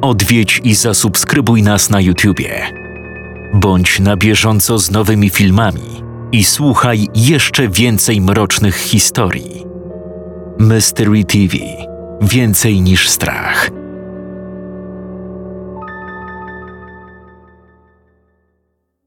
odwiedź 0.00 0.60
i 0.64 0.74
zasubskrybuj 0.74 1.62
nas 1.62 1.90
na 1.90 2.00
YouTubie. 2.00 2.66
Bądź 3.54 4.00
na 4.00 4.16
bieżąco 4.16 4.78
z 4.78 4.90
nowymi 4.90 5.30
filmami 5.30 6.02
i 6.32 6.44
słuchaj 6.44 7.06
jeszcze 7.14 7.68
więcej 7.68 8.20
mrocznych 8.20 8.76
historii. 8.76 9.64
Mystery 10.58 11.24
TV 11.24 11.56
Więcej 12.22 12.80
niż 12.80 13.08
strach. 13.08 13.70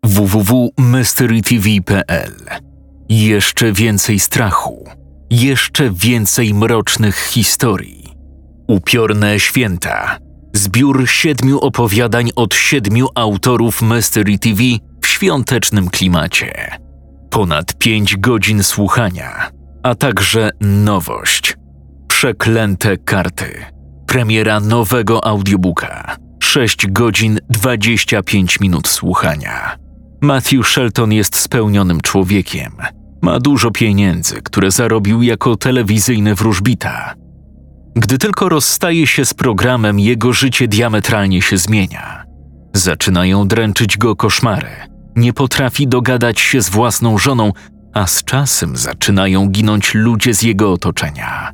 www.mysterytv.pl 0.04 2.34
Jeszcze 3.10 3.72
więcej 3.72 4.20
strachu, 4.20 4.90
jeszcze 5.30 5.92
więcej 5.92 6.54
mrocznych 6.54 7.16
historii. 7.16 8.14
Upiorne 8.68 9.40
święta. 9.40 10.23
Zbiór 10.56 11.10
siedmiu 11.10 11.60
opowiadań 11.60 12.30
od 12.36 12.56
siedmiu 12.56 13.08
autorów 13.16 13.82
Mystery 13.82 14.40
TV 14.40 14.64
w 15.02 15.08
świątecznym 15.08 15.90
klimacie. 15.90 16.78
Ponad 17.30 17.78
pięć 17.78 18.18
godzin 18.18 18.64
słuchania, 18.64 19.50
a 19.84 19.96
także 19.96 20.50
nowość. 20.62 21.58
Przeklęte 22.08 22.98
karty. 22.98 23.66
Premiera 24.08 24.60
nowego 24.60 25.26
audiobooka. 25.26 26.16
6 26.44 26.88
godzin 26.88 27.40
25 27.50 28.60
minut 28.60 28.88
słuchania. 28.88 29.76
Matthew 30.22 30.68
Shelton 30.68 31.14
jest 31.14 31.36
spełnionym 31.36 32.02
człowiekiem. 32.02 32.72
Ma 33.22 33.40
dużo 33.40 33.72
pieniędzy, 33.72 34.42
które 34.42 34.72
zarobił 34.72 35.22
jako 35.22 35.56
telewizyjny 35.56 36.36
wróżbita. 36.36 37.23
Gdy 37.96 38.18
tylko 38.18 38.50
rozstaje 38.50 39.08
się 39.08 39.26
z 39.26 39.34
programem, 39.34 40.00
jego 40.00 40.34
życie 40.34 40.68
diametralnie 40.68 41.42
się 41.42 41.58
zmienia. 41.58 42.26
Zaczynają 42.74 43.48
dręczyć 43.48 43.98
go 43.98 44.16
koszmary. 44.16 44.70
Nie 45.16 45.34
potrafi 45.34 45.88
dogadać 45.88 46.40
się 46.40 46.62
z 46.62 46.70
własną 46.70 47.18
żoną, 47.18 47.52
a 47.94 48.08
z 48.08 48.24
czasem 48.24 48.78
zaczynają 48.78 49.50
ginąć 49.50 49.94
ludzie 49.94 50.34
z 50.34 50.42
jego 50.42 50.72
otoczenia. 50.72 51.52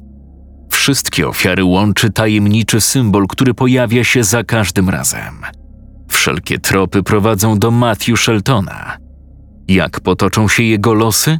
Wszystkie 0.69 1.27
ofiary 1.27 1.63
łączy 1.63 2.09
tajemniczy 2.09 2.81
symbol, 2.81 3.27
który 3.27 3.53
pojawia 3.53 4.03
się 4.03 4.23
za 4.23 4.43
każdym 4.43 4.89
razem. 4.89 5.41
Wszelkie 6.07 6.59
tropy 6.59 7.03
prowadzą 7.03 7.59
do 7.59 7.71
Matthew 7.71 8.19
Sheltona. 8.19 8.97
Jak 9.67 9.99
potoczą 9.99 10.47
się 10.47 10.63
jego 10.63 10.93
losy? 10.93 11.39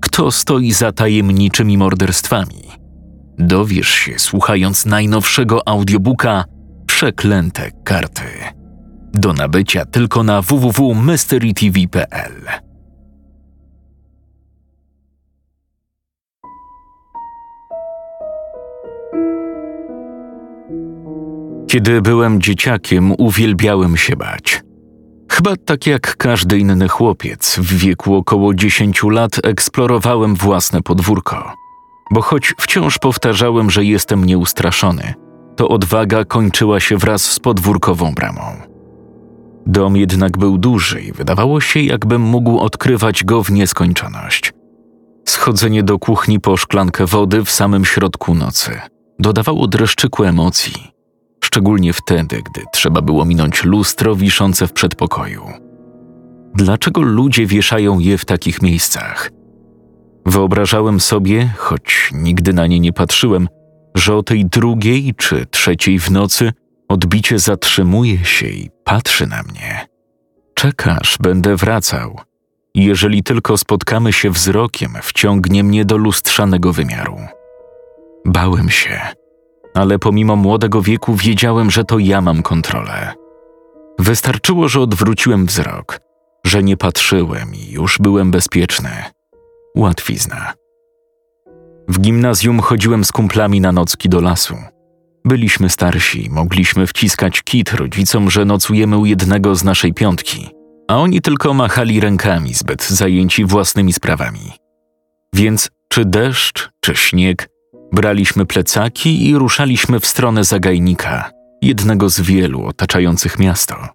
Kto 0.00 0.30
stoi 0.30 0.72
za 0.72 0.92
tajemniczymi 0.92 1.78
morderstwami? 1.78 2.79
Dowiesz 3.40 3.88
się 3.88 4.18
słuchając 4.18 4.86
najnowszego 4.86 5.68
audiobooka 5.68 6.44
Przeklęte 6.86 7.70
karty. 7.84 8.22
Do 9.12 9.32
nabycia 9.32 9.84
tylko 9.84 10.22
na 10.22 10.42
www.mysterytv.pl. 10.42 12.32
Kiedy 21.68 22.02
byłem 22.02 22.40
dzieciakiem, 22.40 23.12
uwielbiałem 23.18 23.96
się 23.96 24.16
bać. 24.16 24.62
Chyba 25.30 25.56
tak 25.56 25.86
jak 25.86 26.16
każdy 26.16 26.58
inny 26.58 26.88
chłopiec, 26.88 27.56
w 27.58 27.74
wieku 27.74 28.14
około 28.14 28.54
10 28.54 29.02
lat 29.02 29.40
eksplorowałem 29.44 30.34
własne 30.34 30.82
podwórko. 30.82 31.54
Bo 32.10 32.22
choć 32.22 32.54
wciąż 32.60 32.98
powtarzałem, 32.98 33.70
że 33.70 33.84
jestem 33.84 34.24
nieustraszony, 34.24 35.14
to 35.56 35.68
odwaga 35.68 36.24
kończyła 36.24 36.80
się 36.80 36.96
wraz 36.96 37.22
z 37.22 37.38
podwórkową 37.38 38.14
bramą. 38.14 38.42
Dom 39.66 39.96
jednak 39.96 40.38
był 40.38 40.58
duży 40.58 41.00
i 41.00 41.12
wydawało 41.12 41.60
się, 41.60 41.80
jakbym 41.80 42.22
mógł 42.22 42.58
odkrywać 42.58 43.24
go 43.24 43.44
w 43.44 43.50
nieskończoność. 43.50 44.52
Schodzenie 45.28 45.82
do 45.82 45.98
kuchni 45.98 46.40
po 46.40 46.56
szklankę 46.56 47.06
wody 47.06 47.44
w 47.44 47.50
samym 47.50 47.84
środku 47.84 48.34
nocy 48.34 48.80
dodawało 49.18 49.66
dreszczyku 49.66 50.24
emocji 50.24 51.00
szczególnie 51.50 51.92
wtedy, 51.92 52.42
gdy 52.42 52.64
trzeba 52.72 53.02
było 53.02 53.24
minąć 53.24 53.64
lustro 53.64 54.16
wiszące 54.16 54.66
w 54.66 54.72
przedpokoju. 54.72 55.42
Dlaczego 56.54 57.02
ludzie 57.02 57.46
wieszają 57.46 57.98
je 57.98 58.18
w 58.18 58.24
takich 58.24 58.62
miejscach? 58.62 59.30
Wyobrażałem 60.26 61.00
sobie, 61.00 61.50
choć 61.56 62.10
nigdy 62.14 62.52
na 62.52 62.66
nie 62.66 62.80
nie 62.80 62.92
patrzyłem, 62.92 63.48
że 63.94 64.16
o 64.16 64.22
tej 64.22 64.46
drugiej 64.46 65.14
czy 65.16 65.46
trzeciej 65.46 65.98
w 65.98 66.10
nocy 66.10 66.52
odbicie 66.88 67.38
zatrzymuje 67.38 68.24
się 68.24 68.46
i 68.46 68.70
patrzy 68.84 69.26
na 69.26 69.42
mnie. 69.42 69.86
Czekasz, 70.54 71.18
będę 71.20 71.56
wracał. 71.56 72.20
Jeżeli 72.74 73.22
tylko 73.22 73.56
spotkamy 73.56 74.12
się 74.12 74.30
wzrokiem, 74.30 74.92
wciągnie 75.02 75.64
mnie 75.64 75.84
do 75.84 75.96
lustrzanego 75.96 76.72
wymiaru. 76.72 77.18
Bałem 78.24 78.70
się 78.70 79.00
ale 79.74 79.98
pomimo 79.98 80.36
młodego 80.36 80.82
wieku 80.82 81.14
wiedziałem, 81.14 81.70
że 81.70 81.84
to 81.84 81.98
ja 81.98 82.20
mam 82.20 82.42
kontrolę. 82.42 83.12
Wystarczyło, 83.98 84.68
że 84.68 84.80
odwróciłem 84.80 85.46
wzrok, 85.46 86.00
że 86.46 86.62
nie 86.62 86.76
patrzyłem 86.76 87.54
i 87.54 87.70
już 87.70 87.98
byłem 87.98 88.30
bezpieczny. 88.30 88.90
Łatwizna. 89.80 90.52
W 91.88 92.00
gimnazjum 92.00 92.60
chodziłem 92.60 93.04
z 93.04 93.12
kumplami 93.12 93.60
na 93.60 93.72
nocki 93.72 94.08
do 94.08 94.20
lasu. 94.20 94.54
Byliśmy 95.24 95.70
starsi, 95.70 96.30
mogliśmy 96.30 96.86
wciskać 96.86 97.42
kit 97.42 97.72
rodzicom, 97.72 98.30
że 98.30 98.44
nocujemy 98.44 98.98
u 98.98 99.06
jednego 99.06 99.54
z 99.54 99.64
naszej 99.64 99.94
piątki, 99.94 100.48
a 100.88 100.96
oni 100.96 101.20
tylko 101.20 101.54
machali 101.54 102.00
rękami, 102.00 102.54
zbyt 102.54 102.84
zajęci 102.84 103.44
własnymi 103.44 103.92
sprawami. 103.92 104.52
Więc 105.34 105.70
czy 105.88 106.04
deszcz, 106.04 106.70
czy 106.80 106.96
śnieg, 106.96 107.48
Braliśmy 107.92 108.46
plecaki 108.46 109.28
i 109.28 109.36
ruszaliśmy 109.36 110.00
w 110.00 110.06
stronę 110.06 110.44
zagajnika, 110.44 111.30
jednego 111.62 112.08
z 112.08 112.20
wielu 112.20 112.66
otaczających 112.66 113.38
miasto. 113.38 113.88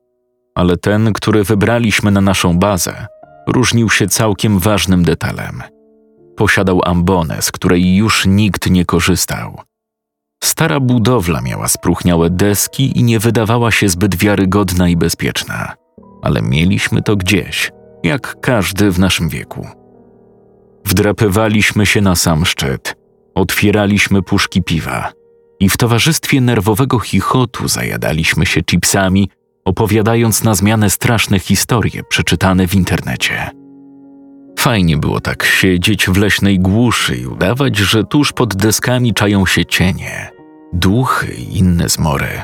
Ale 0.55 0.77
ten, 0.77 1.13
który 1.13 1.43
wybraliśmy 1.43 2.11
na 2.11 2.21
naszą 2.21 2.59
bazę, 2.59 3.07
różnił 3.47 3.89
się 3.89 4.07
całkiem 4.07 4.59
ważnym 4.59 5.03
detalem. 5.03 5.63
Posiadał 6.37 6.81
ambonę, 6.85 7.41
z 7.41 7.51
której 7.51 7.95
już 7.95 8.25
nikt 8.25 8.69
nie 8.69 8.85
korzystał. 8.85 9.61
Stara 10.43 10.79
budowla 10.79 11.41
miała 11.41 11.67
spróchniałe 11.67 12.29
deski 12.29 12.99
i 12.99 13.03
nie 13.03 13.19
wydawała 13.19 13.71
się 13.71 13.89
zbyt 13.89 14.15
wiarygodna 14.15 14.89
i 14.89 14.97
bezpieczna, 14.97 15.73
ale 16.21 16.41
mieliśmy 16.41 17.01
to 17.01 17.15
gdzieś, 17.15 17.71
jak 18.03 18.39
każdy 18.41 18.91
w 18.91 18.99
naszym 18.99 19.29
wieku. 19.29 19.67
Wdrapywaliśmy 20.85 21.85
się 21.85 22.01
na 22.01 22.15
sam 22.15 22.45
szczyt– 22.45 22.95
Otwieraliśmy 23.35 24.21
puszki 24.21 24.63
piwa 24.63 25.11
i 25.59 25.69
w 25.69 25.77
towarzystwie 25.77 26.41
nerwowego 26.41 26.99
chichotu 26.99 27.67
zajadaliśmy 27.67 28.45
się 28.45 28.63
chipsami, 28.63 29.29
opowiadając 29.65 30.43
na 30.43 30.55
zmianę 30.55 30.89
straszne 30.89 31.39
historie 31.39 32.03
przeczytane 32.03 32.67
w 32.67 32.75
internecie. 32.75 33.51
Fajnie 34.65 34.97
było 34.97 35.21
tak 35.21 35.43
siedzieć 35.43 36.09
w 36.09 36.17
leśnej 36.17 36.59
głuszy 36.59 37.15
i 37.15 37.27
udawać, 37.27 37.77
że 37.77 38.03
tuż 38.03 38.31
pod 38.33 38.55
deskami 38.55 39.13
czają 39.13 39.45
się 39.45 39.65
cienie, 39.65 40.31
duchy 40.73 41.33
i 41.33 41.57
inne 41.57 41.89
zmory, 41.89 42.41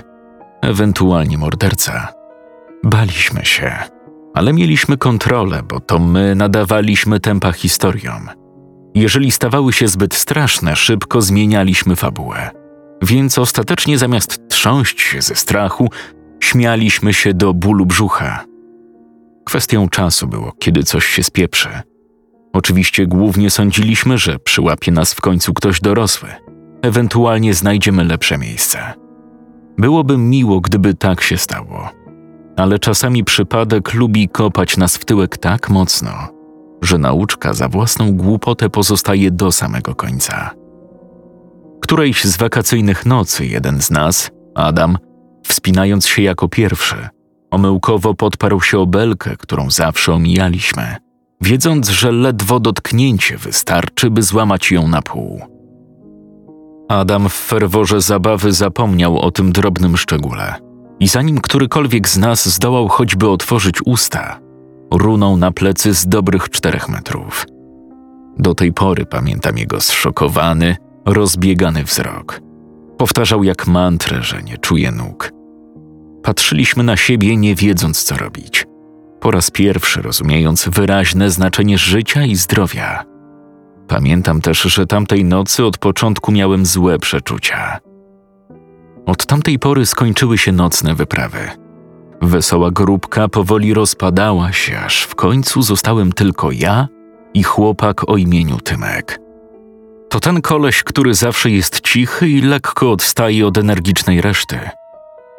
ewentualnie 0.62 1.38
morderca. 1.38 2.08
Baliśmy 2.84 3.46
się, 3.46 3.76
ale 4.34 4.54
mieliśmy 4.54 4.98
kontrolę, 4.98 5.64
bo 5.64 5.80
to 5.80 6.00
my 6.00 6.36
nadawaliśmy 6.36 7.20
tempa 7.20 7.52
historiom– 7.52 8.30
jeżeli 8.96 9.32
stawały 9.32 9.74
się 9.74 9.88
zbyt 9.88 10.14
straszne, 10.14 10.76
szybko 10.76 11.22
zmienialiśmy 11.22 11.96
fabułę. 11.96 12.50
Więc 13.02 13.38
ostatecznie 13.38 13.98
zamiast 13.98 14.48
trząść 14.50 15.02
się 15.02 15.22
ze 15.22 15.36
strachu, 15.36 15.90
śmialiśmy 16.40 17.14
się 17.14 17.34
do 17.34 17.54
bólu 17.54 17.86
brzucha. 17.86 18.46
Kwestią 19.46 19.90
czasu 19.90 20.28
było, 20.28 20.52
kiedy 20.60 20.84
coś 20.84 21.06
się 21.06 21.24
spieprzy. 21.24 21.70
Oczywiście 22.54 23.08
głównie 23.08 23.50
sądziliśmy, 23.50 24.18
że 24.18 24.40
przyłapie 24.40 24.92
nas 24.92 25.14
w 25.14 25.22
końcu 25.22 25.54
ktoś 25.54 25.82
dorosły, 25.82 26.30
ewentualnie 26.82 27.54
znajdziemy 27.54 28.04
lepsze 28.04 28.38
miejsce. 28.38 28.94
Byłoby 29.78 30.18
miło, 30.18 30.62
gdyby 30.62 30.94
tak 30.94 31.22
się 31.22 31.38
stało, 31.38 31.90
ale 32.58 32.80
czasami 32.80 33.24
przypadek 33.24 33.94
lubi 33.94 34.30
kopać 34.30 34.78
nas 34.78 34.98
w 34.98 35.06
tyłek 35.06 35.38
tak 35.38 35.70
mocno, 35.70 36.12
że 36.82 36.98
nauczka 36.98 37.54
za 37.54 37.68
własną 37.68 38.12
głupotę 38.12 38.70
pozostaje 38.70 39.32
do 39.32 39.52
samego 39.52 39.96
końca. 39.96 40.52
Którejś 41.82 42.24
z 42.24 42.38
wakacyjnych 42.38 43.06
nocy 43.06 43.46
jeden 43.46 43.82
z 43.82 43.92
nas, 43.92 44.32
Adam, 44.56 44.98
wspinając 45.48 46.08
się 46.08 46.22
jako 46.22 46.48
pierwszy, 46.48 46.96
omyłkowo 47.52 48.14
podparł 48.14 48.62
się 48.62 48.80
o 48.80 48.88
belkę, 48.88 49.38
którą 49.38 49.70
zawsze 49.70 50.14
omijaliśmy, 50.14 50.96
wiedząc, 51.42 51.90
że 51.90 52.12
ledwo 52.12 52.60
dotknięcie 52.60 53.38
wystarczy, 53.38 54.10
by 54.10 54.24
złamać 54.24 54.72
ją 54.72 54.88
na 54.88 55.02
pół. 55.02 55.42
Adam 56.90 57.30
w 57.30 57.34
ferworze 57.34 58.02
zabawy 58.02 58.52
zapomniał 58.52 59.20
o 59.20 59.32
tym 59.32 59.52
drobnym 59.52 59.98
szczególe 59.98 60.56
i 61.00 61.08
zanim 61.08 61.42
którykolwiek 61.42 62.10
z 62.10 62.18
nas 62.18 62.50
zdołał 62.50 62.88
choćby 62.88 63.30
otworzyć 63.30 63.76
usta, 63.86 64.40
runął 64.92 65.38
na 65.38 65.52
plecy 65.52 65.94
z 65.94 66.08
dobrych 66.08 66.50
czterech 66.50 66.90
metrów. 66.90 67.46
Do 68.38 68.56
tej 68.56 68.74
pory 68.74 69.06
pamiętam 69.06 69.58
jego 69.58 69.82
zszokowany, 69.82 70.76
rozbiegany 71.06 71.84
wzrok. 71.84 72.42
Powtarzał 72.98 73.44
jak 73.44 73.68
mantrę, 73.68 74.24
że 74.24 74.44
nie 74.44 74.58
czuje 74.58 74.92
nóg. 74.92 75.32
Patrzyliśmy 76.24 76.84
na 76.84 76.98
siebie, 76.98 77.38
nie 77.38 77.56
wiedząc, 77.56 78.04
co 78.04 78.18
robić. 78.18 78.66
Po 79.22 79.32
raz 79.32 79.52
pierwszy 79.52 80.02
rozumiejąc 80.02 80.70
wyraźne 80.70 81.32
znaczenie 81.32 81.78
życia 81.78 82.26
i 82.26 82.36
zdrowia. 82.36 83.04
Pamiętam 83.88 84.42
też, 84.42 84.62
że 84.62 84.88
tamtej 84.88 85.26
nocy 85.26 85.66
od 85.66 85.78
początku 85.78 86.32
miałem 86.32 86.66
złe 86.66 87.00
przeczucia. 87.00 87.80
Od 89.06 89.26
tamtej 89.26 89.60
pory 89.60 89.86
skończyły 89.86 90.38
się 90.38 90.52
nocne 90.52 90.96
wyprawy. 90.96 91.40
Wesoła 92.22 92.72
grupka 92.72 93.28
powoli 93.28 93.74
rozpadała 93.74 94.52
się, 94.52 94.80
aż 94.80 95.04
w 95.04 95.16
końcu 95.16 95.62
zostałem 95.62 96.12
tylko 96.12 96.52
ja 96.52 96.88
i 97.34 97.44
chłopak 97.44 98.10
o 98.10 98.18
imieniu 98.18 98.58
Tymek. 98.58 99.20
To 100.10 100.20
ten 100.20 100.42
koleś, 100.42 100.84
który 100.84 101.14
zawsze 101.14 101.50
jest 101.50 101.82
cichy 101.82 102.30
i 102.30 102.42
lekko 102.42 102.92
odstaje 102.92 103.48
od 103.48 103.58
energicznej 103.58 104.22
reszty. 104.22 104.60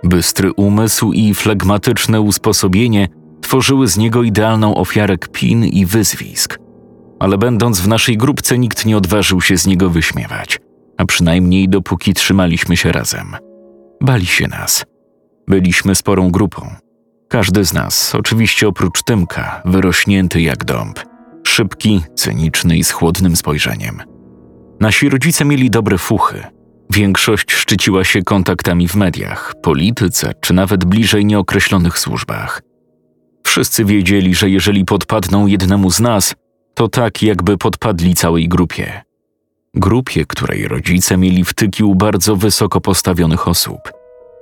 Bystry 0.04 0.52
umysł 0.52 1.12
i 1.12 1.34
flegmatyczne 1.34 2.20
usposobienie 2.20 3.08
tworzyły 3.42 3.88
z 3.88 3.96
niego 3.96 4.22
idealną 4.22 4.74
ofiarę 4.74 5.18
kpin 5.18 5.64
i 5.64 5.86
wyzwisk. 5.86 6.58
Ale 7.20 7.38
będąc 7.38 7.80
w 7.80 7.88
naszej 7.88 8.16
grupce, 8.16 8.58
nikt 8.58 8.86
nie 8.86 8.96
odważył 8.96 9.40
się 9.40 9.56
z 9.56 9.66
niego 9.66 9.90
wyśmiewać, 9.90 10.60
a 10.98 11.04
przynajmniej 11.04 11.68
dopóki 11.68 12.14
trzymaliśmy 12.14 12.76
się 12.76 12.92
razem. 12.92 13.36
Bali 14.00 14.26
się 14.26 14.48
nas. 14.48 14.84
Byliśmy 15.48 15.94
sporą 15.94 16.30
grupą. 16.30 16.74
Każdy 17.28 17.64
z 17.64 17.72
nas, 17.72 18.14
oczywiście 18.14 18.68
oprócz 18.68 19.02
Tymka, 19.02 19.62
wyrośnięty 19.64 20.40
jak 20.40 20.64
dąb. 20.64 21.00
Szybki, 21.46 22.02
cyniczny 22.14 22.76
i 22.76 22.84
z 22.84 22.90
chłodnym 22.90 23.36
spojrzeniem. 23.36 24.02
Nasi 24.80 25.08
rodzice 25.08 25.44
mieli 25.44 25.70
dobre 25.70 25.98
fuchy. 25.98 26.42
Większość 26.90 27.52
szczyciła 27.52 28.04
się 28.04 28.22
kontaktami 28.22 28.88
w 28.88 28.94
mediach, 28.94 29.54
polityce 29.62 30.32
czy 30.40 30.54
nawet 30.54 30.84
bliżej 30.84 31.26
nieokreślonych 31.26 31.98
służbach. 31.98 32.62
Wszyscy 33.52 33.84
wiedzieli, 33.84 34.34
że 34.34 34.50
jeżeli 34.50 34.84
podpadną 34.84 35.46
jednemu 35.46 35.90
z 35.90 36.00
nas, 36.00 36.34
to 36.74 36.88
tak 36.88 37.22
jakby 37.22 37.58
podpadli 37.58 38.14
całej 38.14 38.48
grupie. 38.48 39.02
Grupie, 39.74 40.26
której 40.26 40.68
rodzice 40.68 41.16
mieli 41.16 41.44
wtyki 41.44 41.84
u 41.84 41.94
bardzo 41.94 42.36
wysoko 42.36 42.80
postawionych 42.80 43.48
osób. 43.48 43.78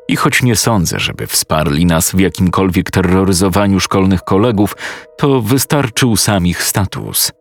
I 0.09 0.17
choć 0.17 0.43
nie 0.43 0.57
sądzę, 0.57 1.01
żeby 1.01 1.27
wsparli 1.27 1.87
nas 1.87 2.11
w 2.11 2.19
jakimkolwiek 2.19 2.91
terroryzowaniu 2.91 3.81
szkolnych 3.81 4.23
kolegów, 4.23 4.77
to 5.19 5.41
wystarczył 5.41 6.17
sam 6.17 6.47
ich 6.47 6.63
status. 6.63 7.33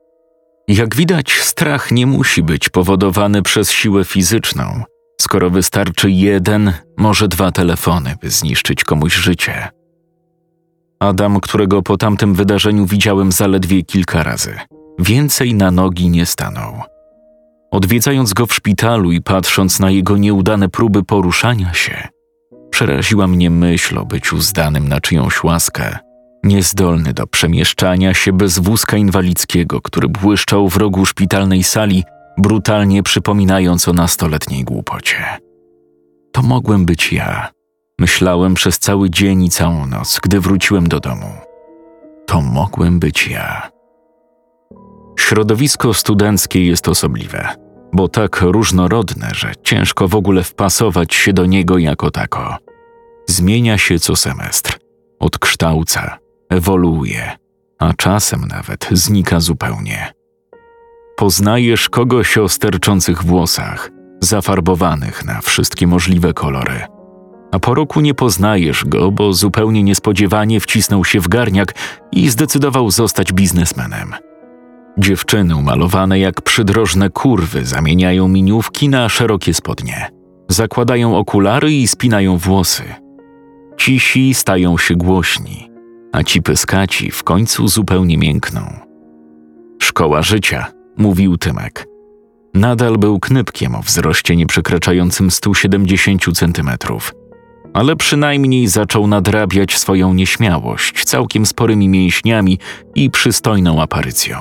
Jak 0.68 0.96
widać, 0.96 1.32
strach 1.32 1.92
nie 1.92 2.08
musi 2.08 2.44
być 2.44 2.70
powodowany 2.70 3.42
przez 3.42 3.72
siłę 3.72 4.06
fizyczną, 4.06 4.84
skoro 5.22 5.50
wystarczy 5.50 6.12
jeden, 6.12 6.74
może 6.98 7.28
dwa 7.28 7.52
telefony, 7.52 8.16
by 8.22 8.30
zniszczyć 8.30 8.84
komuś 8.84 9.16
życie. 9.16 9.79
Adam, 11.00 11.40
którego 11.40 11.82
po 11.82 11.98
tamtym 11.98 12.34
wydarzeniu 12.34 12.86
widziałem 12.86 13.32
zaledwie 13.32 13.84
kilka 13.84 14.24
razy, 14.24 14.56
więcej 15.00 15.54
na 15.54 15.72
nogi 15.72 16.10
nie 16.10 16.26
stanął. 16.26 16.82
Odwiedzając 17.72 18.34
go 18.34 18.46
w 18.46 18.54
szpitalu 18.54 19.12
i 19.12 19.22
patrząc 19.22 19.80
na 19.80 19.92
jego 19.92 20.18
nieudane 20.18 20.70
próby 20.70 21.04
poruszania 21.04 21.74
się, 21.74 22.08
przeraziła 22.70 23.28
mnie 23.28 23.50
myśl 23.50 23.98
o 23.98 24.06
byciu 24.06 24.42
zdanym 24.42 24.88
na 24.88 25.02
czyjąś 25.02 25.44
łaskę, 25.44 25.98
niezdolny 26.44 27.14
do 27.14 27.28
przemieszczania 27.28 28.14
się 28.14 28.34
bez 28.34 28.60
wózka 28.60 28.98
inwalidzkiego, 28.98 29.82
który 29.82 30.08
błyszczał 30.08 30.70
w 30.70 30.78
rogu 30.78 31.06
szpitalnej 31.06 31.64
sali, 31.64 32.04
brutalnie 32.38 33.04
przypominając 33.04 33.88
o 33.88 33.94
nastoletniej 33.94 34.64
głupocie. 34.64 35.24
To 36.32 36.42
mogłem 36.42 36.86
być 36.86 37.14
ja. 37.14 37.59
Myślałem 38.00 38.54
przez 38.54 38.80
cały 38.80 39.10
dzień 39.10 39.44
i 39.44 39.50
całą 39.50 39.86
noc, 39.86 40.20
gdy 40.24 40.40
wróciłem 40.40 40.88
do 40.88 41.00
domu. 41.00 41.34
To 42.26 42.42
mogłem 42.42 43.00
być 43.00 43.28
ja. 43.28 43.70
Środowisko 45.20 45.94
studenckie 45.94 46.66
jest 46.66 46.88
osobliwe, 46.88 47.48
bo 47.94 48.08
tak 48.08 48.42
różnorodne, 48.42 49.30
że 49.34 49.52
ciężko 49.64 50.08
w 50.08 50.16
ogóle 50.16 50.44
wpasować 50.44 51.14
się 51.14 51.34
do 51.34 51.46
niego 51.46 51.78
jako 51.78 52.12
tako. 52.12 52.58
Zmienia 53.28 53.78
się 53.78 54.00
co 54.00 54.16
semestr, 54.16 54.80
odkształca, 55.20 56.18
ewoluuje, 56.50 57.38
a 57.80 57.94
czasem 57.94 58.48
nawet 58.48 58.90
znika 58.92 59.40
zupełnie. 59.40 60.14
Poznajesz 61.18 61.90
kogoś 61.90 62.38
o 62.38 62.50
sterczących 62.50 63.24
włosach, 63.24 63.90
zafarbowanych 64.22 65.26
na 65.26 65.42
wszystkie 65.42 65.88
możliwe 65.88 66.34
kolory. 66.34 66.99
A 67.52 67.60
po 67.60 67.74
roku 67.74 68.02
nie 68.02 68.14
poznajesz 68.14 68.86
go, 68.86 69.12
bo 69.12 69.34
zupełnie 69.34 69.84
niespodziewanie 69.84 70.60
wcisnął 70.60 71.06
się 71.06 71.20
w 71.20 71.28
garniak 71.28 71.74
i 72.12 72.30
zdecydował 72.30 72.92
zostać 72.92 73.34
biznesmenem. 73.34 74.14
Dziewczyny 74.98 75.56
umalowane 75.56 76.20
jak 76.20 76.42
przydrożne 76.42 77.10
kurwy 77.10 77.66
zamieniają 77.66 78.28
miniówki 78.28 78.90
na 78.90 79.10
szerokie 79.10 79.54
spodnie. 79.54 80.12
Zakładają 80.48 81.18
okulary 81.18 81.72
i 81.72 81.88
spinają 81.88 82.38
włosy. 82.38 82.84
Cisi 83.78 84.34
stają 84.34 84.78
się 84.78 84.96
głośni, 84.96 85.72
a 86.12 86.24
ci 86.24 86.42
pyskaci 86.42 87.12
w 87.12 87.24
końcu 87.24 87.68
zupełnie 87.68 88.18
miękną. 88.18 88.62
Szkoła 89.82 90.22
życia, 90.22 90.66
mówił 90.98 91.38
Tymek. 91.38 91.88
Nadal 92.54 92.98
był 92.98 93.20
knypkiem 93.20 93.76
o 93.76 93.82
wzroście 93.82 94.36
nieprzekraczającym 94.36 95.32
170 95.32 96.38
centymetrów, 96.38 97.14
ale 97.74 97.96
przynajmniej 97.96 98.68
zaczął 98.68 99.08
nadrabiać 99.08 99.78
swoją 99.78 100.14
nieśmiałość 100.14 101.04
całkiem 101.04 101.46
sporymi 101.46 101.90
mięśniami 101.90 102.60
i 102.96 103.10
przystojną 103.10 103.82
aparycją. 103.82 104.38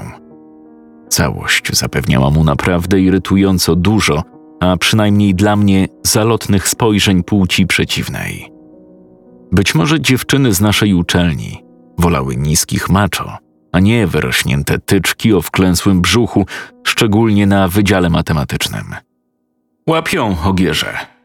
Całość 1.08 1.76
zapewniała 1.76 2.30
mu 2.30 2.44
naprawdę 2.44 3.00
irytująco 3.00 3.76
dużo, 3.76 4.22
a 4.60 4.76
przynajmniej 4.76 5.34
dla 5.34 5.56
mnie 5.56 5.88
zalotnych 6.02 6.68
spojrzeń 6.68 7.22
płci 7.22 7.66
przeciwnej. 7.66 8.52
Być 9.52 9.74
może 9.74 10.00
dziewczyny 10.00 10.54
z 10.54 10.60
naszej 10.60 10.94
uczelni 10.94 11.64
wolały 11.98 12.36
niskich 12.36 12.90
macho, 12.90 13.38
a 13.72 13.80
nie 13.80 14.06
wyrośnięte 14.06 14.78
tyczki 14.78 15.32
o 15.32 15.42
wklęsłym 15.42 16.00
brzuchu, 16.00 16.46
szczególnie 16.86 17.46
na 17.46 17.68
wydziale 17.68 18.10
matematycznym. 18.10 18.94
Łapią 19.86 20.36
ogierze. 20.44 21.17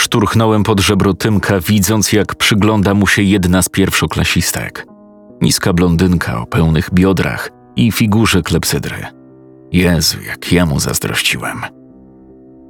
Szturchnąłem 0.00 0.62
pod 0.62 0.80
żebro 0.80 1.14
Tymka, 1.14 1.60
widząc 1.60 2.12
jak 2.12 2.34
przygląda 2.34 2.94
mu 2.94 3.06
się 3.06 3.22
jedna 3.22 3.62
z 3.62 3.68
pierwszoklasistek. 3.68 4.86
Niska 5.40 5.72
blondynka 5.72 6.40
o 6.40 6.46
pełnych 6.46 6.90
biodrach 6.94 7.50
i 7.76 7.92
figurze 7.92 8.42
klepsydry. 8.42 9.06
Jezu, 9.72 10.22
jak 10.22 10.52
ja 10.52 10.66
mu 10.66 10.80
zazdrościłem. 10.80 11.60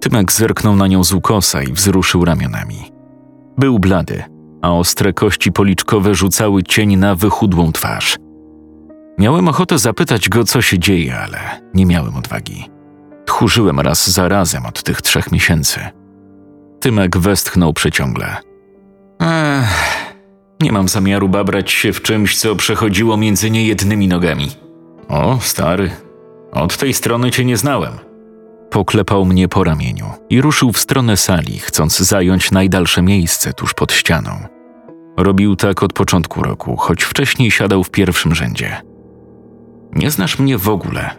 Tymek 0.01 0.33
zerknął 0.33 0.77
na 0.77 0.87
nią 0.87 1.05
z 1.05 1.13
ukosa 1.13 1.63
i 1.63 1.73
wzruszył 1.73 2.25
ramionami. 2.25 2.93
Był 3.59 3.79
blady, 3.79 4.23
a 4.63 4.73
ostre 4.73 5.13
kości 5.13 5.53
policzkowe 5.53 6.15
rzucały 6.15 6.63
cień 6.63 6.97
na 6.97 7.15
wychudłą 7.15 7.73
twarz. 7.73 8.17
Miałem 9.19 9.49
ochotę 9.49 9.79
zapytać 9.79 10.29
go, 10.29 10.45
co 10.45 10.63
się 10.63 10.79
dzieje, 10.79 11.19
ale 11.19 11.39
nie 11.75 11.87
miałem 11.87 12.17
odwagi. 12.17 12.71
Tchórzyłem 13.27 13.81
raz 13.81 14.11
za 14.11 14.29
razem 14.29 14.67
od 14.67 14.83
tych 14.83 15.03
trzech 15.03 15.33
miesięcy. 15.33 16.00
Tymek 16.81 17.19
westchnął 17.19 17.73
przeciągle. 17.73 18.37
Ech, 19.21 20.15
nie 20.61 20.73
mam 20.73 20.89
zamiaru 20.89 21.29
babrać 21.29 21.71
się 21.71 21.93
w 21.93 22.03
czymś, 22.03 22.39
co 22.39 22.57
przechodziło 22.57 23.17
między 23.17 23.51
niejednymi 23.51 24.09
nogami. 24.09 24.51
O, 25.09 25.39
stary, 25.41 25.91
od 26.53 26.77
tej 26.77 26.95
strony 26.95 27.31
cię 27.31 27.45
nie 27.45 27.57
znałem. 27.57 27.93
Poklepał 28.71 29.25
mnie 29.25 29.49
po 29.49 29.65
ramieniu 29.65 30.07
i 30.31 30.41
ruszył 30.41 30.73
w 30.73 30.79
stronę 30.79 31.17
sali, 31.17 31.59
chcąc 31.59 31.99
zająć 31.99 32.51
najdalsze 32.51 33.03
miejsce 33.03 33.53
tuż 33.53 33.75
pod 33.75 33.93
ścianą. 33.93 34.31
Robił 35.17 35.57
tak 35.57 35.83
od 35.83 35.93
początku 35.93 36.43
roku, 36.43 36.77
choć 36.77 37.03
wcześniej 37.03 37.51
siadał 37.51 37.85
w 37.85 37.91
pierwszym 37.91 38.35
rzędzie. 38.35 38.83
Nie 39.93 40.11
znasz 40.11 40.39
mnie 40.39 40.59
w 40.59 40.69
ogóle, 40.69 41.11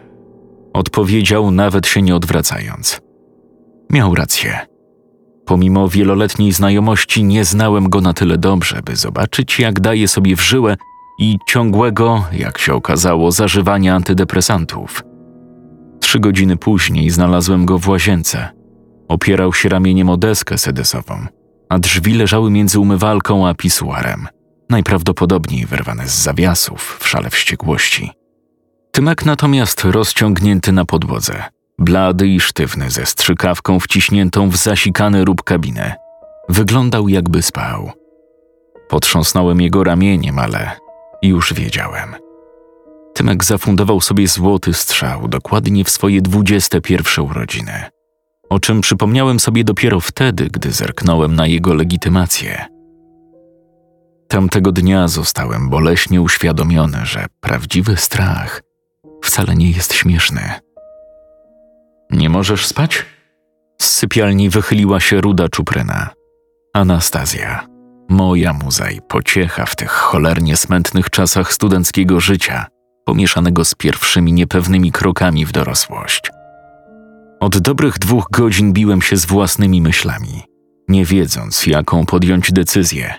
odpowiedział, 0.72 1.50
nawet 1.50 1.86
się 1.86 2.02
nie 2.02 2.16
odwracając. 2.16 3.00
Miał 3.90 4.14
rację. 4.14 4.71
Pomimo 5.52 5.88
wieloletniej 5.88 6.52
znajomości 6.52 7.24
nie 7.24 7.44
znałem 7.44 7.90
go 7.90 8.00
na 8.00 8.12
tyle 8.12 8.38
dobrze, 8.38 8.82
by 8.84 8.96
zobaczyć, 8.96 9.58
jak 9.58 9.80
daje 9.80 10.08
sobie 10.08 10.36
w 10.36 10.40
żyłę 10.40 10.76
i 11.18 11.38
ciągłego, 11.46 12.24
jak 12.32 12.58
się 12.58 12.74
okazało, 12.74 13.32
zażywania 13.32 13.94
antydepresantów. 13.94 15.02
Trzy 16.00 16.20
godziny 16.20 16.56
później 16.56 17.10
znalazłem 17.10 17.66
go 17.66 17.78
w 17.78 17.88
łazience. 17.88 18.48
Opierał 19.08 19.52
się 19.52 19.68
ramieniem 19.68 20.08
o 20.10 20.16
deskę 20.16 20.58
sedesową, 20.58 21.26
a 21.68 21.78
drzwi 21.78 22.14
leżały 22.14 22.50
między 22.50 22.80
umywalką 22.80 23.48
a 23.48 23.54
pisuarem, 23.54 24.28
najprawdopodobniej 24.70 25.66
wyrwane 25.66 26.08
z 26.08 26.22
zawiasów 26.22 26.98
w 27.00 27.08
szale 27.08 27.30
wściekłości. 27.30 28.10
Tymek 28.92 29.26
natomiast 29.26 29.84
rozciągnięty 29.84 30.72
na 30.72 30.84
podłodze, 30.84 31.42
blady 31.82 32.28
i 32.28 32.40
sztywny 32.40 32.90
ze 32.90 33.06
strzykawką 33.06 33.80
wciśniętą 33.80 34.48
w 34.48 34.56
zasikany 34.56 35.24
rób 35.24 35.42
kabiny, 35.42 35.92
wyglądał 36.48 37.08
jakby 37.08 37.42
spał. 37.42 37.92
Potrząsnąłem 38.88 39.60
jego 39.60 39.84
ramieniem, 39.84 40.38
ale 40.38 40.70
już 41.22 41.54
wiedziałem. 41.54 42.14
Tymek 43.14 43.44
zafundował 43.44 44.00
sobie 44.00 44.28
złoty 44.28 44.74
strzał 44.74 45.28
dokładnie 45.28 45.84
w 45.84 45.90
swoje 45.90 46.22
dwudzieste 46.22 46.80
pierwsze 46.80 47.22
urodziny, 47.22 47.84
o 48.50 48.60
czym 48.60 48.80
przypomniałem 48.80 49.40
sobie 49.40 49.64
dopiero 49.64 50.00
wtedy, 50.00 50.48
gdy 50.52 50.72
zerknąłem 50.72 51.34
na 51.34 51.46
jego 51.46 51.74
legitymację. 51.74 52.66
Tamtego 54.28 54.72
dnia 54.72 55.08
zostałem 55.08 55.70
boleśnie 55.70 56.20
uświadomiony, 56.20 56.98
że 57.06 57.26
prawdziwy 57.40 57.96
strach 57.96 58.62
wcale 59.22 59.54
nie 59.54 59.70
jest 59.70 59.94
śmieszny. 59.94 60.50
Nie 62.12 62.28
możesz 62.28 62.66
spać? 62.66 63.04
Z 63.82 63.90
sypialni 63.90 64.50
wychyliła 64.50 65.00
się 65.00 65.20
ruda 65.20 65.48
czupryna. 65.48 66.10
Anastazja, 66.74 67.66
moja 68.08 68.52
muza 68.52 68.90
i 68.90 69.00
pociecha 69.00 69.66
w 69.66 69.76
tych 69.76 69.90
cholernie 69.90 70.56
smętnych 70.56 71.10
czasach 71.10 71.52
studenckiego 71.52 72.20
życia, 72.20 72.66
pomieszanego 73.04 73.64
z 73.64 73.74
pierwszymi 73.74 74.32
niepewnymi 74.32 74.92
krokami 74.92 75.46
w 75.46 75.52
dorosłość. 75.52 76.30
Od 77.40 77.58
dobrych 77.58 77.98
dwóch 77.98 78.26
godzin 78.30 78.72
biłem 78.72 79.02
się 79.02 79.16
z 79.16 79.26
własnymi 79.26 79.80
myślami, 79.80 80.42
nie 80.88 81.04
wiedząc, 81.04 81.66
jaką 81.66 82.06
podjąć 82.06 82.52
decyzję. 82.52 83.14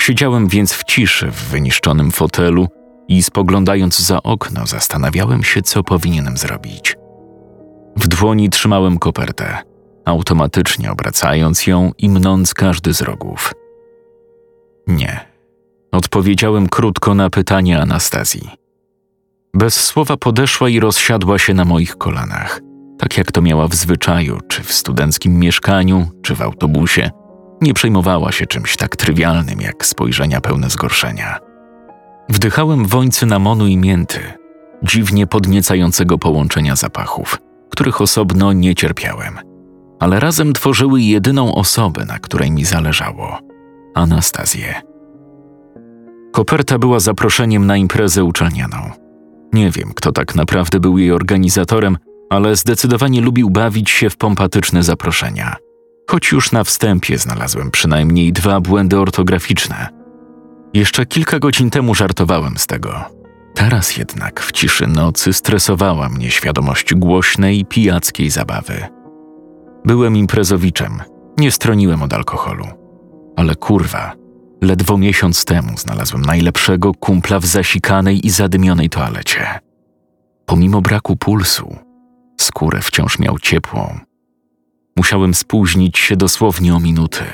Siedziałem 0.00 0.48
więc 0.48 0.72
w 0.72 0.84
ciszy 0.84 1.30
w 1.30 1.42
wyniszczonym 1.44 2.10
fotelu 2.10 2.68
i 3.08 3.22
spoglądając 3.22 3.98
za 3.98 4.22
okno, 4.22 4.66
zastanawiałem 4.66 5.44
się, 5.44 5.62
co 5.62 5.84
powinienem 5.84 6.36
zrobić. 6.36 6.99
W 7.96 8.08
dłoni 8.08 8.50
trzymałem 8.50 8.98
kopertę, 8.98 9.58
automatycznie 10.04 10.92
obracając 10.92 11.66
ją 11.66 11.92
i 11.98 12.08
mnąc 12.08 12.54
każdy 12.54 12.94
z 12.94 13.02
rogów. 13.02 13.52
Nie. 14.86 15.20
Odpowiedziałem 15.92 16.68
krótko 16.68 17.14
na 17.14 17.30
pytanie 17.30 17.80
Anastazji. 17.80 18.50
Bez 19.54 19.74
słowa 19.74 20.16
podeszła 20.16 20.68
i 20.68 20.80
rozsiadła 20.80 21.38
się 21.38 21.54
na 21.54 21.64
moich 21.64 21.96
kolanach, 21.96 22.60
tak 22.98 23.18
jak 23.18 23.32
to 23.32 23.42
miała 23.42 23.68
w 23.68 23.74
zwyczaju, 23.74 24.38
czy 24.48 24.62
w 24.62 24.72
studenckim 24.72 25.38
mieszkaniu, 25.38 26.08
czy 26.22 26.34
w 26.34 26.42
autobusie. 26.42 27.10
Nie 27.60 27.74
przejmowała 27.74 28.32
się 28.32 28.46
czymś 28.46 28.76
tak 28.76 28.96
trywialnym 28.96 29.60
jak 29.60 29.86
spojrzenia 29.86 30.40
pełne 30.40 30.70
zgorszenia. 30.70 31.38
Wdychałem 32.28 32.86
woń 32.86 33.10
cynamonu 33.10 33.66
i 33.66 33.76
mięty, 33.76 34.20
dziwnie 34.82 35.26
podniecającego 35.26 36.18
połączenia 36.18 36.76
zapachów, 36.76 37.38
których 37.70 38.00
osobno 38.00 38.52
nie 38.52 38.74
cierpiałem, 38.74 39.38
ale 40.00 40.20
razem 40.20 40.52
tworzyły 40.52 41.00
jedyną 41.00 41.54
osobę, 41.54 42.04
na 42.04 42.18
której 42.18 42.50
mi 42.50 42.64
zależało 42.64 43.38
Anastazję. 43.94 44.82
Koperta 46.32 46.78
była 46.78 47.00
zaproszeniem 47.00 47.66
na 47.66 47.76
imprezę 47.76 48.24
uczelnianą. 48.24 48.90
Nie 49.52 49.70
wiem, 49.70 49.92
kto 49.94 50.12
tak 50.12 50.34
naprawdę 50.34 50.80
był 50.80 50.98
jej 50.98 51.12
organizatorem, 51.12 51.98
ale 52.30 52.56
zdecydowanie 52.56 53.20
lubił 53.20 53.50
bawić 53.50 53.90
się 53.90 54.10
w 54.10 54.16
pompatyczne 54.16 54.82
zaproszenia. 54.82 55.56
Choć 56.10 56.32
już 56.32 56.52
na 56.52 56.64
wstępie 56.64 57.18
znalazłem 57.18 57.70
przynajmniej 57.70 58.32
dwa 58.32 58.60
błędy 58.60 58.98
ortograficzne. 58.98 59.88
Jeszcze 60.74 61.06
kilka 61.06 61.38
godzin 61.38 61.70
temu 61.70 61.94
żartowałem 61.94 62.58
z 62.58 62.66
tego. 62.66 63.19
Teraz 63.54 63.96
jednak 63.96 64.40
w 64.40 64.52
ciszy 64.52 64.86
nocy 64.86 65.32
stresowała 65.32 66.08
mnie 66.08 66.30
świadomość 66.30 66.94
głośnej, 66.94 67.64
pijackiej 67.64 68.30
zabawy. 68.30 68.86
Byłem 69.84 70.16
imprezowiczem, 70.16 71.02
nie 71.38 71.50
stroniłem 71.50 72.02
od 72.02 72.12
alkoholu. 72.12 72.66
Ale 73.36 73.54
kurwa, 73.54 74.12
ledwo 74.62 74.98
miesiąc 74.98 75.44
temu 75.44 75.78
znalazłem 75.78 76.22
najlepszego 76.22 76.94
kumpla 76.94 77.40
w 77.40 77.46
zasikanej 77.46 78.26
i 78.26 78.30
zadymionej 78.30 78.88
toalecie. 78.88 79.58
Pomimo 80.46 80.80
braku 80.80 81.16
pulsu, 81.16 81.76
skórę 82.40 82.80
wciąż 82.82 83.18
miał 83.18 83.38
ciepłą. 83.38 83.98
Musiałem 84.96 85.34
spóźnić 85.34 85.98
się 85.98 86.16
dosłownie 86.16 86.74
o 86.74 86.80
minuty. 86.80 87.24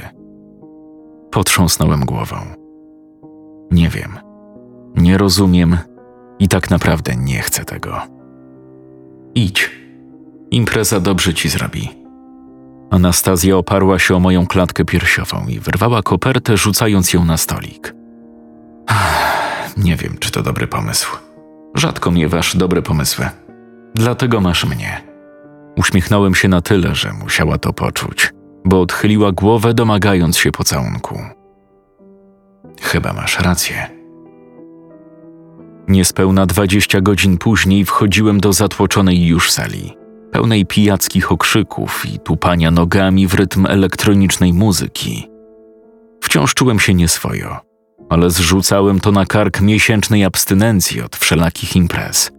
Potrząsnąłem 1.31 2.01
głową. 2.01 2.37
Nie 3.71 3.89
wiem, 3.89 4.19
nie 4.97 5.19
rozumiem 5.19 5.79
i 6.39 6.49
tak 6.49 6.71
naprawdę 6.71 7.17
nie 7.17 7.41
chcę 7.41 7.65
tego. 7.65 8.01
Idź. 9.35 9.71
Impreza 10.51 11.01
dobrze 11.01 11.35
ci 11.35 11.49
zrobi. 11.49 11.91
Anastazja 12.91 13.57
oparła 13.57 13.99
się 13.99 14.17
o 14.17 14.21
moją 14.21 14.47
klatkę 14.47 14.85
piersiową 14.85 15.47
i 15.49 15.61
wyrwała 15.61 16.03
kopertę, 16.03 16.57
rzucając 16.57 17.13
ją 17.13 17.25
na 17.25 17.37
stolik. 17.37 17.95
Nie 19.77 19.97
wiem, 19.97 20.17
czy 20.21 20.31
to 20.31 20.43
dobry 20.43 20.67
pomysł. 20.67 21.17
Rzadko 21.75 22.11
miewasz 22.11 22.57
dobre 22.57 22.83
pomysły. 22.83 23.29
Dlatego 23.95 24.41
masz 24.41 24.65
mnie. 24.65 25.03
Uśmiechnąłem 25.77 26.35
się 26.35 26.49
na 26.49 26.61
tyle, 26.61 26.95
że 26.95 27.13
musiała 27.13 27.59
to 27.59 27.73
poczuć, 27.73 28.33
bo 28.65 28.81
odchyliła 28.81 29.33
głowę, 29.33 29.75
domagając 29.75 30.39
się 30.39 30.53
pocałunku. 30.53 31.21
Chyba 32.83 33.13
masz 33.13 33.41
rację. 33.41 33.96
Niespełna 35.89 36.47
dwadzieścia 36.47 37.01
godzin 37.01 37.39
później 37.39 37.85
wchodziłem 37.85 38.41
do 38.41 38.53
zatłoczonej 38.53 39.27
już 39.27 39.53
sali, 39.53 39.97
pełnej 40.33 40.67
pijackich 40.67 41.33
okrzyków 41.33 42.07
i 42.15 42.19
tupania 42.19 42.71
nogami 42.71 43.27
w 43.27 43.35
rytm 43.35 43.67
elektronicznej 43.67 44.53
muzyki. 44.53 45.29
Wciąż 46.23 46.55
czułem 46.55 46.79
się 46.79 46.95
nieswojo, 46.95 47.61
ale 48.09 48.31
zrzucałem 48.31 49.01
to 49.01 49.13
na 49.13 49.27
kark 49.27 49.61
miesięcznej 49.61 50.25
abstynencji 50.25 51.03
od 51.03 51.17
wszelakich 51.17 51.77
imprez. 51.77 52.31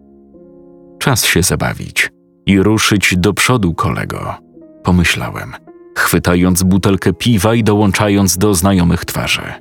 Czas 1.00 1.26
się 1.26 1.44
zabawić 1.44 2.10
i 2.46 2.60
ruszyć 2.60 3.16
do 3.18 3.34
przodu, 3.34 3.74
kolego, 3.74 4.36
pomyślałem, 4.84 5.54
chwytając 5.98 6.64
butelkę 6.64 7.14
piwa 7.14 7.56
i 7.56 7.64
dołączając 7.64 8.38
do 8.38 8.54
znajomych 8.54 9.06
twarzy. 9.06 9.54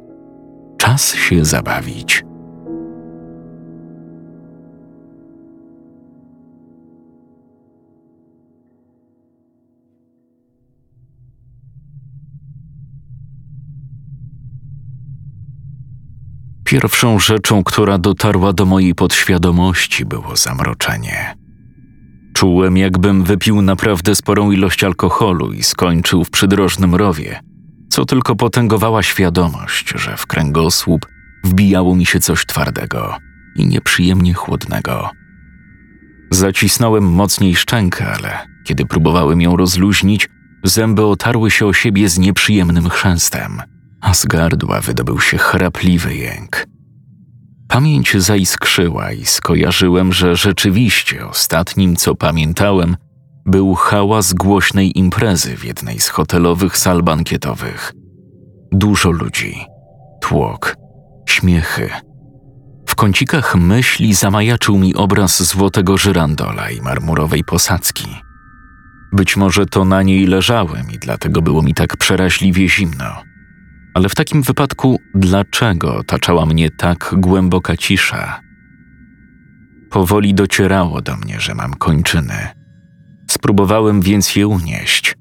Czas 0.79 1.15
się 1.15 1.45
zabawić. 1.45 2.25
Pierwszą 16.67 17.19
rzeczą, 17.19 17.65
która 17.65 17.99
dotarła 17.99 18.53
do 18.53 18.67
mojej 18.67 18.95
podświadomości, 18.95 20.05
było 20.05 20.37
zamroczenie. 20.37 21.37
Czułem, 22.35 22.77
jakbym 22.77 23.25
wypił 23.25 23.63
naprawdę 23.63 24.15
sporą 24.15 24.51
ilość 24.51 24.85
alkoholu 24.85 25.53
i 25.53 25.63
skończył 25.63 26.25
w 26.25 26.31
przydrożnym 26.31 26.95
rowie, 26.95 27.41
co 27.89 28.05
tylko 28.05 28.37
potęgowała 28.37 29.03
świadomość, 29.03 29.93
że 29.95 30.17
w 30.17 30.27
kręgosłup 30.27 31.07
wbijało 31.45 31.97
mi 31.97 32.07
się 32.07 32.21
coś 32.21 32.47
twardego 32.47 33.17
i 33.57 33.67
nieprzyjemnie 33.67 34.35
chłodnego. 34.35 35.11
Zacisnąłem 36.31 37.05
mocniej 37.05 37.57
szczękę, 37.57 38.13
ale 38.13 38.47
kiedy 38.65 38.87
próbowałem 38.87 39.41
ją 39.41 39.57
rozluźnić, 39.57 40.29
zęby 40.65 41.05
otarły 41.05 41.51
się 41.51 41.67
o 41.67 41.73
siebie 41.73 42.09
z 42.09 42.19
nieprzyjemnym 42.19 42.89
chrzęstem, 42.89 43.63
a 44.07 44.15
z 44.15 44.27
gardła 44.27 44.81
wydobył 44.81 45.21
się 45.21 45.39
chrapliwy 45.39 46.15
jęk. 46.15 46.67
Pamięć 47.69 48.17
zaiskrzyła 48.17 49.13
i 49.13 49.25
skojarzyłem, 49.25 50.13
że 50.13 50.37
rzeczywiście 50.37 51.27
ostatnim, 51.27 51.97
co 51.97 52.15
pamiętałem, 52.15 52.97
był 53.47 53.75
hałas 53.75 54.33
głośnej 54.33 54.99
imprezy 54.99 55.57
w 55.57 55.65
jednej 55.65 56.01
z 56.01 56.09
hotelowych 56.09 56.79
sal 56.79 57.03
bankietowych. 57.03 57.93
Dużo 58.73 59.11
ludzi, 59.11 59.65
tłok, 60.21 60.77
śmiechy. 61.29 61.91
W 62.87 62.95
kącikach 62.95 63.57
myśli 63.57 64.15
zamajaczył 64.15 64.79
mi 64.79 64.95
obraz 64.95 65.43
złotego 65.43 65.99
żyrandola 65.99 66.71
i 66.71 66.81
marmurowej 66.81 67.45
posadzki. 67.45 68.17
Być 69.13 69.37
może 69.37 69.67
to 69.67 69.85
na 69.85 70.03
niej 70.03 70.27
leżałem 70.27 70.91
i 70.91 70.99
dlatego 70.99 71.43
było 71.43 71.63
mi 71.63 71.75
tak 71.75 71.97
przeraźliwie 71.97 72.69
zimno. 72.69 73.36
Ale 73.97 74.09
w 74.09 74.15
takim 74.15 74.43
wypadku, 74.43 74.99
dlaczego 75.15 75.97
otaczała 75.97 76.47
mnie 76.47 76.71
tak 76.71 77.15
głęboka 77.19 77.77
cisza? 77.77 78.41
Powoli 79.91 80.35
docierało 80.35 81.03
do 81.03 81.17
mnie, 81.17 81.41
że 81.41 81.55
mam 81.55 81.75
kończyny. 81.75 82.49
Spróbowałem 83.31 84.01
więc 84.01 84.37
je 84.37 84.47
unieść. 84.47 85.15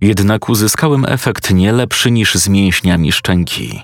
Jednak 0.00 0.48
uzyskałem 0.48 1.04
efekt 1.08 1.50
nie 1.50 1.72
lepszy 1.72 2.10
niż 2.10 2.34
z 2.34 2.48
mięśniami 2.48 3.12
szczęki. 3.12 3.80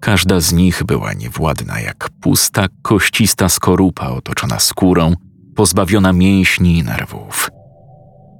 Każda 0.00 0.40
z 0.40 0.52
nich 0.52 0.84
była 0.84 1.12
niewładna 1.12 1.80
jak 1.80 2.08
pusta, 2.20 2.66
koścista 2.82 3.48
skorupa 3.48 4.08
otoczona 4.08 4.58
skórą, 4.58 5.14
pozbawiona 5.54 6.12
mięśni 6.12 6.78
i 6.78 6.82
nerwów. 6.82 7.48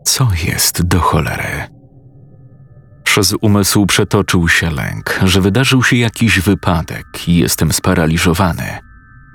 Co 0.05 0.29
jest 0.47 0.83
do 0.83 1.01
cholery? 1.01 1.76
Przez 3.17 3.35
umysł 3.41 3.87
przetoczył 3.87 4.49
się 4.49 4.71
lęk, 4.71 5.21
że 5.25 5.41
wydarzył 5.41 5.83
się 5.83 5.97
jakiś 5.97 6.41
wypadek 6.41 7.29
i 7.29 7.37
jestem 7.37 7.73
sparaliżowany, 7.73 8.79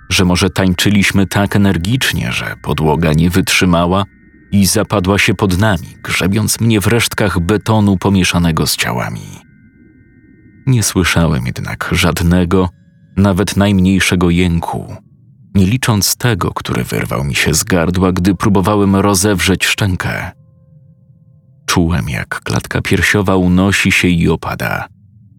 że 0.09 0.25
może 0.25 0.49
tańczyliśmy 0.49 1.27
tak 1.27 1.55
energicznie, 1.55 2.31
że 2.31 2.55
podłoga 2.61 3.13
nie 3.13 3.29
wytrzymała 3.29 4.03
i 4.51 4.65
zapadła 4.65 5.17
się 5.17 5.33
pod 5.33 5.57
nami, 5.57 5.97
grzebiąc 6.03 6.59
mnie 6.59 6.81
w 6.81 6.87
resztkach 6.87 7.39
betonu 7.39 7.97
pomieszanego 7.97 8.67
z 8.67 8.75
ciałami. 8.75 9.21
Nie 10.65 10.83
słyszałem 10.83 11.45
jednak 11.45 11.89
żadnego, 11.91 12.69
nawet 13.17 13.57
najmniejszego 13.57 14.29
jęku, 14.29 14.95
nie 15.55 15.65
licząc 15.65 16.15
tego, 16.15 16.51
który 16.53 16.83
wyrwał 16.83 17.23
mi 17.23 17.35
się 17.35 17.53
z 17.53 17.63
gardła, 17.63 18.11
gdy 18.11 18.35
próbowałem 18.35 18.95
rozewrzeć 18.95 19.65
szczękę. 19.65 20.40
Czułem, 21.71 22.09
jak 22.09 22.39
klatka 22.39 22.81
piersiowa 22.81 23.35
unosi 23.35 23.91
się 23.91 24.07
i 24.07 24.29
opada 24.29 24.87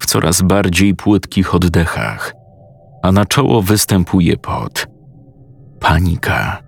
w 0.00 0.06
coraz 0.06 0.42
bardziej 0.42 0.94
płytkich 0.94 1.54
oddechach, 1.54 2.32
a 3.02 3.12
na 3.12 3.26
czoło 3.26 3.62
występuje 3.62 4.36
pot. 4.36 4.86
Panika. 5.80 6.62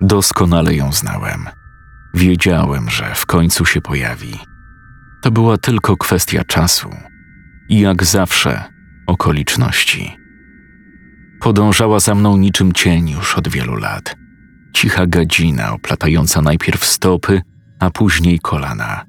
Doskonale 0.00 0.74
ją 0.74 0.92
znałem. 0.92 1.48
Wiedziałem, 2.14 2.90
że 2.90 3.14
w 3.14 3.26
końcu 3.26 3.64
się 3.64 3.80
pojawi. 3.80 4.38
To 5.22 5.30
była 5.30 5.58
tylko 5.58 5.96
kwestia 5.96 6.44
czasu 6.44 6.90
i 7.68 7.80
jak 7.80 8.04
zawsze 8.04 8.64
okoliczności. 9.06 10.16
Podążała 11.40 12.00
za 12.00 12.14
mną 12.14 12.36
niczym 12.36 12.72
cień 12.72 13.10
już 13.10 13.38
od 13.38 13.48
wielu 13.48 13.76
lat. 13.76 14.16
Cicha 14.74 15.06
gadzina 15.06 15.72
oplatająca 15.72 16.42
najpierw 16.42 16.84
stopy, 16.84 17.42
a 17.82 17.90
później 17.90 18.38
kolana. 18.38 19.04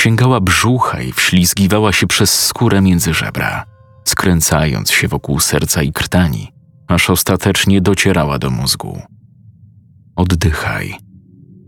Sięgała 0.00 0.40
brzucha 0.40 1.02
i 1.02 1.12
wślizgiwała 1.12 1.92
się 1.92 2.06
przez 2.06 2.46
skórę 2.46 2.80
między 2.80 3.14
żebra, 3.14 3.64
skręcając 4.04 4.90
się 4.90 5.08
wokół 5.08 5.40
serca 5.40 5.82
i 5.82 5.92
krtani, 5.92 6.52
aż 6.88 7.10
ostatecznie 7.10 7.80
docierała 7.80 8.38
do 8.38 8.50
mózgu. 8.50 9.02
Oddychaj. 10.16 10.94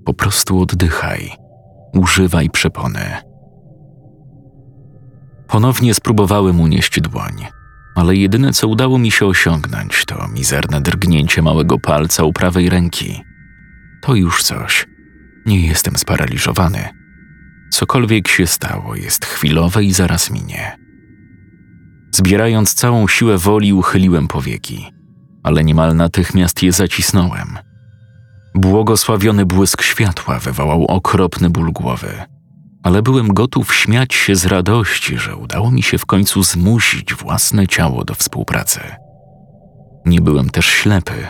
Po 0.04 0.14
prostu 0.14 0.60
oddychaj. 0.60 1.32
Używaj 1.94 2.50
przepony. 2.50 3.16
Ponownie 5.48 5.94
spróbowałem 5.94 6.60
unieść 6.60 7.00
dłoń, 7.00 7.46
ale 7.94 8.16
jedyne 8.16 8.52
co 8.52 8.68
udało 8.68 8.98
mi 8.98 9.10
się 9.10 9.26
osiągnąć 9.26 10.04
to 10.04 10.28
mizerne 10.28 10.80
drgnięcie 10.80 11.42
małego 11.42 11.78
palca 11.78 12.24
u 12.24 12.32
prawej 12.32 12.68
ręki. 12.68 13.22
To 14.02 14.14
już 14.14 14.42
coś. 14.42 14.93
Nie 15.46 15.66
jestem 15.66 15.96
sparaliżowany. 15.96 16.88
Cokolwiek 17.70 18.28
się 18.28 18.46
stało, 18.46 18.96
jest 18.96 19.24
chwilowe 19.24 19.84
i 19.84 19.92
zaraz 19.92 20.30
minie. 20.30 20.78
Zbierając 22.14 22.74
całą 22.74 23.08
siłę 23.08 23.38
woli, 23.38 23.72
uchyliłem 23.72 24.28
powieki, 24.28 24.92
ale 25.42 25.64
niemal 25.64 25.96
natychmiast 25.96 26.62
je 26.62 26.72
zacisnąłem. 26.72 27.58
Błogosławiony 28.54 29.46
błysk 29.46 29.82
światła 29.82 30.38
wywołał 30.38 30.84
okropny 30.84 31.50
ból 31.50 31.72
głowy, 31.72 32.24
ale 32.82 33.02
byłem 33.02 33.28
gotów 33.28 33.74
śmiać 33.74 34.14
się 34.14 34.36
z 34.36 34.46
radości, 34.46 35.18
że 35.18 35.36
udało 35.36 35.70
mi 35.70 35.82
się 35.82 35.98
w 35.98 36.06
końcu 36.06 36.42
zmusić 36.42 37.14
własne 37.14 37.66
ciało 37.66 38.04
do 38.04 38.14
współpracy. 38.14 38.80
Nie 40.07 40.20
byłem 40.20 40.50
też 40.50 40.66
ślepy, 40.66 41.26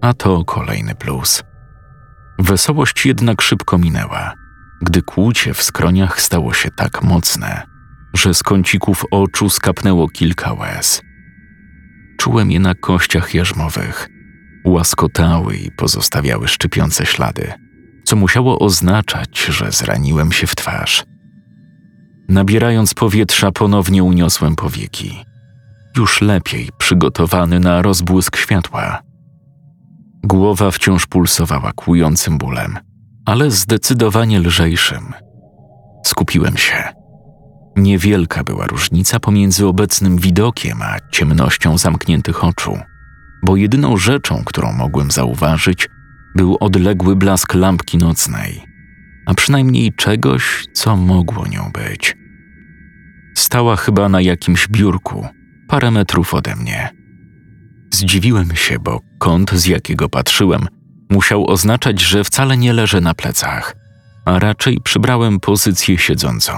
a 0.00 0.14
to 0.14 0.44
kolejny 0.44 0.94
plus. 0.94 1.42
Wesołość 2.38 3.06
jednak 3.06 3.42
szybko 3.42 3.78
minęła, 3.78 4.34
gdy 4.82 5.02
kłucie 5.02 5.54
w 5.54 5.62
skroniach 5.62 6.20
stało 6.20 6.54
się 6.54 6.70
tak 6.70 7.02
mocne, 7.02 7.62
że 8.14 8.34
z 8.34 8.42
kącików 8.42 9.04
oczu 9.10 9.50
skapnęło 9.50 10.08
kilka 10.08 10.52
łez. 10.52 11.02
Czułem 12.18 12.50
je 12.50 12.60
na 12.60 12.74
kościach 12.74 13.34
jarzmowych, 13.34 14.08
łaskotały 14.64 15.56
i 15.56 15.70
pozostawiały 15.70 16.48
szczypiące 16.48 17.06
ślady, 17.06 17.52
co 18.04 18.16
musiało 18.16 18.58
oznaczać, 18.58 19.38
że 19.38 19.72
zraniłem 19.72 20.32
się 20.32 20.46
w 20.46 20.54
twarz. 20.54 21.04
Nabierając 22.28 22.94
powietrza, 22.94 23.52
ponownie 23.52 24.02
uniosłem 24.02 24.56
powieki, 24.56 25.24
już 25.96 26.20
lepiej 26.20 26.68
przygotowany 26.78 27.60
na 27.60 27.82
rozbłysk 27.82 28.36
światła. 28.36 29.03
Głowa 30.24 30.70
wciąż 30.70 31.06
pulsowała 31.06 31.72
kłującym 31.72 32.38
bólem, 32.38 32.78
ale 33.26 33.50
zdecydowanie 33.50 34.40
lżejszym. 34.40 35.12
Skupiłem 36.06 36.56
się. 36.56 36.84
Niewielka 37.76 38.44
była 38.44 38.66
różnica 38.66 39.20
pomiędzy 39.20 39.66
obecnym 39.66 40.16
widokiem 40.16 40.82
a 40.82 40.96
ciemnością 41.12 41.78
zamkniętych 41.78 42.44
oczu 42.44 42.78
bo 43.44 43.56
jedyną 43.56 43.96
rzeczą, 43.96 44.42
którą 44.44 44.72
mogłem 44.72 45.10
zauważyć, 45.10 45.88
był 46.34 46.56
odległy 46.60 47.16
blask 47.16 47.54
lampki 47.54 47.98
nocnej, 47.98 48.64
a 49.26 49.34
przynajmniej 49.34 49.92
czegoś, 49.92 50.66
co 50.72 50.96
mogło 50.96 51.46
nią 51.46 51.70
być. 51.72 52.16
Stała 53.36 53.76
chyba 53.76 54.08
na 54.08 54.20
jakimś 54.20 54.68
biurku, 54.68 55.26
parę 55.68 55.90
metrów 55.90 56.34
ode 56.34 56.56
mnie. 56.56 57.03
Zdziwiłem 57.94 58.56
się, 58.56 58.78
bo 58.78 59.00
kąt, 59.18 59.50
z 59.52 59.66
jakiego 59.66 60.08
patrzyłem, 60.08 60.68
musiał 61.10 61.50
oznaczać, 61.50 62.00
że 62.00 62.24
wcale 62.24 62.56
nie 62.56 62.72
leżę 62.72 63.00
na 63.00 63.14
plecach, 63.14 63.76
a 64.24 64.38
raczej 64.38 64.80
przybrałem 64.84 65.40
pozycję 65.40 65.98
siedzącą, 65.98 66.52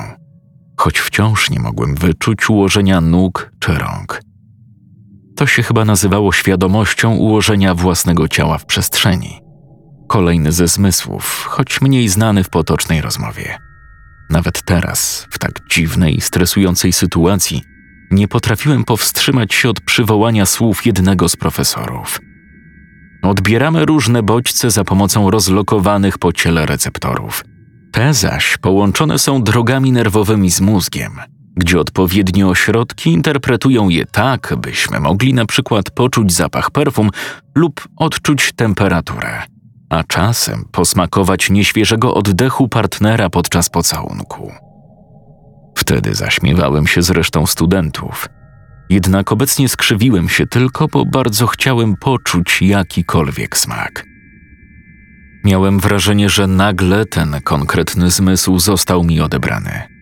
choć 0.77 0.99
wciąż 0.99 1.51
nie 1.51 1.61
mogłem 1.61 1.95
wyczuć 1.95 2.51
ułożenia 2.51 3.01
nóg 3.01 3.53
czy 3.59 3.75
rąk. 3.75 4.21
To 5.37 5.47
się 5.47 5.63
chyba 5.63 5.85
nazywało 5.85 6.33
świadomością 6.33 7.15
ułożenia 7.15 7.75
własnego 7.75 8.29
ciała 8.29 8.59
w 8.59 8.67
przestrzeni. 8.67 9.41
Kolejny 10.09 10.53
ze 10.53 10.69
zmysłów, 10.69 11.45
choć 11.49 11.81
mniej 11.81 12.09
znany 12.09 12.45
w 12.45 12.51
potocznej 12.51 13.01
rozmowie. 13.01 13.59
Nawet 14.31 14.63
teraz, 14.63 15.27
w 15.31 15.39
tak 15.39 15.53
dziwnej 15.71 16.21
stresującej 16.21 16.93
sytuacji, 16.93 17.76
nie 18.11 18.29
potrafiłem 18.29 18.85
powstrzymać 18.85 19.55
się 19.55 19.69
od 19.69 19.81
przywołania 19.81 20.47
słów 20.47 20.87
jednego 20.87 21.29
z 21.29 21.37
profesorów. 21.37 22.21
Odbieramy 23.23 23.85
różne 23.85 24.23
bodźce 24.23 24.71
za 24.71 24.85
pomocą 24.85 25.31
rozlokowanych 25.31 26.19
po 26.19 26.33
ciele 26.33 26.67
receptorów. 26.67 27.45
Te 27.93 28.15
zaś 28.15 28.57
połączone 28.57 29.19
są 29.19 29.43
drogami 29.43 29.93
nerwowymi 29.93 30.51
z 30.51 30.61
mózgiem– 30.61 31.13
gdzie 31.57 31.81
odpowiednie 31.81 32.47
ośrodki 32.47 33.11
interpretują 33.11 33.89
je 33.89 34.07
tak, 34.07 34.55
byśmy 34.59 35.01
mogli 35.01 35.35
na 35.35 35.47
przykład 35.47 35.91
poczuć 35.91 36.33
zapach 36.33 36.71
perfum 36.71 37.11
lub 37.55 37.89
odczuć 37.97 38.53
temperaturę, 38.57 39.43
a 39.91 40.05
czasem 40.05 40.65
posmakować 40.73 41.51
nieświeżego 41.51 42.15
oddechu 42.15 42.69
partnera 42.69 43.31
podczas 43.31 43.71
pocałunku. 43.71 44.66
Wtedy 45.77 46.15
zaśmiewałem 46.15 46.87
się 46.87 47.03
z 47.03 47.11
resztą 47.11 47.47
studentów. 47.47 48.29
Jednak 48.91 49.33
obecnie 49.33 49.69
skrzywiłem 49.69 50.29
się 50.29 50.47
tylko, 50.47 50.89
bo 50.89 51.05
bardzo 51.05 51.47
chciałem 51.47 51.97
poczuć 51.97 52.63
jakikolwiek 52.63 53.57
smak. 53.57 54.05
Miałem 55.45 55.79
wrażenie, 55.79 56.29
że 56.29 56.47
nagle 56.47 57.05
ten 57.05 57.41
konkretny 57.45 58.11
zmysł 58.11 58.59
został 58.59 59.05
mi 59.05 59.21
odebrany 59.21 59.97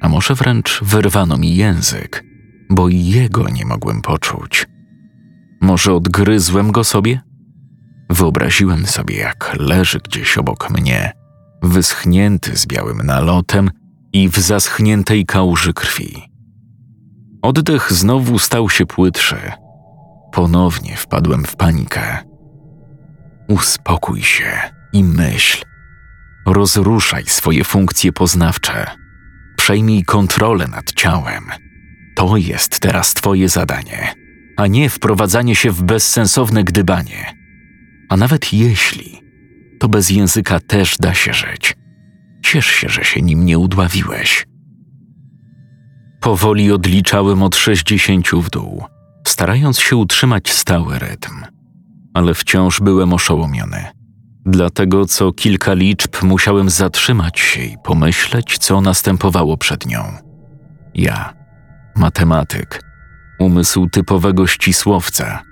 a 0.00 0.08
może 0.08 0.34
wręcz 0.34 0.80
wyrwano 0.82 1.36
mi 1.36 1.56
język, 1.56 2.24
bo 2.70 2.88
i 2.88 3.04
jego 3.04 3.48
nie 3.48 3.64
mogłem 3.64 4.02
poczuć. 4.02 4.66
Może 5.60 5.92
odgryzłem 5.92 6.72
go 6.72 6.84
sobie? 6.84 7.20
Wyobraziłem 8.10 8.86
sobie, 8.86 9.16
jak 9.16 9.56
leży 9.58 9.98
gdzieś 9.98 10.38
obok 10.38 10.70
mnie, 10.70 11.12
wyschnięty 11.62 12.56
z 12.56 12.66
białym 12.66 12.98
nalotem 13.06 13.70
i 14.12 14.28
w 14.28 14.38
zaschniętej 14.38 15.26
kałuży 15.26 15.72
krwi. 15.72 16.22
Oddech 17.42 17.92
znowu 17.92 18.38
stał 18.38 18.70
się 18.70 18.86
płytszy. 18.86 19.52
Ponownie 20.32 20.96
wpadłem 20.96 21.44
w 21.44 21.56
panikę. 21.56 22.18
Uspokój 23.48 24.22
się 24.22 24.60
i 24.92 25.04
myśl. 25.04 25.64
Rozruszaj 26.46 27.24
swoje 27.24 27.64
funkcje 27.64 28.12
poznawcze 28.12 28.86
przejmij 29.68 30.02
kontrolę 30.02 30.68
nad 30.68 30.92
ciałem. 30.92 31.44
To 32.16 32.36
jest 32.36 32.80
teraz 32.80 33.14
Twoje 33.14 33.48
zadanie, 33.48 34.14
a 34.56 34.66
nie 34.66 34.90
wprowadzanie 34.90 35.54
się 35.54 35.70
w 35.70 35.82
bezsensowne 35.82 36.64
gdybanie. 36.64 37.34
A 38.08 38.16
nawet 38.16 38.52
jeśli, 38.52 39.22
to 39.80 39.88
bez 39.88 40.10
języka 40.10 40.60
też 40.60 40.96
da 40.98 41.14
się 41.14 41.32
żyć. 41.32 41.74
Ciesz 42.52 42.66
się, 42.66 42.88
że 42.88 43.04
się 43.04 43.22
nim 43.22 43.44
nie 43.44 43.58
udławiłeś. 43.58 44.46
Powoli 46.20 46.72
odliczałem 46.72 47.42
od 47.42 47.56
sześćdziesięciu 47.56 48.42
w 48.42 48.50
dół, 48.50 48.84
starając 49.26 49.80
się 49.80 49.96
utrzymać 49.96 50.50
stały 50.50 50.98
rytm, 50.98 51.32
ale 52.14 52.34
wciąż 52.34 52.80
byłem 52.80 53.12
oszołomiony. 53.12 53.84
Dlatego 54.46 55.06
co 55.06 55.32
kilka 55.32 55.74
liczb 55.74 56.22
musiałem 56.22 56.70
zatrzymać 56.70 57.40
się 57.40 57.64
i 57.64 57.76
pomyśleć, 57.84 58.58
co 58.58 58.80
następowało 58.80 59.56
przed 59.56 59.86
nią. 59.86 60.12
Ja, 60.94 61.34
matematyk, 61.96 62.82
umysł 63.38 63.88
typowego 63.92 64.46
ścisłowca, 64.46 65.42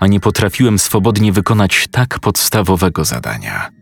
a 0.00 0.06
nie 0.06 0.20
potrafiłem 0.20 0.78
swobodnie 0.78 1.32
wykonać 1.32 1.88
tak 1.90 2.18
podstawowego 2.18 3.04
zadania. 3.04 3.81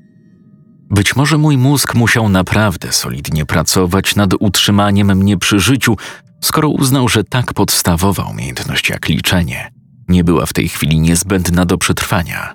Być 0.90 1.16
może 1.16 1.38
mój 1.38 1.58
mózg 1.58 1.94
musiał 1.94 2.28
naprawdę 2.28 2.92
solidnie 2.92 3.46
pracować 3.46 4.16
nad 4.16 4.34
utrzymaniem 4.40 5.16
mnie 5.16 5.38
przy 5.38 5.60
życiu, 5.60 5.96
skoro 6.40 6.68
uznał, 6.68 7.08
że 7.08 7.24
tak 7.24 7.54
podstawowa 7.54 8.24
umiejętność 8.24 8.90
jak 8.90 9.08
liczenie 9.08 9.70
nie 10.10 10.24
była 10.24 10.46
w 10.46 10.52
tej 10.52 10.68
chwili 10.68 11.00
niezbędna 11.00 11.66
do 11.66 11.78
przetrwania. 11.78 12.54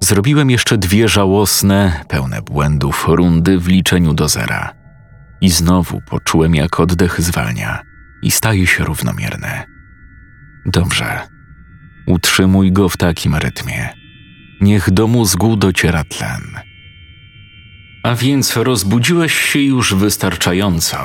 Zrobiłem 0.00 0.50
jeszcze 0.50 0.78
dwie 0.78 1.08
żałosne, 1.08 2.04
pełne 2.08 2.42
błędów 2.42 3.04
rundy 3.08 3.58
w 3.58 3.68
liczeniu 3.68 4.14
do 4.14 4.28
zera. 4.28 4.74
I 5.40 5.50
znowu 5.50 6.00
poczułem, 6.00 6.54
jak 6.54 6.80
oddech 6.80 7.20
zwalnia 7.20 7.82
i 8.22 8.30
staje 8.30 8.66
się 8.66 8.84
równomierny. 8.84 9.62
Dobrze. 10.66 11.20
Utrzymuj 12.06 12.72
go 12.72 12.88
w 12.88 12.96
takim 12.96 13.34
rytmie. 13.34 13.88
Niech 14.60 14.90
do 14.90 15.06
mózgu 15.06 15.56
dociera 15.56 16.04
tlen. 16.04 16.42
A 18.02 18.14
więc 18.14 18.56
rozbudziłeś 18.56 19.34
się 19.34 19.58
już 19.58 19.94
wystarczająco. 19.94 20.96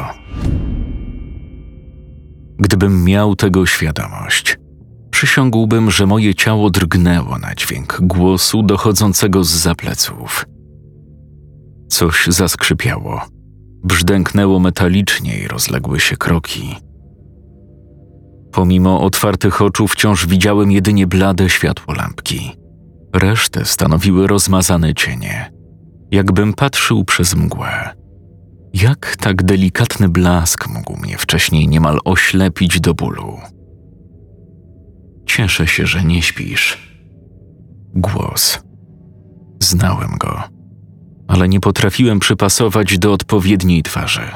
Gdybym 2.59 3.03
miał 3.03 3.35
tego 3.35 3.65
świadomość, 3.65 4.57
przysiągłbym, 5.11 5.91
że 5.91 6.05
moje 6.05 6.35
ciało 6.35 6.69
drgnęło 6.69 7.37
na 7.37 7.55
dźwięk 7.55 7.97
głosu 8.01 8.63
dochodzącego 8.63 9.43
z 9.43 9.49
zapleców. 9.49 10.45
Coś 11.89 12.27
zaskrzypiało, 12.27 13.21
brzdęknęło 13.83 14.59
metalicznie 14.59 15.39
i 15.39 15.47
rozległy 15.47 15.99
się 15.99 16.17
kroki. 16.17 16.75
Pomimo 18.51 19.01
otwartych 19.01 19.61
oczu 19.61 19.87
wciąż 19.87 20.27
widziałem 20.27 20.71
jedynie 20.71 21.07
blade 21.07 21.49
światło 21.49 21.93
lampki. 21.93 22.51
Resztę 23.13 23.65
stanowiły 23.65 24.27
rozmazane 24.27 24.93
cienie, 24.93 25.56
jakbym 26.11 26.53
patrzył 26.53 27.05
przez 27.05 27.35
mgłę. 27.35 27.89
Jak 28.73 29.15
tak 29.15 29.43
delikatny 29.43 30.09
blask 30.09 30.67
mógł 30.67 30.97
mnie 30.97 31.17
wcześniej 31.17 31.67
niemal 31.67 31.99
oślepić 32.05 32.79
do 32.79 32.93
bólu? 32.93 33.37
Cieszę 35.25 35.67
się, 35.67 35.85
że 35.85 36.03
nie 36.03 36.21
śpisz. 36.21 36.77
Głos. 37.93 38.59
Znałem 39.59 40.11
go, 40.19 40.43
ale 41.27 41.49
nie 41.49 41.59
potrafiłem 41.59 42.19
przypasować 42.19 42.99
do 42.99 43.13
odpowiedniej 43.13 43.83
twarzy. 43.83 44.29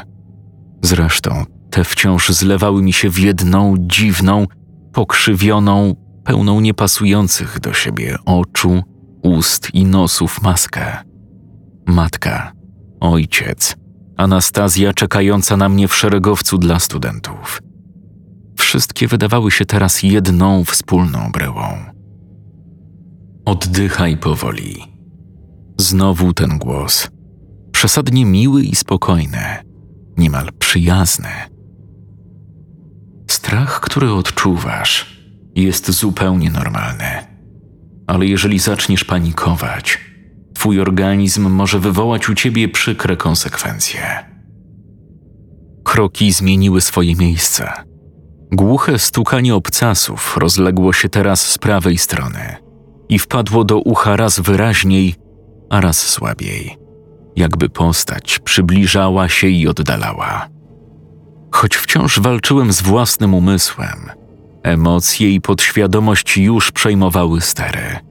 Zresztą 0.83 1.45
te 1.69 1.83
wciąż 1.83 2.29
zlewały 2.29 2.81
mi 2.81 2.93
się 2.93 3.09
w 3.09 3.19
jedną 3.19 3.75
dziwną, 3.79 4.47
pokrzywioną, 4.93 5.95
pełną 6.23 6.59
niepasujących 6.59 7.59
do 7.59 7.73
siebie 7.73 8.17
oczu, 8.25 8.83
ust 9.23 9.69
i 9.73 9.85
nosów 9.85 10.41
maskę. 10.41 11.10
Matka, 11.85 12.51
ojciec, 12.99 13.75
Anastazja 14.21 14.93
czekająca 14.93 15.57
na 15.57 15.69
mnie 15.69 15.87
w 15.87 15.95
szeregowcu 15.95 16.57
dla 16.57 16.79
studentów. 16.79 17.61
Wszystkie 18.59 19.07
wydawały 19.07 19.51
się 19.51 19.65
teraz 19.65 20.03
jedną 20.03 20.63
wspólną 20.63 21.31
bryłą. 21.31 21.67
Oddychaj 23.45 24.17
powoli. 24.17 24.83
Znowu 25.79 26.33
ten 26.33 26.57
głos. 26.57 27.09
Przesadnie 27.71 28.25
miły 28.25 28.63
i 28.63 28.75
spokojny, 28.75 29.43
niemal 30.17 30.49
przyjazny. 30.59 31.29
Strach, 33.27 33.79
który 33.79 34.11
odczuwasz, 34.11 35.23
jest 35.55 35.91
zupełnie 35.91 36.49
normalny. 36.51 37.05
Ale 38.07 38.25
jeżeli 38.25 38.59
zaczniesz 38.59 39.03
panikować, 39.03 39.99
twój 40.61 40.81
organizm 40.81 41.49
może 41.49 41.79
wywołać 41.79 42.29
u 42.29 42.35
ciebie 42.35 42.69
przykre 42.69 43.17
konsekwencje. 43.17 44.01
Kroki 45.83 46.31
zmieniły 46.31 46.81
swoje 46.81 47.15
miejsce. 47.15 47.71
Głuche 48.51 48.99
stukanie 48.99 49.55
obcasów 49.55 50.37
rozległo 50.37 50.93
się 50.93 51.09
teraz 51.09 51.51
z 51.51 51.57
prawej 51.57 51.97
strony 51.97 52.55
i 53.09 53.19
wpadło 53.19 53.63
do 53.63 53.79
ucha 53.79 54.15
raz 54.15 54.39
wyraźniej, 54.39 55.15
a 55.69 55.81
raz 55.81 55.97
słabiej, 55.97 56.77
jakby 57.35 57.69
postać 57.69 58.39
przybliżała 58.39 59.29
się 59.29 59.47
i 59.47 59.67
oddalała. 59.67 60.47
Choć 61.51 61.75
wciąż 61.75 62.19
walczyłem 62.19 62.73
z 62.73 62.81
własnym 62.81 63.33
umysłem, 63.33 64.11
emocje 64.63 65.31
i 65.31 65.41
podświadomość 65.41 66.37
już 66.37 66.71
przejmowały 66.71 67.41
stery. 67.41 68.10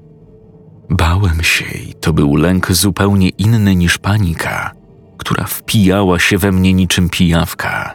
Bałem 0.91 1.43
się 1.43 1.65
i 1.65 1.95
to 1.95 2.13
był 2.13 2.37
lęk 2.37 2.73
zupełnie 2.73 3.29
inny 3.29 3.77
niż 3.77 3.99
panika, 3.99 4.71
która 5.19 5.45
wpijała 5.45 6.19
się 6.19 6.39
we 6.39 6.53
mnie 6.53 6.73
niczym 6.73 7.09
pijawka. 7.09 7.95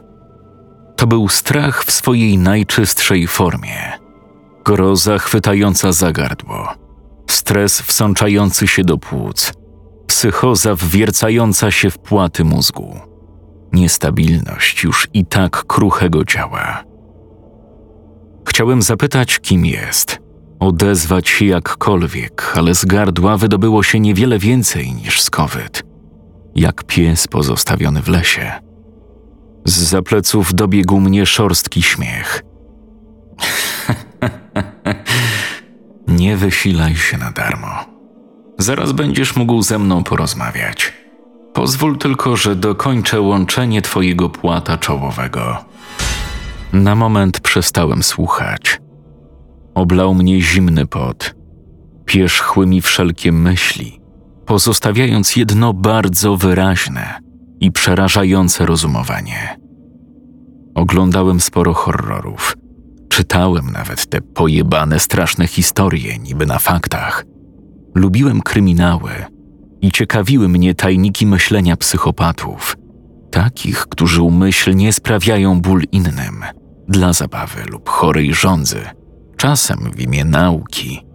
To 0.95 1.07
był 1.07 1.29
strach 1.29 1.83
w 1.83 1.91
swojej 1.91 2.37
najczystszej 2.37 3.27
formie. 3.27 3.91
Groza 4.65 5.17
chwytająca 5.17 5.91
za 5.91 6.11
gardło, 6.11 6.73
stres 7.29 7.81
wsączający 7.81 8.67
się 8.67 8.83
do 8.83 8.97
płuc, 8.97 9.53
psychoza 10.07 10.75
wwiercająca 10.75 11.71
się 11.71 11.89
w 11.89 11.97
płaty 11.97 12.43
mózgu 12.43 12.99
niestabilność 13.75 14.83
już 14.83 15.07
i 15.13 15.25
tak 15.25 15.65
kruchego 15.65 16.25
ciała. 16.25 16.83
Chciałem 18.47 18.81
zapytać, 18.81 19.39
kim 19.39 19.65
jest, 19.65 20.19
odezwać 20.59 21.29
się 21.29 21.45
jakkolwiek, 21.45 22.53
ale 22.55 22.75
z 22.75 22.85
gardła 22.85 23.37
wydobyło 23.37 23.83
się 23.83 23.99
niewiele 23.99 24.39
więcej 24.39 24.93
niż 24.93 25.21
skowyt, 25.21 25.83
jak 26.55 26.83
pies 26.83 27.27
pozostawiony 27.27 28.01
w 28.01 28.07
lesie. 28.07 28.51
Z 29.65 29.77
zapleców 29.77 30.53
dobiegł 30.53 30.99
mnie 30.99 31.25
szorstki 31.25 31.81
śmiech. 31.81 32.43
Nie 36.07 36.37
wysilaj 36.37 36.95
się 36.95 37.17
na 37.17 37.31
darmo. 37.31 37.85
Zaraz 38.57 38.91
będziesz 38.91 39.35
mógł 39.35 39.61
ze 39.61 39.79
mną 39.79 40.03
porozmawiać. 40.03 40.93
Pozwól 41.53 41.97
tylko, 41.97 42.35
że 42.35 42.55
dokończę 42.55 43.21
łączenie 43.21 43.81
twojego 43.81 44.29
płata 44.29 44.77
czołowego. 44.77 45.65
Na 46.73 46.95
moment 46.95 47.39
przestałem 47.39 48.03
słuchać. 48.03 48.79
Oblał 49.75 50.13
mnie 50.13 50.41
zimny 50.41 50.85
pot. 50.85 51.35
Pierzchły 52.05 52.67
mi 52.67 52.81
wszelkie 52.81 53.31
myśli, 53.31 54.01
pozostawiając 54.45 55.35
jedno 55.35 55.73
bardzo 55.73 56.37
wyraźne 56.37 57.19
i 57.59 57.71
przerażające 57.71 58.65
rozumowanie. 58.65 59.59
Oglądałem 60.75 61.39
sporo 61.39 61.73
horrorów. 61.73 62.57
Czytałem 63.09 63.71
nawet 63.71 64.09
te 64.09 64.21
pojebane, 64.21 64.99
straszne 64.99 65.47
historie, 65.47 66.19
niby 66.19 66.45
na 66.45 66.59
faktach. 66.59 67.25
Lubiłem 67.95 68.41
kryminały 68.41 69.11
i 69.81 69.91
ciekawiły 69.91 70.49
mnie 70.49 70.75
tajniki 70.75 71.25
myślenia 71.25 71.77
psychopatów, 71.77 72.77
takich, 73.31 73.77
którzy 73.77 74.21
umyślnie 74.21 74.93
sprawiają 74.93 75.61
ból 75.61 75.81
innym, 75.91 76.43
dla 76.87 77.13
zabawy 77.13 77.63
lub 77.71 77.89
chorej 77.89 78.33
żądzy, 78.33 78.79
czasem 79.45 79.91
w 79.95 79.99
imię 79.99 80.25
nauki. 80.25 81.05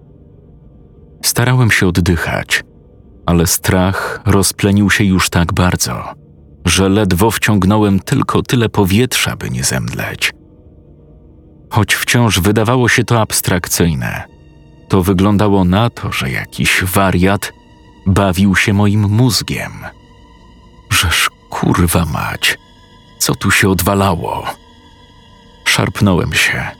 Starałem 1.25 1.71
się 1.71 1.87
oddychać, 1.87 2.63
ale 3.27 3.47
strach 3.47 4.21
rozplenił 4.27 4.91
się 4.91 5.05
już 5.05 5.31
tak 5.31 5.53
bardzo, 5.53 6.05
że 6.65 6.89
ledwo 6.89 7.31
wciągnąłem 7.31 8.01
tylko 8.01 8.43
tyle 8.43 8.69
powietrza, 8.69 9.37
by 9.37 9.51
nie 9.51 9.65
zemdleć. 9.65 10.33
Choć 11.71 11.95
wciąż 11.95 12.41
wydawało 12.41 12.89
się 12.89 13.05
to 13.05 13.21
abstrakcyjne, 13.21 14.23
to 14.89 15.03
wyglądało 15.03 15.65
na 15.65 15.91
to, 15.91 16.13
że 16.13 16.31
jakiś 16.31 16.85
wariat 16.85 17.53
bawił 18.07 18.57
się 18.57 18.73
moim 18.73 19.01
mózgiem. 19.01 19.73
Żeż 20.91 21.31
kurwa 21.49 22.05
mać, 22.05 22.59
co 23.19 23.35
tu 23.35 23.51
się 23.51 23.69
odwalało? 23.69 24.47
Szarpnąłem 25.65 26.33
się, 26.33 26.80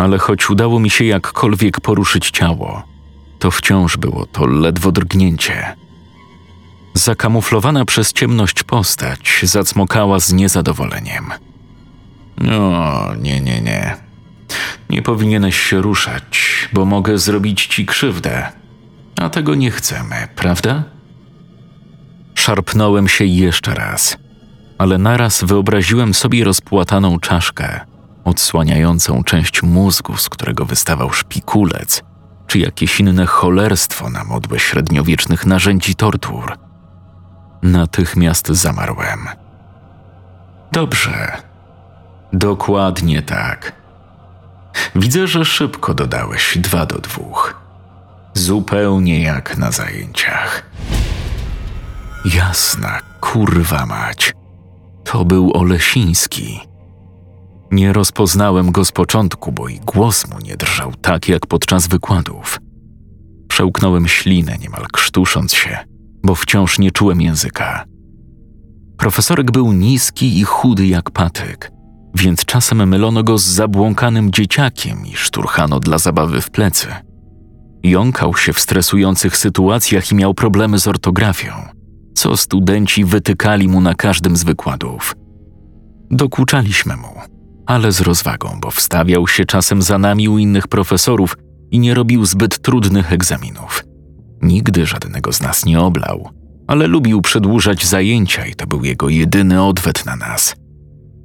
ale 0.00 0.18
choć 0.18 0.50
udało 0.50 0.80
mi 0.80 0.90
się 0.90 1.04
jakkolwiek 1.04 1.80
poruszyć 1.80 2.30
ciało, 2.30 2.82
to 3.38 3.50
wciąż 3.50 3.96
było 3.96 4.26
to 4.26 4.46
ledwo 4.46 4.92
drgnięcie. 4.92 5.76
Zakamuflowana 6.94 7.84
przez 7.84 8.12
ciemność 8.12 8.62
postać 8.62 9.40
zacmokała 9.42 10.20
z 10.20 10.32
niezadowoleniem. 10.32 11.30
No, 12.38 13.14
nie, 13.18 13.40
nie, 13.40 13.60
nie. 13.60 13.96
Nie 14.90 15.02
powinieneś 15.02 15.60
się 15.60 15.82
ruszać, 15.82 16.68
bo 16.72 16.84
mogę 16.84 17.18
zrobić 17.18 17.66
ci 17.66 17.86
krzywdę. 17.86 18.52
A 19.16 19.30
tego 19.30 19.54
nie 19.54 19.70
chcemy, 19.70 20.28
prawda? 20.36 20.84
Szarpnąłem 22.34 23.08
się 23.08 23.24
jeszcze 23.24 23.74
raz, 23.74 24.16
ale 24.78 24.98
naraz 24.98 25.44
wyobraziłem 25.44 26.14
sobie 26.14 26.44
rozpłataną 26.44 27.18
czaszkę, 27.18 27.89
odsłaniającą 28.24 29.24
część 29.24 29.62
mózgu, 29.62 30.16
z 30.16 30.28
którego 30.28 30.64
wystawał 30.64 31.12
szpikulec, 31.12 32.02
czy 32.46 32.58
jakieś 32.58 33.00
inne 33.00 33.26
cholerstwo 33.26 34.10
na 34.10 34.24
modłę 34.24 34.58
średniowiecznych 34.58 35.46
narzędzi 35.46 35.94
tortur. 35.94 36.58
Natychmiast 37.62 38.48
zamarłem. 38.48 39.28
Dobrze. 40.72 41.32
Dokładnie 42.32 43.22
tak. 43.22 43.72
Widzę, 44.96 45.26
że 45.26 45.44
szybko 45.44 45.94
dodałeś 45.94 46.58
dwa 46.58 46.86
do 46.86 46.98
dwóch. 46.98 47.60
Zupełnie 48.34 49.22
jak 49.22 49.58
na 49.58 49.70
zajęciach. 49.70 50.70
Jasna 52.24 53.00
kurwa 53.20 53.86
mać. 53.86 54.32
To 55.04 55.24
był 55.24 55.50
Olesiński. 55.54 56.69
Nie 57.70 57.92
rozpoznałem 57.92 58.72
go 58.72 58.84
z 58.84 58.92
początku, 58.92 59.52
bo 59.52 59.68
i 59.68 59.80
głos 59.80 60.28
mu 60.28 60.38
nie 60.38 60.56
drżał 60.56 60.92
tak 61.00 61.28
jak 61.28 61.46
podczas 61.46 61.86
wykładów. 61.86 62.60
Przełknąłem 63.48 64.08
ślinę, 64.08 64.58
niemal 64.58 64.86
krztusząc 64.92 65.54
się, 65.54 65.78
bo 66.24 66.34
wciąż 66.34 66.78
nie 66.78 66.90
czułem 66.90 67.20
języka. 67.20 67.84
Profesorek 68.98 69.50
był 69.50 69.72
niski 69.72 70.38
i 70.38 70.44
chudy 70.44 70.86
jak 70.86 71.10
patyk, 71.10 71.72
więc 72.14 72.44
czasem 72.44 72.88
mylono 72.88 73.22
go 73.22 73.38
z 73.38 73.44
zabłąkanym 73.44 74.32
dzieciakiem 74.32 75.06
i 75.06 75.16
szturchano 75.16 75.80
dla 75.80 75.98
zabawy 75.98 76.40
w 76.40 76.50
plecy. 76.50 76.86
Jąkał 77.82 78.36
się 78.36 78.52
w 78.52 78.60
stresujących 78.60 79.36
sytuacjach 79.36 80.12
i 80.12 80.14
miał 80.14 80.34
problemy 80.34 80.78
z 80.78 80.88
ortografią, 80.88 81.52
co 82.14 82.36
studenci 82.36 83.04
wytykali 83.04 83.68
mu 83.68 83.80
na 83.80 83.94
każdym 83.94 84.36
z 84.36 84.44
wykładów. 84.44 85.14
Dokuczaliśmy 86.10 86.96
mu, 86.96 87.14
ale 87.70 87.92
z 87.92 88.00
rozwagą, 88.00 88.58
bo 88.60 88.70
wstawiał 88.70 89.28
się 89.28 89.44
czasem 89.44 89.82
za 89.82 89.98
nami 89.98 90.28
u 90.28 90.38
innych 90.38 90.68
profesorów 90.68 91.36
i 91.70 91.78
nie 91.78 91.94
robił 91.94 92.26
zbyt 92.26 92.62
trudnych 92.62 93.12
egzaminów. 93.12 93.84
Nigdy 94.42 94.86
żadnego 94.86 95.32
z 95.32 95.40
nas 95.40 95.64
nie 95.64 95.80
oblał, 95.80 96.28
ale 96.66 96.86
lubił 96.86 97.22
przedłużać 97.22 97.86
zajęcia 97.86 98.46
i 98.46 98.54
to 98.54 98.66
był 98.66 98.84
jego 98.84 99.08
jedyny 99.08 99.62
odwet 99.62 100.06
na 100.06 100.16
nas. 100.16 100.56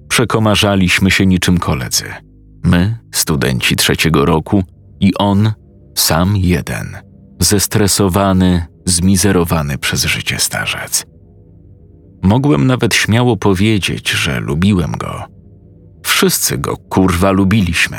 Przekomarzaliśmy 0.10 1.12
się 1.12 1.26
niczym 1.26 1.58
koledzy. 1.58 2.06
My, 2.64 2.98
studenci 3.14 3.76
trzeciego 3.76 4.26
roku, 4.26 4.64
i 5.00 5.14
on, 5.16 5.52
sam 5.96 6.38
jeden, 6.38 6.98
zestresowany, 7.40 8.66
zmizerowany 8.86 9.78
przez 9.78 10.04
życie 10.04 10.40
starzec. 10.40 11.06
Mogłem 12.24 12.68
nawet 12.68 12.96
śmiało 12.96 13.38
powiedzieć, 13.38 14.12
że 14.12 14.40
lubiłem 14.40 14.92
go. 14.92 15.35
Wszyscy 16.06 16.58
go 16.58 16.78
kurwa 16.78 17.32
lubiliśmy. 17.32 17.98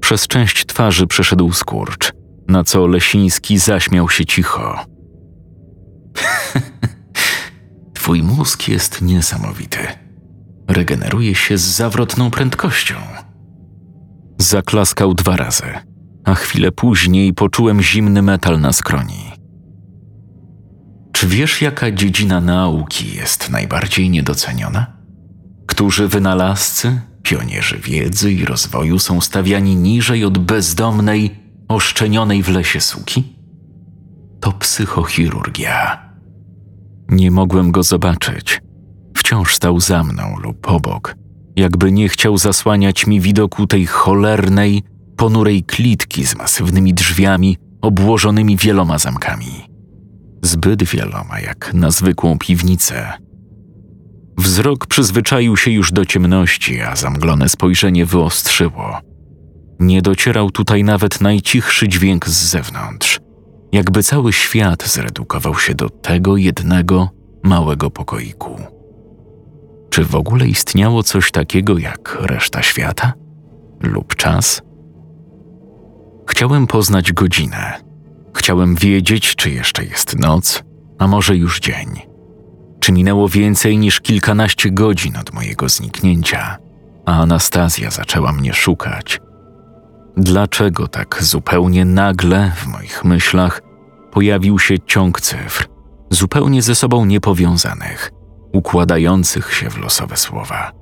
Przez 0.00 0.26
część 0.26 0.66
twarzy 0.66 1.06
przeszedł 1.06 1.52
skurcz, 1.52 2.12
na 2.48 2.64
co 2.64 2.86
Lesiński 2.86 3.58
zaśmiał 3.58 4.08
się 4.08 4.26
cicho. 4.26 4.84
Twój 7.94 8.22
mózg 8.22 8.68
jest 8.68 9.02
niesamowity. 9.02 9.78
Regeneruje 10.68 11.34
się 11.34 11.58
z 11.58 11.62
zawrotną 11.62 12.30
prędkością. 12.30 12.94
Zaklaskał 14.38 15.14
dwa 15.14 15.36
razy, 15.36 15.72
a 16.24 16.34
chwilę 16.34 16.72
później 16.72 17.34
poczułem 17.34 17.82
zimny 17.82 18.22
metal 18.22 18.60
na 18.60 18.72
skroni. 18.72 19.32
Czy 21.12 21.26
wiesz, 21.26 21.62
jaka 21.62 21.90
dziedzina 21.90 22.40
nauki 22.40 23.14
jest 23.16 23.50
najbardziej 23.50 24.10
niedoceniona? 24.10 24.97
Którzy 25.68 26.08
wynalazcy, 26.08 27.00
pionierzy 27.22 27.78
wiedzy 27.78 28.32
i 28.32 28.44
rozwoju 28.44 28.98
są 28.98 29.20
stawiani 29.20 29.76
niżej 29.76 30.24
od 30.24 30.38
bezdomnej, 30.38 31.30
oszczenionej 31.68 32.42
w 32.42 32.48
lesie 32.48 32.80
suki? 32.80 33.36
To 34.40 34.52
psychochirurgia. 34.52 36.08
Nie 37.08 37.30
mogłem 37.30 37.72
go 37.72 37.82
zobaczyć. 37.82 38.60
Wciąż 39.16 39.54
stał 39.54 39.80
za 39.80 40.04
mną 40.04 40.36
lub 40.42 40.68
obok, 40.68 41.14
jakby 41.56 41.92
nie 41.92 42.08
chciał 42.08 42.38
zasłaniać 42.38 43.06
mi 43.06 43.20
widoku 43.20 43.66
tej 43.66 43.86
cholernej, 43.86 44.82
ponurej 45.16 45.62
klitki 45.62 46.26
z 46.26 46.36
masywnymi 46.36 46.94
drzwiami 46.94 47.56
obłożonymi 47.82 48.56
wieloma 48.56 48.98
zamkami. 48.98 49.68
Zbyt 50.42 50.84
wieloma, 50.84 51.40
jak 51.40 51.74
na 51.74 51.90
zwykłą 51.90 52.38
piwnicę. 52.38 53.27
Wzrok 54.38 54.86
przyzwyczaił 54.86 55.56
się 55.56 55.70
już 55.70 55.92
do 55.92 56.04
ciemności, 56.04 56.80
a 56.80 56.96
zamglone 56.96 57.48
spojrzenie 57.48 58.06
wyostrzyło. 58.06 58.98
Nie 59.80 60.02
docierał 60.02 60.50
tutaj 60.50 60.84
nawet 60.84 61.20
najcichszy 61.20 61.88
dźwięk 61.88 62.28
z 62.28 62.50
zewnątrz, 62.50 63.20
jakby 63.72 64.02
cały 64.02 64.32
świat 64.32 64.88
zredukował 64.88 65.54
się 65.54 65.74
do 65.74 65.90
tego 65.90 66.36
jednego 66.36 67.10
małego 67.42 67.90
pokoiku. 67.90 68.60
Czy 69.90 70.04
w 70.04 70.14
ogóle 70.14 70.48
istniało 70.48 71.02
coś 71.02 71.30
takiego 71.30 71.78
jak 71.78 72.18
reszta 72.20 72.62
świata 72.62 73.12
lub 73.80 74.16
czas? 74.16 74.62
Chciałem 76.30 76.66
poznać 76.66 77.12
godzinę. 77.12 77.74
Chciałem 78.36 78.74
wiedzieć, 78.74 79.36
czy 79.36 79.50
jeszcze 79.50 79.84
jest 79.84 80.18
noc, 80.18 80.62
a 80.98 81.06
może 81.06 81.36
już 81.36 81.60
dzień. 81.60 82.07
Czy 82.80 82.92
minęło 82.92 83.28
więcej 83.28 83.78
niż 83.78 84.00
kilkanaście 84.00 84.70
godzin 84.70 85.16
od 85.16 85.32
mojego 85.32 85.68
zniknięcia, 85.68 86.58
a 87.06 87.20
Anastazja 87.20 87.90
zaczęła 87.90 88.32
mnie 88.32 88.54
szukać. 88.54 89.20
Dlaczego 90.16 90.88
tak 90.88 91.18
zupełnie 91.22 91.84
nagle 91.84 92.52
w 92.56 92.66
moich 92.66 93.04
myślach 93.04 93.62
pojawił 94.12 94.58
się 94.58 94.78
ciąg 94.78 95.20
cyfr, 95.20 95.68
zupełnie 96.10 96.62
ze 96.62 96.74
sobą 96.74 97.04
niepowiązanych, 97.04 98.10
układających 98.52 99.54
się 99.54 99.70
w 99.70 99.78
losowe 99.78 100.16
słowa? 100.16 100.72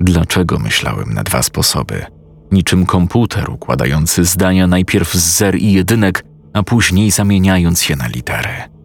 Dlaczego 0.00 0.58
myślałem 0.58 1.14
na 1.14 1.22
dwa 1.22 1.42
sposoby, 1.42 2.06
niczym 2.52 2.86
komputer 2.86 3.50
układający 3.50 4.24
zdania 4.24 4.66
najpierw 4.66 5.14
z 5.14 5.36
zer 5.36 5.56
i 5.56 5.72
jedynek, 5.72 6.24
a 6.52 6.62
później 6.62 7.10
zamieniając 7.10 7.88
je 7.88 7.96
na 7.96 8.06
litery? 8.08 8.75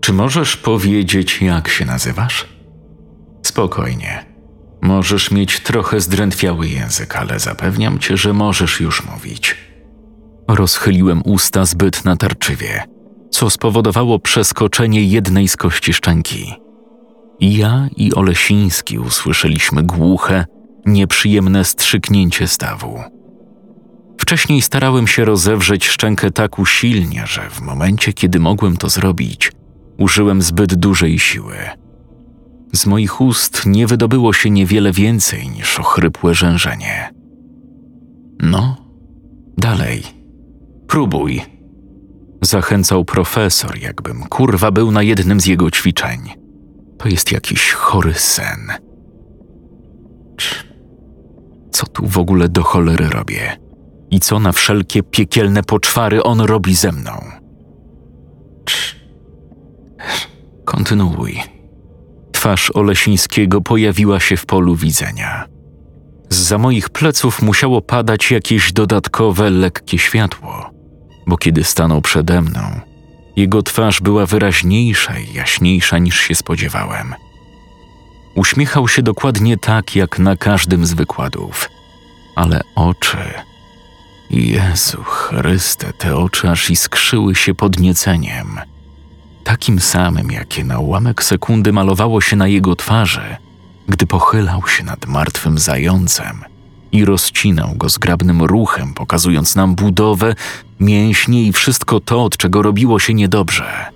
Czy 0.00 0.12
możesz 0.12 0.56
powiedzieć, 0.56 1.42
jak 1.42 1.68
się 1.68 1.84
nazywasz? 1.84 2.46
Spokojnie. 3.42 4.26
Możesz 4.82 5.30
mieć 5.30 5.60
trochę 5.60 6.00
zdrętwiały 6.00 6.68
język, 6.68 7.16
ale 7.16 7.40
zapewniam 7.40 7.98
cię, 7.98 8.16
że 8.16 8.32
możesz 8.32 8.80
już 8.80 9.04
mówić. 9.06 9.56
Rozchyliłem 10.48 11.22
usta 11.24 11.64
zbyt 11.64 12.04
natarczywie, 12.04 12.82
co 13.30 13.50
spowodowało 13.50 14.18
przeskoczenie 14.18 15.02
jednej 15.02 15.48
z 15.48 15.56
kości 15.56 15.92
szczęki. 15.92 16.54
Ja 17.40 17.88
i 17.96 18.14
Olesiński 18.14 18.98
usłyszeliśmy 18.98 19.82
głuche, 19.82 20.44
nieprzyjemne 20.86 21.64
strzyknięcie 21.64 22.48
stawu. 22.48 23.00
Wcześniej 24.20 24.62
starałem 24.62 25.06
się 25.06 25.24
rozewrzeć 25.24 25.86
szczękę 25.86 26.30
tak 26.30 26.58
usilnie, 26.58 27.26
że 27.26 27.50
w 27.50 27.60
momencie, 27.60 28.12
kiedy 28.12 28.40
mogłem 28.40 28.76
to 28.76 28.88
zrobić, 28.88 29.52
użyłem 29.98 30.42
zbyt 30.42 30.74
dużej 30.74 31.18
siły. 31.18 31.56
Z 32.72 32.86
moich 32.86 33.20
ust 33.20 33.66
nie 33.66 33.86
wydobyło 33.86 34.32
się 34.32 34.50
niewiele 34.50 34.92
więcej 34.92 35.48
niż 35.48 35.80
ochrypłe 35.80 36.34
rzężenie. 36.34 37.10
No, 38.40 38.76
dalej. 39.58 40.02
Próbuj. 40.86 41.42
Zachęcał 42.42 43.04
profesor, 43.04 43.78
jakbym 43.78 44.22
kurwa 44.22 44.70
był 44.70 44.90
na 44.90 45.02
jednym 45.02 45.40
z 45.40 45.46
jego 45.46 45.70
ćwiczeń. 45.70 46.20
To 46.98 47.08
jest 47.08 47.32
jakiś 47.32 47.72
chory 47.72 48.14
sen. 48.14 48.72
Co 51.70 51.86
tu 51.86 52.06
w 52.06 52.18
ogóle 52.18 52.48
do 52.48 52.62
cholery 52.62 53.08
robię? 53.08 53.56
I 54.10 54.20
co 54.20 54.38
na 54.38 54.52
wszelkie 54.52 55.02
piekielne 55.02 55.62
poczwary 55.62 56.22
on 56.22 56.40
robi 56.40 56.74
ze 56.74 56.92
mną? 56.92 57.12
Kontynuuj. 60.76 61.42
Twarz 62.32 62.70
Olesińskiego 62.74 63.60
pojawiła 63.60 64.20
się 64.20 64.36
w 64.36 64.46
polu 64.46 64.76
widzenia. 64.76 65.44
Za 66.30 66.58
moich 66.58 66.88
pleców 66.88 67.42
musiało 67.42 67.82
padać 67.82 68.30
jakieś 68.30 68.72
dodatkowe, 68.72 69.50
lekkie 69.50 69.98
światło, 69.98 70.70
bo 71.26 71.36
kiedy 71.36 71.64
stanął 71.64 72.00
przede 72.00 72.42
mną, 72.42 72.60
Jego 73.36 73.62
twarz 73.62 74.00
była 74.00 74.26
wyraźniejsza 74.26 75.18
i 75.18 75.32
jaśniejsza 75.32 75.98
niż 75.98 76.20
się 76.20 76.34
spodziewałem. 76.34 77.14
Uśmiechał 78.34 78.88
się 78.88 79.02
dokładnie 79.02 79.56
tak, 79.56 79.96
jak 79.96 80.18
na 80.18 80.36
każdym 80.36 80.86
z 80.86 80.92
wykładów, 80.92 81.70
ale 82.34 82.60
oczy. 82.74 83.18
Jezu 84.30 85.02
Chryste, 85.02 85.92
te 85.92 86.16
oczy 86.16 86.50
aż 86.50 86.70
iskrzyły 86.70 87.34
się 87.34 87.54
podnieceniem. 87.54 88.60
Takim 89.46 89.80
samym, 89.80 90.30
jakie 90.30 90.64
na 90.64 90.78
ułamek 90.78 91.24
sekundy 91.24 91.72
malowało 91.72 92.20
się 92.20 92.36
na 92.36 92.48
jego 92.48 92.76
twarzy, 92.76 93.36
gdy 93.88 94.06
pochylał 94.06 94.68
się 94.68 94.84
nad 94.84 95.06
martwym 95.06 95.58
zającem 95.58 96.44
i 96.92 97.04
rozcinał 97.04 97.74
go 97.74 97.88
zgrabnym 97.88 98.42
ruchem, 98.42 98.94
pokazując 98.94 99.56
nam 99.56 99.74
budowę, 99.74 100.34
mięśnie 100.80 101.42
i 101.42 101.52
wszystko 101.52 102.00
to, 102.00 102.24
od 102.24 102.36
czego 102.36 102.62
robiło 102.62 102.98
się 102.98 103.14
niedobrze. 103.14 103.86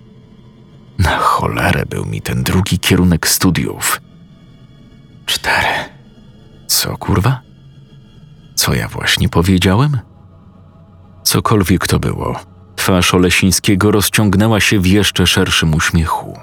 Na 0.98 1.18
cholerę 1.18 1.86
był 1.86 2.06
mi 2.06 2.22
ten 2.22 2.42
drugi 2.42 2.78
kierunek 2.78 3.28
studiów. 3.28 4.00
Cztery. 5.26 5.74
Co 6.66 6.96
kurwa? 6.96 7.40
Co 8.54 8.74
ja 8.74 8.88
właśnie 8.88 9.28
powiedziałem? 9.28 9.98
Cokolwiek 11.22 11.86
to 11.86 11.98
było, 11.98 12.40
twarz 12.80 13.14
Olesińskiego 13.14 13.90
rozciągnęła 13.90 14.60
się 14.60 14.78
w 14.78 14.86
jeszcze 14.86 15.26
szerszym 15.26 15.74
uśmiechu. 15.74 16.38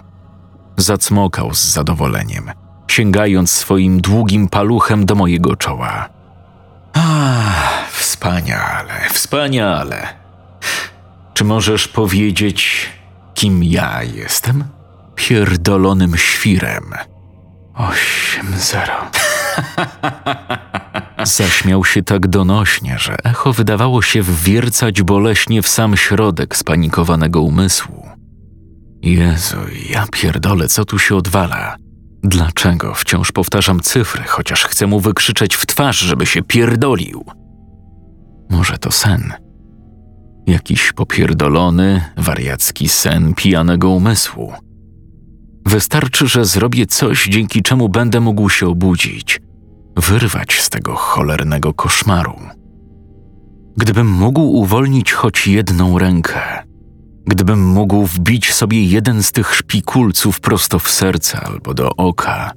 Zacmokał 0.77 1.53
z 1.53 1.63
zadowoleniem, 1.63 2.51
sięgając 2.87 3.51
swoim 3.51 4.01
długim 4.01 4.47
paluchem 4.49 5.05
do 5.05 5.15
mojego 5.15 5.55
czoła. 5.55 6.09
Ah, 6.93 7.87
wspaniale, 7.91 8.93
wspaniale. 9.11 10.07
Czy 11.33 11.43
możesz 11.43 11.87
powiedzieć, 11.87 12.89
kim 13.33 13.63
ja 13.63 14.03
jestem? 14.03 14.63
Pierdolonym 15.15 16.17
świrem. 16.17 16.93
Osiem 17.73 18.53
zero. 18.57 18.95
Zaśmiał 21.23 21.85
się 21.85 22.03
tak 22.03 22.27
donośnie, 22.27 22.99
że 22.99 23.15
echo 23.23 23.53
wydawało 23.53 24.01
się 24.01 24.21
wwiercać 24.21 25.01
boleśnie 25.01 25.61
w 25.61 25.67
sam 25.67 25.97
środek 25.97 26.55
spanikowanego 26.55 27.41
umysłu. 27.41 28.07
Jezu, 29.01 29.57
ja 29.89 30.05
pierdolę, 30.11 30.67
co 30.67 30.85
tu 30.85 30.99
się 30.99 31.15
odwala? 31.15 31.75
Dlaczego 32.23 32.93
wciąż 32.93 33.31
powtarzam 33.31 33.79
cyfry, 33.79 34.23
chociaż 34.23 34.65
chcę 34.65 34.87
mu 34.87 34.99
wykrzyczeć 34.99 35.55
w 35.55 35.65
twarz, 35.65 35.99
żeby 35.99 36.25
się 36.25 36.41
pierdolił? 36.41 37.25
Może 38.49 38.77
to 38.77 38.91
sen? 38.91 39.33
Jakiś 40.47 40.93
popierdolony, 40.93 42.01
wariacki 42.17 42.89
sen 42.89 43.33
pijanego 43.33 43.89
umysłu. 43.89 44.53
Wystarczy, 45.65 46.27
że 46.27 46.45
zrobię 46.45 46.85
coś, 46.85 47.27
dzięki 47.27 47.61
czemu 47.61 47.89
będę 47.89 48.19
mógł 48.19 48.49
się 48.49 48.67
obudzić, 48.67 49.39
wyrwać 49.97 50.61
z 50.61 50.69
tego 50.69 50.95
cholernego 50.95 51.73
koszmaru. 51.73 52.35
Gdybym 53.77 54.07
mógł 54.07 54.41
uwolnić 54.41 55.11
choć 55.11 55.47
jedną 55.47 55.99
rękę, 55.99 56.39
gdybym 57.25 57.67
mógł 57.67 58.05
wbić 58.05 58.53
sobie 58.53 58.83
jeden 58.83 59.23
z 59.23 59.31
tych 59.31 59.55
szpikulców 59.55 60.39
prosto 60.39 60.79
w 60.79 60.89
serce 60.89 61.39
albo 61.39 61.73
do 61.73 61.89
oka, 61.95 62.51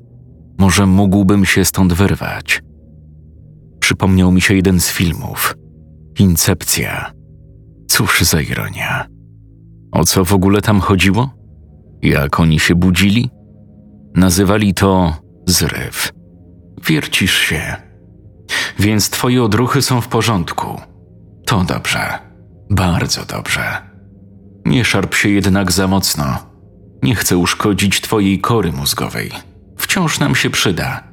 może 0.59 0.87
mógłbym 0.87 1.45
się 1.45 1.65
stąd 1.65 1.93
wyrwać. 1.93 2.63
Przypomniał 3.81 4.33
mi 4.33 4.41
się 4.41 4.55
jeden 4.55 4.81
z 4.81 4.91
filmów. 4.91 5.57
Incepcja. 6.19 7.13
Cóż 7.89 8.21
za 8.21 8.41
ironia. 8.41 9.07
O 9.93 10.05
co 10.05 10.25
w 10.25 10.35
ogóle 10.35 10.63
tam 10.63 10.81
chodziło? 10.81 11.31
Jak 12.03 12.41
oni 12.41 12.61
się 12.61 12.75
budzili? 12.75 13.31
Nazywali 14.15 14.75
to 14.75 15.15
zryw. 15.47 16.13
Wiercisz 16.87 17.39
się. 17.39 17.77
Więc 18.79 19.11
twoje 19.11 19.43
odruchy 19.43 19.83
są 19.83 20.01
w 20.01 20.09
porządku. 20.09 20.81
To 21.47 21.65
dobrze. 21.65 22.19
Bardzo 22.71 23.25
dobrze. 23.25 23.63
Nie 24.65 24.85
szarp 24.85 25.15
się 25.15 25.29
jednak 25.29 25.73
za 25.73 25.89
mocno. 25.89 26.39
Nie 27.03 27.15
chcę 27.15 27.37
uszkodzić 27.37 28.01
twojej 28.01 28.41
kory 28.41 28.73
mózgowej. 28.73 29.31
Wciąż 29.77 30.21
nam 30.21 30.35
się 30.35 30.51
przyda. 30.51 31.05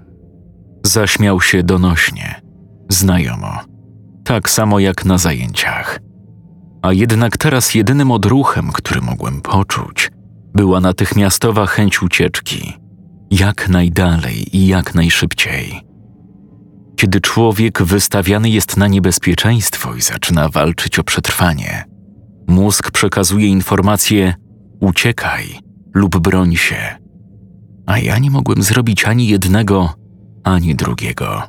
Zaśmiał 0.86 1.42
się 1.42 1.64
donośnie, 1.64 2.42
znajomo, 2.90 3.60
tak 4.24 4.50
samo 4.50 4.80
jak 4.80 5.06
na 5.06 5.18
zajęciach. 5.18 6.00
A 6.82 6.94
jednak 6.94 7.38
teraz 7.38 7.76
jedynym 7.76 8.12
odruchem, 8.12 8.72
który 8.72 9.02
mogłem 9.02 9.42
poczuć, 9.42 10.12
była 10.54 10.80
natychmiastowa 10.80 11.66
chęć 11.66 12.02
ucieczki, 12.02 12.74
jak 13.32 13.70
najdalej 13.70 14.58
i 14.58 14.68
jak 14.68 14.96
najszybciej. 14.96 15.82
Kiedy 16.96 17.22
człowiek 17.22 17.84
wystawiany 17.84 18.50
jest 18.50 18.78
na 18.78 18.88
niebezpieczeństwo 18.88 19.96
i 19.96 20.02
zaczyna 20.02 20.50
walczyć 20.50 21.00
o 21.00 21.04
przetrwanie, 21.04 21.86
mózg 22.48 22.92
przekazuje 22.92 23.48
informację: 23.48 24.34
uciekaj 24.80 25.60
lub 25.94 26.18
broń 26.18 26.56
się. 26.56 26.96
A 27.86 28.00
ja 28.00 28.18
nie 28.18 28.32
mogłem 28.32 28.64
zrobić 28.64 29.06
ani 29.06 29.28
jednego, 29.28 29.94
ani 30.44 30.76
drugiego. 30.76 31.44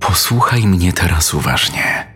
Posłuchaj 0.00 0.66
mnie 0.66 0.92
teraz 0.92 1.34
uważnie. 1.34 2.12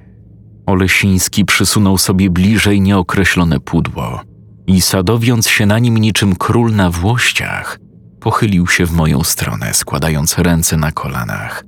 Olesiński 0.66 1.44
przysunął 1.44 1.98
sobie 1.98 2.30
bliżej 2.30 2.80
nieokreślone 2.80 3.60
pudło 3.60 4.20
i 4.66 4.80
sadowiąc 4.80 5.48
się 5.48 5.66
na 5.66 5.78
nim 5.78 5.98
niczym 5.98 6.36
król 6.36 6.74
na 6.74 6.90
włościach, 6.90 7.78
pochylił 8.20 8.66
się 8.66 8.86
w 8.86 8.92
moją 8.92 9.24
stronę, 9.24 9.74
składając 9.74 10.38
ręce 10.38 10.76
na 10.76 10.92
kolanach. 10.92 11.64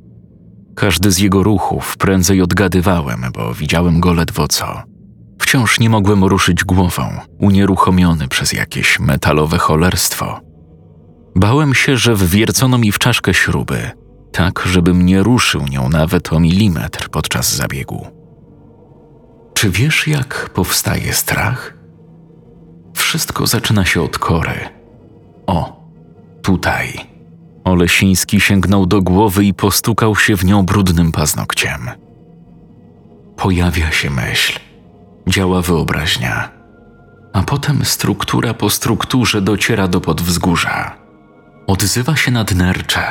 Każdy 0.74 1.10
z 1.10 1.18
jego 1.18 1.42
ruchów 1.42 1.96
prędzej 1.96 2.42
odgadywałem, 2.42 3.24
bo 3.34 3.54
widziałem 3.54 4.00
go 4.00 4.12
ledwo 4.12 4.48
co. 4.48 4.82
Wciąż 5.38 5.80
nie 5.80 5.90
mogłem 5.90 6.24
ruszyć 6.24 6.64
głową, 6.64 7.10
unieruchomiony 7.38 8.28
przez 8.28 8.52
jakieś 8.52 9.00
metalowe 9.00 9.58
cholerstwo. 9.58 10.40
Bałem 11.36 11.74
się, 11.74 11.96
że 11.96 12.14
wwiercono 12.14 12.78
mi 12.78 12.92
w 12.92 12.98
czaszkę 12.98 13.34
śruby, 13.34 13.90
tak 14.32 14.62
żebym 14.66 15.06
nie 15.06 15.22
ruszył 15.22 15.66
nią 15.66 15.88
nawet 15.88 16.32
o 16.32 16.40
milimetr 16.40 17.08
podczas 17.08 17.54
zabiegu. 17.54 18.06
Czy 19.54 19.70
wiesz, 19.70 20.06
jak 20.06 20.50
powstaje 20.54 21.12
strach? 21.14 21.77
Wszystko 22.98 23.46
zaczyna 23.46 23.84
się 23.84 24.02
od 24.02 24.18
kory. 24.18 24.68
O, 25.46 25.82
tutaj. 26.42 27.00
Olesiński 27.64 28.40
sięgnął 28.40 28.86
do 28.86 29.02
głowy 29.02 29.44
i 29.44 29.54
postukał 29.54 30.16
się 30.16 30.36
w 30.36 30.44
nią 30.44 30.62
brudnym 30.62 31.12
paznokciem. 31.12 31.90
Pojawia 33.36 33.92
się 33.92 34.10
myśl, 34.10 34.58
działa 35.26 35.62
wyobraźnia, 35.62 36.50
a 37.32 37.42
potem 37.42 37.84
struktura 37.84 38.54
po 38.54 38.70
strukturze 38.70 39.42
dociera 39.42 39.88
do 39.88 40.00
podwzgórza. 40.00 40.96
Odzywa 41.66 42.16
się 42.16 42.30
nadnercze. 42.30 43.02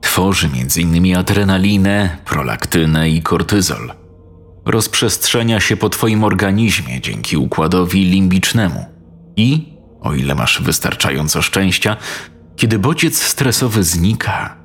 Tworzy 0.00 0.46
m.in. 0.46 1.16
adrenalinę, 1.16 2.16
prolaktynę 2.24 3.10
i 3.10 3.22
kortyzol. 3.22 3.92
Rozprzestrzenia 4.64 5.60
się 5.60 5.76
po 5.76 5.88
Twoim 5.88 6.24
organizmie 6.24 7.00
dzięki 7.00 7.36
układowi 7.36 8.04
limbicznemu– 8.04 8.84
i, 9.38 9.78
o 10.00 10.14
ile 10.14 10.34
masz 10.34 10.62
wystarczająco 10.62 11.42
szczęścia, 11.42 11.96
kiedy 12.56 12.78
bodziec 12.78 13.22
stresowy 13.22 13.84
znika, 13.84 14.56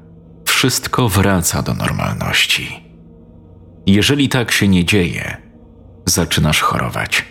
wszystko 0.46 1.10
wraca 1.10 1.62
do 1.62 1.74
normalności. 1.74 2.84
Jeżeli 3.86 4.30
tak 4.30 4.52
się 4.52 4.68
nie 4.68 4.86
dzieje, 4.86 5.38
zaczynasz 6.06 6.62
chorować. 6.62 7.26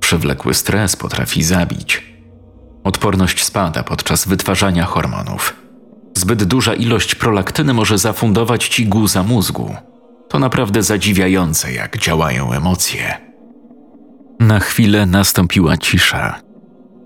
Przewlekły 0.00 0.54
stres 0.54 0.96
potrafi 0.96 1.42
zabić. 1.42 2.02
Odporność 2.84 3.44
spada 3.44 3.82
podczas 3.82 4.28
wytwarzania 4.28 4.84
hormonów. 4.84 5.56
Zbyt 6.16 6.44
duża 6.44 6.74
ilość 6.74 7.14
prolaktyny 7.14 7.74
może 7.74 7.98
zafundować 7.98 8.68
ci 8.68 8.86
guza 8.86 9.22
mózgu. 9.22 9.76
To 10.28 10.38
naprawdę 10.38 10.82
zadziwiające, 10.82 11.72
jak 11.72 11.98
działają 11.98 12.52
emocje. 12.52 13.31
Na 14.46 14.60
chwilę 14.60 15.06
nastąpiła 15.06 15.76
cisza. 15.76 16.40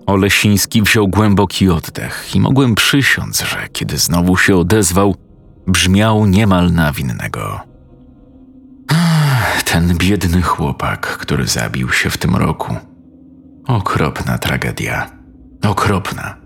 Olesiński 0.05 0.81
wziął 0.81 1.07
głęboki 1.07 1.69
oddech 1.69 2.35
i 2.35 2.39
mogłem 2.39 2.75
przysiąc, 2.75 3.41
że 3.41 3.67
kiedy 3.71 3.97
znowu 3.97 4.37
się 4.37 4.55
odezwał, 4.55 5.15
brzmiał 5.67 6.25
niemal 6.25 6.71
na 6.71 6.91
winnego. 6.91 7.59
Ten 9.65 9.97
biedny 9.97 10.41
chłopak, 10.41 11.17
który 11.17 11.47
zabił 11.47 11.91
się 11.91 12.09
w 12.09 12.17
tym 12.17 12.35
roku. 12.35 12.75
Okropna 13.67 14.37
tragedia. 14.37 15.11
Okropna. 15.63 16.37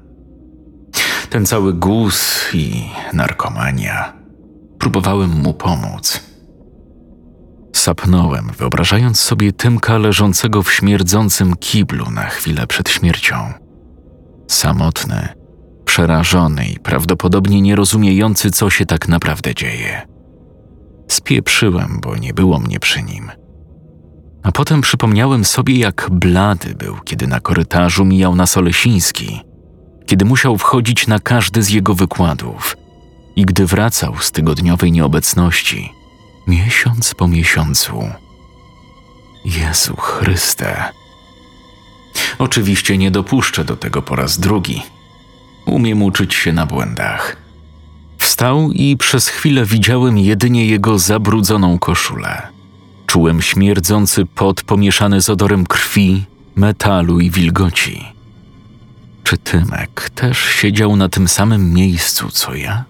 Ten 1.30 1.46
cały 1.46 1.74
guz 1.74 2.50
i 2.54 2.90
narkomania. 3.14 4.14
Próbowałem 4.80 5.30
mu 5.30 5.54
pomóc 5.54 6.31
Sapnąłem, 7.82 8.52
wyobrażając 8.58 9.20
sobie 9.20 9.52
Tymka 9.52 9.98
leżącego 9.98 10.64
w 10.64 10.74
śmierdzącym 10.74 11.56
kiblu 11.56 12.12
na 12.12 12.26
chwilę 12.26 12.68
przed 12.68 12.90
śmiercią. 12.90 13.54
Samotny, 14.48 15.28
przerażony 15.86 16.66
i 16.66 16.80
prawdopodobnie 16.80 17.62
nierozumiejący, 17.62 18.52
co 18.52 18.70
się 18.70 18.86
tak 18.86 19.08
naprawdę 19.08 19.56
dzieje. 19.56 20.02
Spieprzyłem, 21.08 22.00
bo 22.02 22.16
nie 22.16 22.34
było 22.34 22.60
mnie 22.60 22.80
przy 22.80 23.04
nim. 23.04 23.32
A 24.44 24.52
potem 24.52 24.82
przypomniałem 24.82 25.46
sobie, 25.46 25.78
jak 25.78 26.10
blady 26.12 26.76
był, 26.76 26.96
kiedy 27.06 27.28
na 27.28 27.40
korytarzu 27.40 28.06
mijał 28.06 28.36
nas 28.36 28.58
Olesiński, 28.58 29.42
kiedy 30.06 30.26
musiał 30.26 30.58
wchodzić 30.58 31.08
na 31.08 31.20
każdy 31.20 31.64
z 31.64 31.70
jego 31.70 31.94
wykładów 31.94 32.78
i 33.36 33.46
gdy 33.46 33.66
wracał 33.66 34.18
z 34.20 34.32
tygodniowej 34.32 34.92
nieobecności, 34.92 36.01
miesiąc 36.48 37.14
po 37.14 37.28
miesiącu. 37.28 38.10
Jezu 39.46 39.96
Chryste. 39.96 40.92
Oczywiście 42.40 42.98
nie 42.98 43.12
dopuszczę 43.12 43.66
do 43.66 43.76
tego 43.76 44.02
po 44.02 44.16
raz 44.16 44.40
drugi. 44.40 44.82
Umiem 45.66 46.04
uczyć 46.04 46.34
się 46.34 46.54
na 46.54 46.66
błędach. 46.66 47.38
Wstał 48.18 48.72
i 48.72 48.98
przez 48.98 49.28
chwilę 49.28 49.66
widziałem 49.66 50.18
jedynie 50.18 50.66
jego 50.66 51.00
zabrudzoną 51.00 51.80
koszulę. 51.80 52.48
Czułem 53.08 53.42
śmierdzący 53.42 54.26
pot 54.26 54.64
pomieszany 54.64 55.22
z 55.22 55.30
odorem 55.30 55.66
krwi, 55.66 56.26
metalu 56.56 57.20
i 57.20 57.30
wilgoci. 57.30 58.06
Czy 59.24 59.38
Tymek 59.38 60.10
też 60.16 60.40
siedział 60.40 60.96
na 60.96 61.10
tym 61.10 61.28
samym 61.28 61.74
miejscu 61.74 62.30
co 62.30 62.56
ja? 62.56 62.84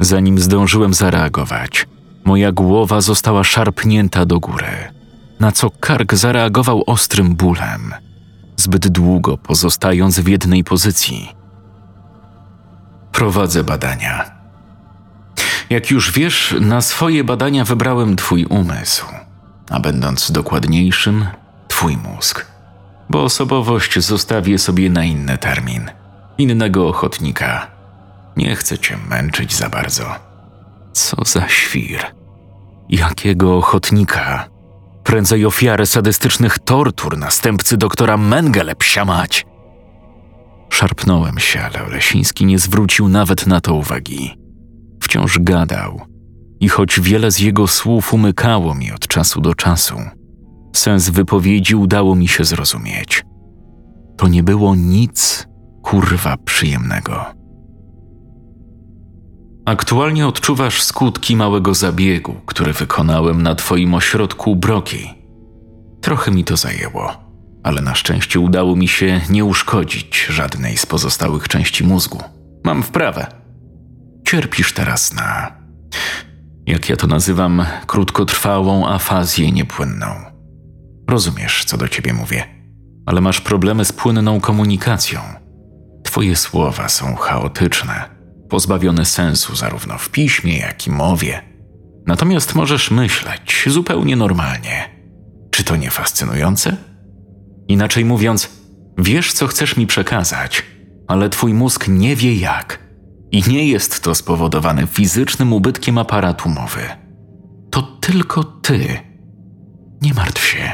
Zanim 0.00 0.38
zdążyłem 0.38 0.94
zareagować, 0.94 1.86
moja 2.26 2.52
głowa 2.52 3.00
została 3.00 3.44
szarpnięta 3.44 4.24
do 4.24 4.40
góry, 4.40 4.92
na 5.40 5.52
co 5.52 5.70
kark 5.70 6.14
zareagował 6.14 6.82
ostrym 6.86 7.36
bólem, 7.36 7.94
zbyt 8.56 8.88
długo 8.88 9.38
pozostając 9.38 10.20
w 10.20 10.28
jednej 10.28 10.64
pozycji. 10.64 11.32
Prowadzę 13.12 13.64
badania. 13.64 14.30
Jak 15.70 15.90
już 15.90 16.12
wiesz, 16.12 16.54
na 16.60 16.80
swoje 16.80 17.24
badania 17.24 17.64
wybrałem 17.64 18.16
Twój 18.16 18.44
umysł, 18.44 19.06
a 19.70 19.80
będąc 19.80 20.30
dokładniejszym, 20.30 21.26
Twój 21.68 21.96
mózg. 21.96 22.46
Bo 23.10 23.24
osobowość 23.24 23.98
zostawię 23.98 24.58
sobie 24.58 24.90
na 24.90 25.04
inny 25.04 25.38
termin, 25.38 25.90
innego 26.38 26.88
ochotnika. 26.88 27.66
Nie 28.36 28.56
chcę 28.56 28.78
Cię 28.78 28.96
męczyć 29.08 29.54
za 29.54 29.68
bardzo. 29.68 30.25
Co 30.96 31.16
za 31.24 31.48
świr. 31.48 32.14
Jakiego 32.88 33.56
ochotnika? 33.56 34.48
Prędzej 35.04 35.46
ofiarę 35.46 35.86
sadystycznych 35.86 36.58
tortur 36.58 37.18
następcy 37.18 37.76
doktora 37.76 38.16
Mengele 38.16 38.76
psia 38.76 39.04
mać. 39.04 39.46
Szarpnąłem 40.70 41.38
się, 41.38 41.60
ale 41.60 41.86
Olesiński 41.86 42.46
nie 42.46 42.58
zwrócił 42.58 43.08
nawet 43.08 43.46
na 43.46 43.60
to 43.60 43.74
uwagi. 43.74 44.34
Wciąż 45.02 45.38
gadał 45.38 46.00
i 46.60 46.68
choć 46.68 47.00
wiele 47.00 47.30
z 47.30 47.38
jego 47.38 47.66
słów 47.66 48.14
umykało 48.14 48.74
mi 48.74 48.92
od 48.92 49.06
czasu 49.06 49.40
do 49.40 49.54
czasu, 49.54 49.96
sens 50.76 51.08
wypowiedzi 51.08 51.74
udało 51.74 52.14
mi 52.14 52.28
się 52.28 52.44
zrozumieć. 52.44 53.24
To 54.16 54.28
nie 54.28 54.42
było 54.42 54.74
nic 54.74 55.46
kurwa 55.82 56.36
przyjemnego. 56.36 57.35
Aktualnie 59.66 60.26
odczuwasz 60.26 60.82
skutki 60.82 61.36
małego 61.36 61.74
zabiegu, 61.74 62.34
który 62.46 62.72
wykonałem 62.72 63.42
na 63.42 63.54
Twoim 63.54 63.94
ośrodku 63.94 64.56
Broki. 64.56 65.14
Trochę 66.00 66.30
mi 66.30 66.44
to 66.44 66.56
zajęło, 66.56 67.12
ale 67.62 67.82
na 67.82 67.94
szczęście 67.94 68.40
udało 68.40 68.76
mi 68.76 68.88
się 68.88 69.20
nie 69.30 69.44
uszkodzić 69.44 70.26
żadnej 70.30 70.76
z 70.76 70.86
pozostałych 70.86 71.48
części 71.48 71.84
mózgu. 71.84 72.22
Mam 72.64 72.82
wprawę. 72.82 73.26
Cierpisz 74.28 74.72
teraz 74.72 75.14
na, 75.14 75.52
jak 76.66 76.88
ja 76.88 76.96
to 76.96 77.06
nazywam, 77.06 77.66
krótkotrwałą 77.86 78.88
afazję 78.88 79.52
niepłynną. 79.52 80.06
Rozumiesz, 81.10 81.64
co 81.64 81.76
do 81.76 81.88
ciebie 81.88 82.12
mówię, 82.12 82.44
ale 83.06 83.20
masz 83.20 83.40
problemy 83.40 83.84
z 83.84 83.92
płynną 83.92 84.40
komunikacją. 84.40 85.20
Twoje 86.04 86.36
słowa 86.36 86.88
są 86.88 87.14
chaotyczne 87.14 88.15
pozbawione 88.48 89.04
sensu 89.04 89.56
zarówno 89.56 89.98
w 89.98 90.10
piśmie, 90.10 90.58
jak 90.58 90.86
i 90.86 90.90
mowie. 90.90 91.42
Natomiast 92.06 92.54
możesz 92.54 92.90
myśleć 92.90 93.64
zupełnie 93.66 94.16
normalnie. 94.16 94.90
Czy 95.50 95.64
to 95.64 95.76
nie 95.76 95.90
fascynujące? 95.90 96.76
Inaczej 97.68 98.04
mówiąc, 98.04 98.50
wiesz, 98.98 99.32
co 99.32 99.46
chcesz 99.46 99.76
mi 99.76 99.86
przekazać, 99.86 100.62
ale 101.08 101.28
twój 101.28 101.54
mózg 101.54 101.88
nie 101.88 102.16
wie 102.16 102.34
jak. 102.34 102.86
I 103.32 103.42
nie 103.48 103.68
jest 103.68 104.02
to 104.02 104.14
spowodowane 104.14 104.86
fizycznym 104.86 105.52
ubytkiem 105.52 105.98
aparatu 105.98 106.48
mowy. 106.48 106.82
To 107.70 107.82
tylko 107.82 108.44
ty. 108.44 108.98
Nie 110.02 110.14
martw 110.14 110.46
się. 110.46 110.72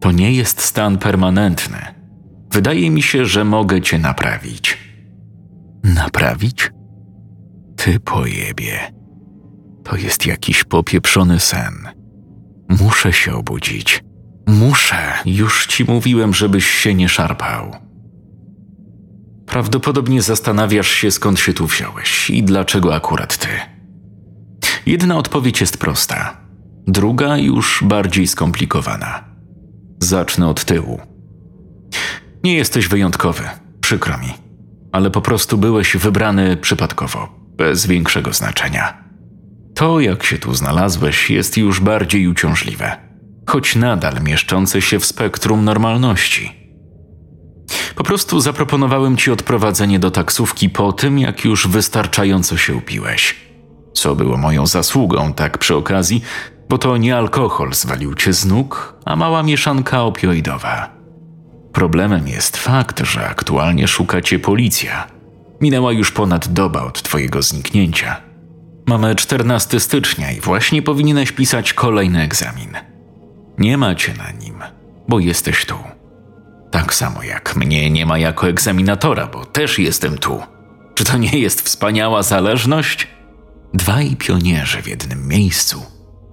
To 0.00 0.12
nie 0.12 0.32
jest 0.32 0.60
stan 0.60 0.98
permanentny. 0.98 1.78
Wydaje 2.52 2.90
mi 2.90 3.02
się, 3.02 3.26
że 3.26 3.44
mogę 3.44 3.82
cię 3.82 3.98
naprawić. 3.98 4.78
Naprawić? 5.84 6.70
Ty 7.84 8.00
pojebie. 8.00 8.92
To 9.84 9.96
jest 9.96 10.26
jakiś 10.26 10.64
popieprzony 10.64 11.40
sen. 11.40 11.88
Muszę 12.68 13.12
się 13.12 13.34
obudzić. 13.34 14.04
Muszę. 14.46 15.12
Już 15.24 15.66
ci 15.66 15.84
mówiłem, 15.84 16.34
żebyś 16.34 16.66
się 16.66 16.94
nie 16.94 17.08
szarpał. 17.08 17.76
Prawdopodobnie 19.46 20.22
zastanawiasz 20.22 20.90
się, 20.90 21.10
skąd 21.10 21.40
się 21.40 21.52
tu 21.52 21.66
wziąłeś 21.66 22.30
i 22.30 22.42
dlaczego 22.42 22.94
akurat 22.94 23.36
ty. 23.36 23.48
Jedna 24.86 25.16
odpowiedź 25.16 25.60
jest 25.60 25.78
prosta, 25.78 26.36
druga 26.86 27.38
już 27.38 27.84
bardziej 27.84 28.26
skomplikowana. 28.26 29.24
Zacznę 30.00 30.48
od 30.48 30.64
tyłu. 30.64 31.00
Nie 32.44 32.54
jesteś 32.54 32.88
wyjątkowy, 32.88 33.42
przykro 33.80 34.18
mi, 34.18 34.34
ale 34.92 35.10
po 35.10 35.20
prostu 35.20 35.58
byłeś 35.58 35.96
wybrany 35.96 36.56
przypadkowo 36.56 37.39
bez 37.60 37.86
większego 37.86 38.32
znaczenia. 38.32 39.04
To, 39.74 40.00
jak 40.00 40.24
się 40.24 40.38
tu 40.38 40.54
znalazłeś, 40.54 41.30
jest 41.30 41.56
już 41.56 41.80
bardziej 41.80 42.28
uciążliwe, 42.28 42.96
choć 43.46 43.76
nadal 43.76 44.22
mieszczące 44.22 44.82
się 44.82 44.98
w 44.98 45.04
spektrum 45.04 45.64
normalności. 45.64 46.52
Po 47.94 48.04
prostu 48.04 48.40
zaproponowałem 48.40 49.16
ci 49.16 49.30
odprowadzenie 49.30 49.98
do 49.98 50.10
taksówki 50.10 50.70
po 50.70 50.92
tym, 50.92 51.18
jak 51.18 51.44
już 51.44 51.68
wystarczająco 51.68 52.56
się 52.56 52.74
upiłeś. 52.74 53.36
Co 53.92 54.14
było 54.14 54.36
moją 54.36 54.66
zasługą, 54.66 55.32
tak 55.32 55.58
przy 55.58 55.74
okazji, 55.76 56.22
bo 56.68 56.78
to 56.78 56.96
nie 56.96 57.16
alkohol 57.16 57.74
zwalił 57.74 58.14
cię 58.14 58.32
z 58.32 58.46
nóg, 58.46 58.96
a 59.04 59.16
mała 59.16 59.42
mieszanka 59.42 60.02
opioidowa. 60.02 60.90
Problemem 61.72 62.28
jest 62.28 62.56
fakt, 62.56 63.00
że 63.00 63.28
aktualnie 63.28 63.88
szuka 63.88 64.20
cię 64.20 64.38
policja– 64.38 65.06
Minęła 65.60 65.92
już 65.92 66.12
ponad 66.12 66.48
doba 66.48 66.82
od 66.82 67.02
twojego 67.02 67.42
zniknięcia. 67.42 68.20
Mamy 68.86 69.14
14 69.14 69.80
stycznia 69.80 70.32
i 70.32 70.40
właśnie 70.40 70.82
powinieneś 70.82 71.32
pisać 71.32 71.72
kolejny 71.72 72.22
egzamin. 72.22 72.76
Nie 73.58 73.78
macie 73.78 74.14
na 74.14 74.30
nim, 74.30 74.54
bo 75.08 75.18
jesteś 75.18 75.64
tu. 75.64 75.74
Tak 76.70 76.94
samo 76.94 77.22
jak 77.22 77.56
mnie 77.56 77.90
nie 77.90 78.06
ma 78.06 78.18
jako 78.18 78.48
egzaminatora, 78.48 79.26
bo 79.26 79.44
też 79.44 79.78
jestem 79.78 80.18
tu. 80.18 80.42
Czy 80.94 81.04
to 81.04 81.18
nie 81.18 81.38
jest 81.38 81.60
wspaniała 81.62 82.22
zależność? 82.22 83.08
Dwaj 83.74 84.16
pionierzy 84.16 84.82
w 84.82 84.88
jednym 84.88 85.28
miejscu, 85.28 85.82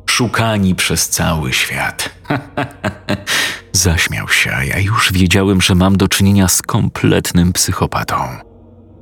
szukani 0.10 0.76
przez 0.76 1.10
cały 1.10 1.54
świat. 1.54 2.10
Zaśmiał 3.72 4.30
się, 4.30 4.52
a 4.52 4.64
ja 4.64 4.80
już 4.80 5.14
wiedziałem, 5.14 5.62
że 5.62 5.76
mam 5.76 5.98
do 5.98 6.08
czynienia 6.08 6.48
z 6.48 6.62
kompletnym 6.62 7.54
psychopatą. 7.54 8.47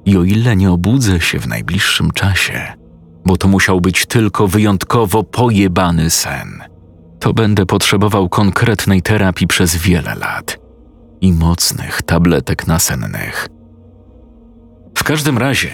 I 0.05 0.17
o 0.17 0.23
ile 0.23 0.55
nie 0.55 0.71
obudzę 0.71 1.21
się 1.21 1.39
w 1.39 1.47
najbliższym 1.47 2.11
czasie, 2.11 2.73
bo 3.25 3.37
to 3.37 3.47
musiał 3.47 3.81
być 3.81 4.05
tylko 4.05 4.47
wyjątkowo 4.47 5.23
pojebany 5.23 6.09
sen, 6.09 6.63
to 7.19 7.33
będę 7.33 7.65
potrzebował 7.65 8.29
konkretnej 8.29 9.01
terapii 9.01 9.47
przez 9.47 9.75
wiele 9.75 10.15
lat 10.15 10.57
i 11.21 11.33
mocnych 11.33 12.01
tabletek 12.01 12.67
nasennych. 12.67 13.47
W 14.97 15.03
każdym 15.03 15.37
razie, 15.37 15.69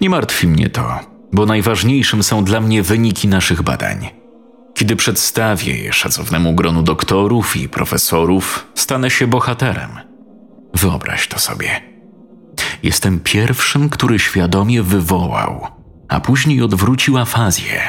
nie 0.00 0.10
martwi 0.10 0.48
mnie 0.48 0.70
to, 0.70 1.00
bo 1.32 1.46
najważniejszym 1.46 2.22
są 2.22 2.44
dla 2.44 2.60
mnie 2.60 2.82
wyniki 2.82 3.28
naszych 3.28 3.62
badań. 3.62 4.08
Kiedy 4.74 4.96
przedstawię 4.96 5.76
je 5.76 5.92
szacownemu 5.92 6.54
gronu 6.54 6.82
doktorów 6.82 7.56
i 7.56 7.68
profesorów, 7.68 8.66
stanę 8.74 9.10
się 9.10 9.26
bohaterem. 9.26 9.90
Wyobraź 10.74 11.28
to 11.28 11.38
sobie. 11.38 11.93
Jestem 12.84 13.20
pierwszym, 13.20 13.88
który 13.88 14.18
świadomie 14.18 14.82
wywołał, 14.82 15.66
a 16.08 16.20
później 16.20 16.62
odwrócił 16.62 17.18
afazję. 17.18 17.80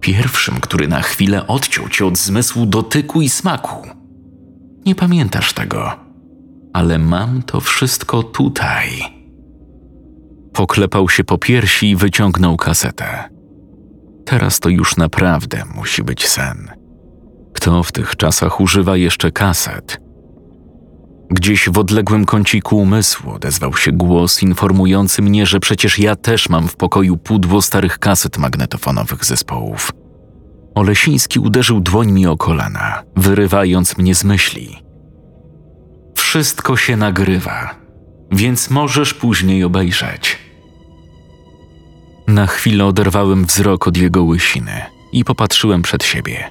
Pierwszym, 0.00 0.60
który 0.60 0.88
na 0.88 1.02
chwilę 1.02 1.46
odciął 1.46 1.88
cię 1.88 2.06
od 2.06 2.18
zmysłu 2.18 2.66
dotyku 2.66 3.22
i 3.22 3.28
smaku. 3.28 3.88
Nie 4.86 4.94
pamiętasz 4.94 5.52
tego, 5.52 5.92
ale 6.72 6.98
mam 6.98 7.42
to 7.42 7.60
wszystko 7.60 8.22
tutaj. 8.22 8.88
Poklepał 10.52 11.08
się 11.08 11.24
po 11.24 11.38
piersi 11.38 11.90
i 11.90 11.96
wyciągnął 11.96 12.56
kasetę. 12.56 13.28
Teraz 14.24 14.60
to 14.60 14.68
już 14.68 14.96
naprawdę 14.96 15.62
musi 15.74 16.02
być 16.02 16.28
sen. 16.28 16.70
Kto 17.54 17.82
w 17.82 17.92
tych 17.92 18.16
czasach 18.16 18.60
używa 18.60 18.96
jeszcze 18.96 19.32
kaset? 19.32 20.05
Gdzieś 21.30 21.68
w 21.68 21.78
odległym 21.78 22.24
kąciku 22.24 22.78
umysłu 22.78 23.32
odezwał 23.32 23.76
się 23.76 23.92
głos 23.92 24.42
informujący 24.42 25.22
mnie, 25.22 25.46
że 25.46 25.60
przecież 25.60 25.98
ja 25.98 26.16
też 26.16 26.48
mam 26.48 26.68
w 26.68 26.76
pokoju 26.76 27.16
pudło 27.16 27.62
starych 27.62 27.98
kaset 27.98 28.38
magnetofonowych 28.38 29.24
zespołów. 29.24 29.92
Olesiński 30.74 31.38
uderzył 31.38 31.80
dłońmi 31.80 32.26
o 32.26 32.36
kolana, 32.36 33.02
wyrywając 33.16 33.98
mnie 33.98 34.14
z 34.14 34.24
myśli. 34.24 34.82
Wszystko 36.14 36.76
się 36.76 36.96
nagrywa, 36.96 37.74
więc 38.32 38.70
możesz 38.70 39.14
później 39.14 39.64
obejrzeć. 39.64 40.38
Na 42.26 42.46
chwilę 42.46 42.86
oderwałem 42.86 43.44
wzrok 43.44 43.88
od 43.88 43.96
jego 43.96 44.22
łysiny 44.22 44.82
i 45.12 45.24
popatrzyłem 45.24 45.82
przed 45.82 46.04
siebie. 46.04 46.50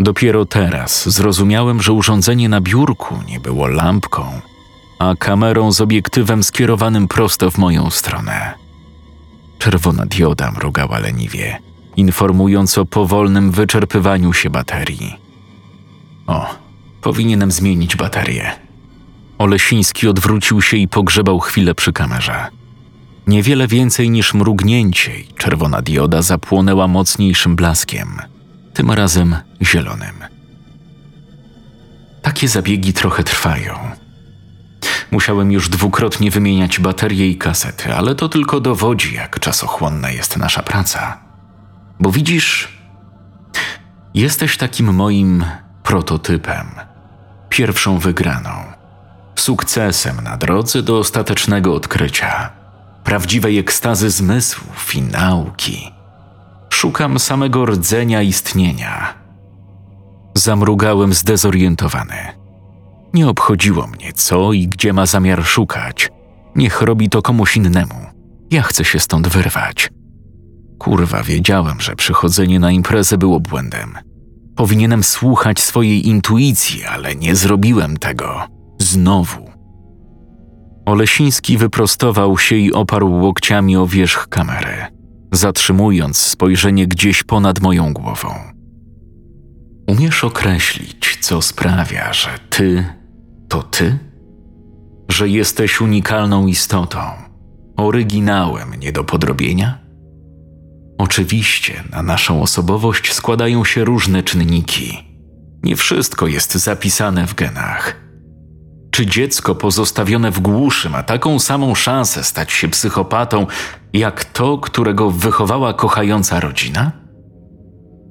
Dopiero 0.00 0.46
teraz 0.46 1.08
zrozumiałem, 1.08 1.82
że 1.82 1.92
urządzenie 1.92 2.48
na 2.48 2.60
biurku 2.60 3.18
nie 3.28 3.40
było 3.40 3.66
lampką, 3.66 4.40
a 4.98 5.14
kamerą 5.18 5.72
z 5.72 5.80
obiektywem 5.80 6.42
skierowanym 6.42 7.08
prosto 7.08 7.50
w 7.50 7.58
moją 7.58 7.90
stronę. 7.90 8.54
Czerwona 9.58 10.06
dioda 10.06 10.50
mrugała 10.50 10.98
leniwie, 10.98 11.58
informując 11.96 12.78
o 12.78 12.84
powolnym 12.84 13.50
wyczerpywaniu 13.50 14.32
się 14.32 14.50
baterii. 14.50 15.16
O, 16.26 16.46
powinienem 17.02 17.50
zmienić 17.50 17.96
baterię. 17.96 18.50
Olesiński 19.38 20.08
odwrócił 20.08 20.62
się 20.62 20.76
i 20.76 20.88
pogrzebał 20.88 21.40
chwilę 21.40 21.74
przy 21.74 21.92
kamerze. 21.92 22.46
Niewiele 23.26 23.66
więcej 23.68 24.10
niż 24.10 24.34
mrugnięcie 24.34 25.20
i 25.20 25.34
czerwona 25.34 25.82
dioda 25.82 26.22
zapłonęła 26.22 26.88
mocniejszym 26.88 27.56
blaskiem, 27.56 28.20
tym 28.74 28.90
razem 28.90 29.36
zielonym. 29.62 30.24
Takie 32.22 32.48
zabiegi 32.48 32.92
trochę 32.92 33.24
trwają. 33.24 33.78
Musiałem 35.10 35.52
już 35.52 35.68
dwukrotnie 35.68 36.30
wymieniać 36.30 36.80
baterie 36.80 37.28
i 37.28 37.38
kasety, 37.38 37.94
ale 37.94 38.14
to 38.14 38.28
tylko 38.28 38.60
dowodzi, 38.60 39.14
jak 39.14 39.40
czasochłonna 39.40 40.10
jest 40.10 40.36
nasza 40.36 40.62
praca. 40.62 41.18
Bo 42.00 42.12
widzisz, 42.12 42.68
jesteś 44.14 44.56
takim 44.56 44.94
moim 44.94 45.44
prototypem, 45.82 46.66
pierwszą 47.48 47.98
wygraną, 47.98 48.50
sukcesem 49.36 50.20
na 50.20 50.36
drodze 50.36 50.82
do 50.82 50.98
ostatecznego 50.98 51.74
odkrycia 51.74 52.50
prawdziwej 53.04 53.58
ekstazy 53.58 54.10
zmysłów 54.10 54.94
i 54.94 55.02
nauki. 55.02 55.99
Szukam 56.72 57.18
samego 57.18 57.66
rdzenia 57.66 58.22
istnienia. 58.22 59.14
Zamrugałem 60.34 61.14
zdezorientowany. 61.14 62.16
Nie 63.14 63.28
obchodziło 63.28 63.86
mnie, 63.86 64.12
co 64.12 64.52
i 64.52 64.68
gdzie 64.68 64.92
ma 64.92 65.06
zamiar 65.06 65.44
szukać. 65.44 66.10
Niech 66.56 66.82
robi 66.82 67.08
to 67.08 67.22
komuś 67.22 67.56
innemu. 67.56 67.94
Ja 68.50 68.62
chcę 68.62 68.84
się 68.84 68.98
stąd 68.98 69.28
wyrwać. 69.28 69.90
Kurwa, 70.78 71.22
wiedziałem, 71.22 71.80
że 71.80 71.96
przychodzenie 71.96 72.60
na 72.60 72.70
imprezę 72.70 73.18
było 73.18 73.40
błędem. 73.40 73.98
Powinienem 74.56 75.04
słuchać 75.04 75.60
swojej 75.60 76.08
intuicji, 76.08 76.84
ale 76.84 77.14
nie 77.14 77.36
zrobiłem 77.36 77.96
tego. 77.96 78.40
Znowu. 78.78 79.50
Olesiński 80.86 81.58
wyprostował 81.58 82.38
się 82.38 82.56
i 82.56 82.72
oparł 82.72 83.12
łokciami 83.12 83.76
o 83.76 83.86
wierzch 83.86 84.28
kamery, 84.28 84.86
zatrzymując 85.32 86.18
spojrzenie 86.18 86.86
gdzieś 86.86 87.22
ponad 87.22 87.60
moją 87.60 87.92
głową. 87.92 88.28
Umiesz 89.86 90.24
określić, 90.24 91.18
co 91.20 91.42
sprawia, 91.42 92.12
że 92.12 92.28
ty 92.50 92.84
to 93.48 93.62
ty? 93.62 93.98
Że 95.08 95.28
jesteś 95.28 95.80
unikalną 95.80 96.46
istotą, 96.46 97.00
oryginałem 97.76 98.74
nie 98.74 98.92
do 98.92 99.04
podrobienia? 99.04 99.78
Oczywiście 100.98 101.84
na 101.90 102.02
naszą 102.02 102.42
osobowość 102.42 103.12
składają 103.12 103.64
się 103.64 103.84
różne 103.84 104.22
czynniki. 104.22 104.98
Nie 105.62 105.76
wszystko 105.76 106.26
jest 106.26 106.54
zapisane 106.54 107.26
w 107.26 107.34
genach 107.34 108.09
czy 109.00 109.06
dziecko 109.06 109.54
pozostawione 109.54 110.30
w 110.30 110.40
głuszy 110.40 110.90
ma 110.90 111.02
taką 111.02 111.38
samą 111.38 111.74
szansę 111.74 112.24
stać 112.24 112.52
się 112.52 112.68
psychopatą, 112.68 113.46
jak 113.92 114.24
to, 114.24 114.58
którego 114.58 115.10
wychowała 115.10 115.74
kochająca 115.74 116.40
rodzina? 116.40 116.92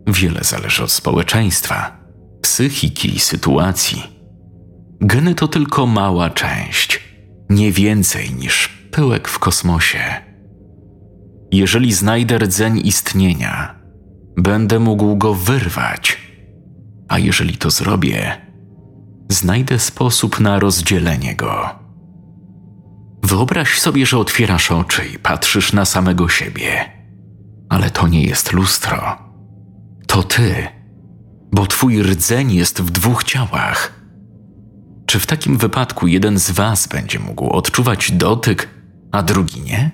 Wiele 0.07 0.43
zależy 0.43 0.83
od 0.83 0.91
społeczeństwa, 0.91 1.97
psychiki 2.41 3.15
i 3.15 3.19
sytuacji. 3.19 4.03
Geny 5.01 5.35
to 5.35 5.47
tylko 5.47 5.85
mała 5.85 6.29
część, 6.29 6.99
nie 7.49 7.71
więcej 7.71 8.31
niż 8.33 8.67
pyłek 8.91 9.27
w 9.27 9.39
kosmosie. 9.39 10.03
Jeżeli 11.51 11.93
znajdę 11.93 12.37
rdzeń 12.37 12.81
istnienia, 12.85 13.75
będę 14.37 14.79
mógł 14.79 15.15
go 15.15 15.33
wyrwać, 15.33 16.17
a 17.07 17.19
jeżeli 17.19 17.57
to 17.57 17.69
zrobię, 17.69 18.48
znajdę 19.29 19.79
sposób 19.79 20.39
na 20.39 20.59
rozdzielenie 20.59 21.35
go. 21.35 21.69
Wyobraź 23.23 23.79
sobie, 23.79 24.05
że 24.05 24.17
otwierasz 24.17 24.71
oczy 24.71 25.05
i 25.05 25.19
patrzysz 25.19 25.73
na 25.73 25.85
samego 25.85 26.29
siebie. 26.29 26.91
Ale 27.69 27.89
to 27.89 28.07
nie 28.07 28.23
jest 28.23 28.53
lustro. 28.53 29.17
To 30.07 30.23
ty, 30.23 30.67
bo 31.51 31.67
twój 31.67 32.03
rdzeń 32.03 32.51
jest 32.51 32.81
w 32.81 32.91
dwóch 32.91 33.23
ciałach. 33.23 33.99
Czy 35.05 35.19
w 35.19 35.25
takim 35.25 35.57
wypadku 35.57 36.07
jeden 36.07 36.39
z 36.39 36.51
was 36.51 36.87
będzie 36.87 37.19
mógł 37.19 37.49
odczuwać 37.49 38.11
dotyk, 38.11 38.69
a 39.11 39.23
drugi 39.23 39.61
nie? 39.61 39.91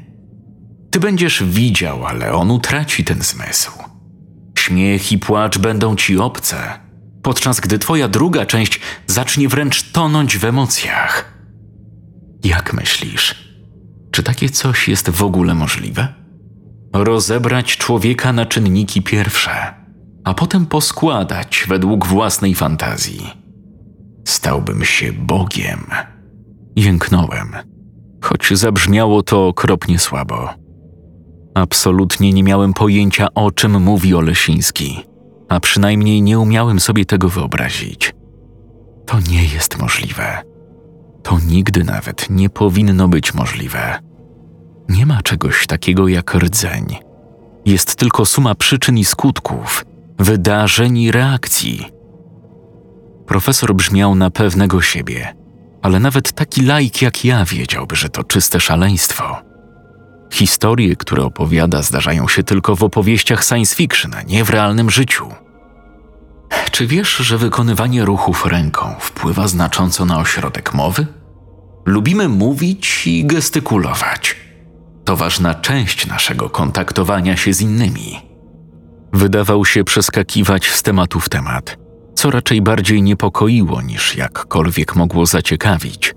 Ty 0.92 1.00
będziesz 1.00 1.44
widział, 1.44 2.06
ale 2.06 2.34
on 2.34 2.52
utraci 2.52 3.04
ten 3.04 3.22
zmysł. 3.22 3.72
Śmiech 4.58 5.12
i 5.12 5.20
płacz 5.20 5.58
będą 5.58 5.96
ci 5.96 6.18
obce 6.18 6.85
podczas 7.26 7.60
gdy 7.60 7.80
twoja 7.80 8.08
druga 8.08 8.46
część 8.46 8.80
zacznie 9.08 9.48
wręcz 9.48 9.92
tonąć 9.92 10.38
w 10.38 10.46
emocjach. 10.46 11.34
Jak 12.44 12.74
myślisz, 12.74 13.36
czy 14.12 14.24
takie 14.24 14.50
coś 14.50 14.88
jest 14.88 15.10
w 15.10 15.24
ogóle 15.24 15.54
możliwe? 15.54 16.14
Rozebrać 16.94 17.78
człowieka 17.78 18.34
na 18.34 18.46
czynniki 18.46 19.02
pierwsze, 19.02 19.74
a 20.24 20.34
potem 20.34 20.66
poskładać 20.66 21.66
według 21.68 22.06
własnej 22.06 22.56
fantazji. 22.56 23.34
Stałbym 24.26 24.86
się 24.86 25.14
Bogiem. 25.14 25.86
Jęknąłem, 26.76 27.56
choć 28.22 28.54
zabrzmiało 28.54 29.24
to 29.24 29.48
okropnie 29.48 30.00
słabo. 30.00 30.50
Absolutnie 31.56 32.34
nie 32.34 32.44
miałem 32.44 32.74
pojęcia, 32.74 33.28
o 33.36 33.52
czym 33.52 33.82
mówi 33.82 34.16
Olesiński 34.16 35.15
a 35.50 35.60
przynajmniej 35.60 36.22
nie 36.22 36.40
umiałem 36.40 36.80
sobie 36.80 37.06
tego 37.06 37.30
wyobrazić. 37.30 38.14
To 39.06 39.20
nie 39.20 39.44
jest 39.44 39.82
możliwe. 39.82 40.42
To 41.24 41.40
nigdy 41.48 41.84
nawet 41.84 42.30
nie 42.30 42.50
powinno 42.50 43.08
być 43.08 43.34
możliwe. 43.34 44.00
Nie 44.90 45.06
ma 45.06 45.22
czegoś 45.22 45.68
takiego 45.68 46.08
jak 46.08 46.36
rdzeń. 46.36 46.86
Jest 47.66 47.96
tylko 47.96 48.26
suma 48.26 48.56
przyczyn 48.56 48.98
i 48.98 49.06
skutków, 49.06 49.86
wydarzeń 50.20 50.98
i 50.98 51.12
reakcji. 51.12 51.86
Profesor 53.26 53.76
brzmiał 53.76 54.16
na 54.16 54.30
pewnego 54.30 54.82
siebie, 54.82 55.36
ale 55.82 56.00
nawet 56.00 56.32
taki 56.32 56.62
laik 56.62 57.02
jak 57.02 57.26
ja 57.26 57.46
wiedziałby, 57.46 57.96
że 57.96 58.10
to 58.10 58.24
czyste 58.24 58.60
szaleństwo. 58.60 59.55
Historie, 60.36 60.96
które 60.96 61.24
opowiada, 61.24 61.82
zdarzają 61.82 62.28
się 62.28 62.44
tylko 62.44 62.76
w 62.76 62.84
opowieściach 62.84 63.46
science 63.46 63.76
fiction, 63.76 64.14
a 64.14 64.22
nie 64.22 64.44
w 64.44 64.50
realnym 64.50 64.90
życiu. 64.90 65.26
Czy 66.72 66.88
wiesz, 66.88 67.18
że 67.18 67.38
wykonywanie 67.38 68.06
ruchów 68.06 68.46
ręką 68.46 68.96
wpływa 69.00 69.48
znacząco 69.48 70.06
na 70.06 70.20
ośrodek 70.20 70.74
mowy? 70.74 71.08
Lubimy 71.86 72.30
mówić 72.30 73.08
i 73.08 73.26
gestykulować. 73.26 74.36
To 75.06 75.16
ważna 75.16 75.56
część 75.56 76.08
naszego 76.08 76.50
kontaktowania 76.50 77.38
się 77.38 77.54
z 77.54 77.62
innymi. 77.62 78.22
Wydawał 79.14 79.66
się 79.66 79.84
przeskakiwać 79.84 80.70
z 80.70 80.84
tematu 80.84 81.20
w 81.20 81.30
temat, 81.30 81.78
co 82.16 82.32
raczej 82.32 82.62
bardziej 82.62 83.02
niepokoiło 83.04 83.82
niż 83.82 84.16
jakkolwiek 84.16 84.96
mogło 84.96 85.26
zaciekawić. 85.26 86.16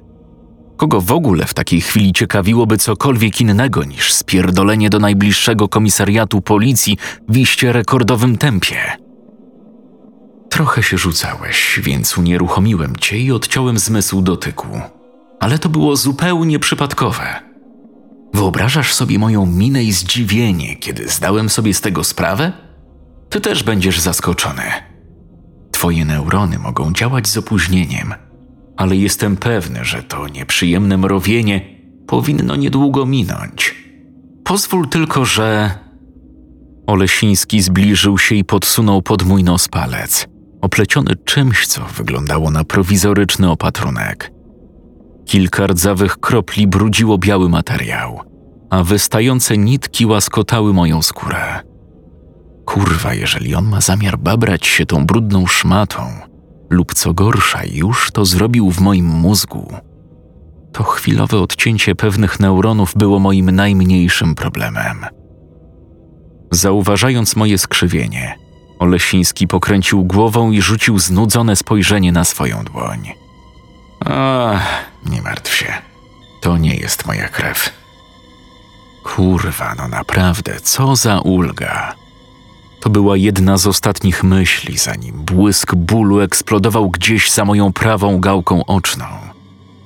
Kogo 0.78 1.00
w 1.00 1.12
ogóle 1.12 1.46
w 1.46 1.54
takiej 1.54 1.80
chwili 1.80 2.12
ciekawiłoby 2.12 2.78
cokolwiek 2.78 3.40
innego 3.40 3.84
niż 3.84 4.14
spierdolenie 4.14 4.90
do 4.90 4.98
najbliższego 4.98 5.68
komisariatu 5.68 6.40
policji 6.40 6.98
w 7.28 7.36
iście 7.36 7.72
rekordowym 7.72 8.38
tempie? 8.38 8.76
Trochę 10.50 10.82
się 10.82 10.98
rzucałeś, 10.98 11.80
więc 11.82 12.18
unieruchomiłem 12.18 12.96
cię 12.96 13.18
i 13.18 13.32
odciąłem 13.32 13.78
zmysł 13.78 14.22
dotyku. 14.22 14.66
Ale 15.40 15.58
to 15.58 15.68
było 15.68 15.96
zupełnie 15.96 16.58
przypadkowe. 16.58 17.42
Wyobrażasz 18.34 18.94
sobie 18.94 19.18
moją 19.18 19.46
minę 19.46 19.84
i 19.84 19.92
zdziwienie, 19.92 20.76
kiedy 20.76 21.08
zdałem 21.08 21.48
sobie 21.48 21.74
z 21.74 21.80
tego 21.80 22.04
sprawę? 22.04 22.52
Ty 23.28 23.40
też 23.40 23.62
będziesz 23.62 24.00
zaskoczony. 24.00 24.62
Twoje 25.72 26.04
neurony 26.04 26.58
mogą 26.58 26.92
działać 26.92 27.28
z 27.28 27.36
opóźnieniem, 27.36 28.14
ale 28.78 28.96
jestem 28.96 29.36
pewny, 29.36 29.84
że 29.84 30.02
to 30.02 30.28
nieprzyjemne 30.28 30.98
mrowienie 30.98 31.60
powinno 32.06 32.56
niedługo 32.56 33.06
minąć. 33.06 33.74
Pozwól 34.44 34.88
tylko, 34.88 35.24
że. 35.24 35.70
Olesiński 36.86 37.60
zbliżył 37.60 38.18
się 38.18 38.34
i 38.34 38.44
podsunął 38.44 39.02
pod 39.02 39.22
mój 39.22 39.44
nos 39.44 39.68
palec, 39.68 40.26
opleciony 40.60 41.16
czymś, 41.24 41.66
co 41.66 41.84
wyglądało 41.84 42.50
na 42.50 42.64
prowizoryczny 42.64 43.50
opatrunek. 43.50 44.32
Kilka 45.26 45.66
rdzawych 45.66 46.18
kropli 46.18 46.66
brudziło 46.66 47.18
biały 47.18 47.48
materiał, 47.48 48.20
a 48.70 48.84
wystające 48.84 49.58
nitki 49.58 50.06
łaskotały 50.06 50.72
moją 50.72 51.02
skórę. 51.02 51.60
Kurwa, 52.64 53.14
jeżeli 53.14 53.54
on 53.54 53.68
ma 53.68 53.80
zamiar 53.80 54.18
babrać 54.18 54.66
się 54.66 54.86
tą 54.86 55.06
brudną 55.06 55.46
szmatą, 55.46 56.27
lub 56.70 56.94
co 56.94 57.14
gorsza, 57.14 57.60
już 57.64 58.10
to 58.10 58.24
zrobił 58.24 58.70
w 58.70 58.80
moim 58.80 59.06
mózgu, 59.06 59.74
to 60.72 60.82
chwilowe 60.82 61.38
odcięcie 61.38 61.94
pewnych 61.94 62.40
neuronów 62.40 62.94
było 62.96 63.18
moim 63.18 63.50
najmniejszym 63.50 64.34
problemem. 64.34 65.06
Zauważając 66.52 67.36
moje 67.36 67.58
skrzywienie, 67.58 68.38
Olesiński 68.78 69.48
pokręcił 69.48 70.04
głową 70.04 70.50
i 70.50 70.62
rzucił 70.62 70.98
znudzone 70.98 71.56
spojrzenie 71.56 72.12
na 72.12 72.24
swoją 72.24 72.64
dłoń. 72.64 73.12
Ach, 74.04 74.84
nie 75.06 75.22
martw 75.22 75.54
się. 75.54 75.72
To 76.40 76.58
nie 76.58 76.74
jest 76.74 77.06
moja 77.06 77.28
krew. 77.28 77.72
Kurwa, 79.04 79.74
no 79.78 79.88
naprawdę, 79.88 80.60
co 80.60 80.96
za 80.96 81.20
ulga. 81.20 81.94
To 82.80 82.90
była 82.90 83.16
jedna 83.16 83.56
z 83.56 83.66
ostatnich 83.66 84.24
myśli, 84.24 84.78
zanim 84.78 85.24
błysk 85.24 85.74
bólu 85.74 86.20
eksplodował 86.20 86.90
gdzieś 86.90 87.30
za 87.30 87.44
moją 87.44 87.72
prawą 87.72 88.20
gałką 88.20 88.66
oczną. 88.66 89.04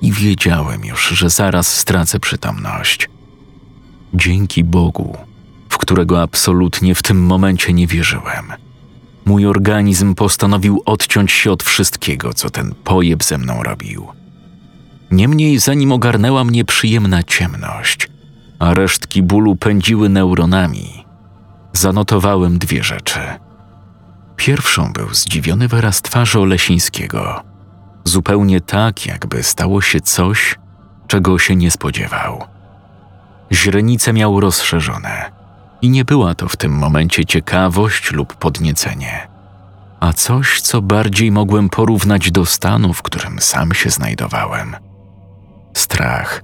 I 0.03 0.13
wiedziałem 0.13 0.85
już, 0.85 1.09
że 1.09 1.31
zaraz 1.31 1.77
stracę 1.77 2.21
przytomność. 2.21 3.09
Dzięki 4.15 4.65
Bogu, 4.65 5.17
w 5.69 5.79
którego 5.79 6.23
absolutnie 6.23 6.95
w 6.95 7.03
tym 7.03 7.27
momencie 7.27 7.73
nie 7.73 7.87
wierzyłem. 7.87 8.53
Mój 9.25 9.47
organizm 9.47 10.15
postanowił 10.15 10.83
odciąć 10.87 11.33
się 11.33 11.53
od 11.53 11.63
wszystkiego, 11.63 12.35
co 12.35 12.51
ten 12.51 12.75
pojeb 12.85 13.25
ze 13.25 13.39
mną 13.39 13.63
robił. 13.63 14.07
Niemniej, 15.11 15.59
zanim 15.59 15.93
ogarnęła 15.93 16.45
mnie 16.45 16.65
przyjemna 16.65 17.23
ciemność, 17.23 18.09
a 18.59 18.75
resztki 18.75 19.23
bólu 19.23 19.57
pędziły 19.57 20.09
neuronami, 20.09 21.05
zanotowałem 21.73 22.59
dwie 22.59 22.83
rzeczy. 22.83 23.21
Pierwszą 24.37 24.93
był 24.93 25.15
zdziwiony 25.15 25.69
wyraz 25.69 26.03
twarzy 26.03 26.41
Olesińskiego, 26.41 27.43
zupełnie 28.05 28.61
tak, 28.61 29.07
jakby 29.07 29.43
stało 29.43 29.81
się 29.81 30.01
coś, 30.01 30.59
czego 31.07 31.39
się 31.39 31.57
nie 31.57 31.71
spodziewał. 31.71 32.45
Źrenice 33.53 34.13
miał 34.13 34.41
rozszerzone 34.41 35.33
i 35.83 35.91
nie 35.91 36.05
była 36.05 36.35
to 36.35 36.49
w 36.49 36.57
tym 36.57 36.73
momencie 36.73 37.25
ciekawość 37.25 38.13
lub 38.13 38.35
podniecenie, 38.35 39.29
a 40.01 40.13
coś, 40.13 40.61
co 40.61 40.83
bardziej 40.83 41.33
mogłem 41.33 41.69
porównać 41.69 42.31
do 42.31 42.47
stanu, 42.47 42.93
w 42.93 43.03
którym 43.03 43.41
sam 43.41 43.75
się 43.75 43.91
znajdowałem. 43.91 44.77
Strach. 45.75 46.43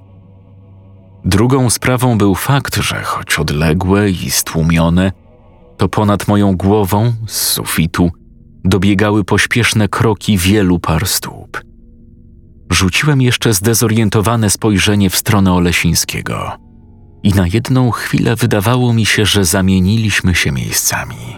Drugą 1.25 1.69
sprawą 1.69 2.17
był 2.17 2.35
fakt, 2.35 2.75
że 2.75 3.03
choć 3.03 3.39
odległe 3.39 4.09
i 4.09 4.31
stłumione, 4.31 5.11
to 5.79 5.89
ponad 5.89 6.27
moją 6.27 6.57
głową, 6.57 7.13
z 7.27 7.41
sufitu, 7.41 8.11
dobiegały 8.63 9.23
pośpieszne 9.23 9.87
kroki 9.87 10.37
wielu 10.37 10.79
par 10.79 11.07
stóp. 11.07 11.61
Rzuciłem 12.71 13.21
jeszcze 13.21 13.53
zdezorientowane 13.53 14.49
spojrzenie 14.49 15.09
w 15.09 15.15
stronę 15.15 15.53
Olesińskiego 15.53 16.51
i 17.23 17.29
na 17.29 17.47
jedną 17.47 17.91
chwilę 17.91 18.35
wydawało 18.35 18.93
mi 18.93 19.05
się, 19.05 19.25
że 19.25 19.45
zamieniliśmy 19.45 20.35
się 20.35 20.51
miejscami. 20.51 21.37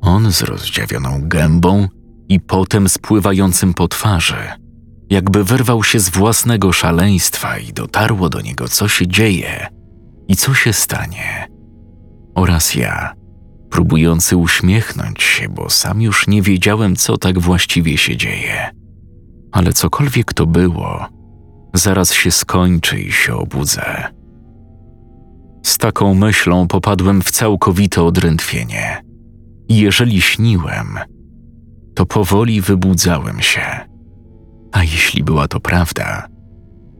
On 0.00 0.32
z 0.32 0.42
rozdziawioną 0.42 1.20
gębą 1.22 1.88
i 2.28 2.40
potem 2.40 2.88
spływającym 2.88 3.74
po 3.74 3.88
twarzy, 3.88 4.48
jakby 5.10 5.44
wyrwał 5.44 5.84
się 5.84 6.00
z 6.00 6.08
własnego 6.08 6.72
szaleństwa 6.72 7.58
i 7.58 7.72
dotarło 7.72 8.28
do 8.28 8.40
niego, 8.40 8.68
co 8.68 8.88
się 8.88 9.06
dzieje 9.06 9.66
i 10.28 10.36
co 10.36 10.54
się 10.54 10.72
stanie. 10.72 11.48
Oraz 12.34 12.74
ja, 12.74 13.19
próbujący 13.70 14.36
uśmiechnąć 14.36 15.22
się, 15.22 15.48
bo 15.48 15.70
sam 15.70 16.02
już 16.02 16.26
nie 16.26 16.42
wiedziałem, 16.42 16.96
co 16.96 17.18
tak 17.18 17.38
właściwie 17.38 17.98
się 17.98 18.16
dzieje. 18.16 18.70
Ale 19.52 19.72
cokolwiek 19.72 20.32
to 20.32 20.46
było, 20.46 21.06
zaraz 21.74 22.12
się 22.12 22.30
skończy 22.30 23.00
i 23.00 23.12
się 23.12 23.34
obudzę. 23.34 24.04
Z 25.62 25.78
taką 25.78 26.14
myślą 26.14 26.68
popadłem 26.68 27.22
w 27.22 27.30
całkowite 27.30 28.02
odrętwienie. 28.02 29.02
Jeżeli 29.68 30.20
śniłem, 30.20 30.98
to 31.94 32.06
powoli 32.06 32.60
wybudzałem 32.60 33.40
się. 33.40 33.60
A 34.72 34.82
jeśli 34.82 35.22
była 35.24 35.48
to 35.48 35.60
prawda, 35.60 36.26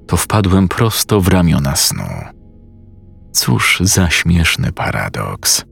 to 0.06 0.16
wpadłem 0.16 0.68
prosto 0.68 1.20
w 1.20 1.28
ramiona 1.28 1.76
snu. 1.76 2.08
Cóż 3.32 3.78
za 3.84 4.10
śmieszny 4.10 4.72
paradoks. 4.72 5.64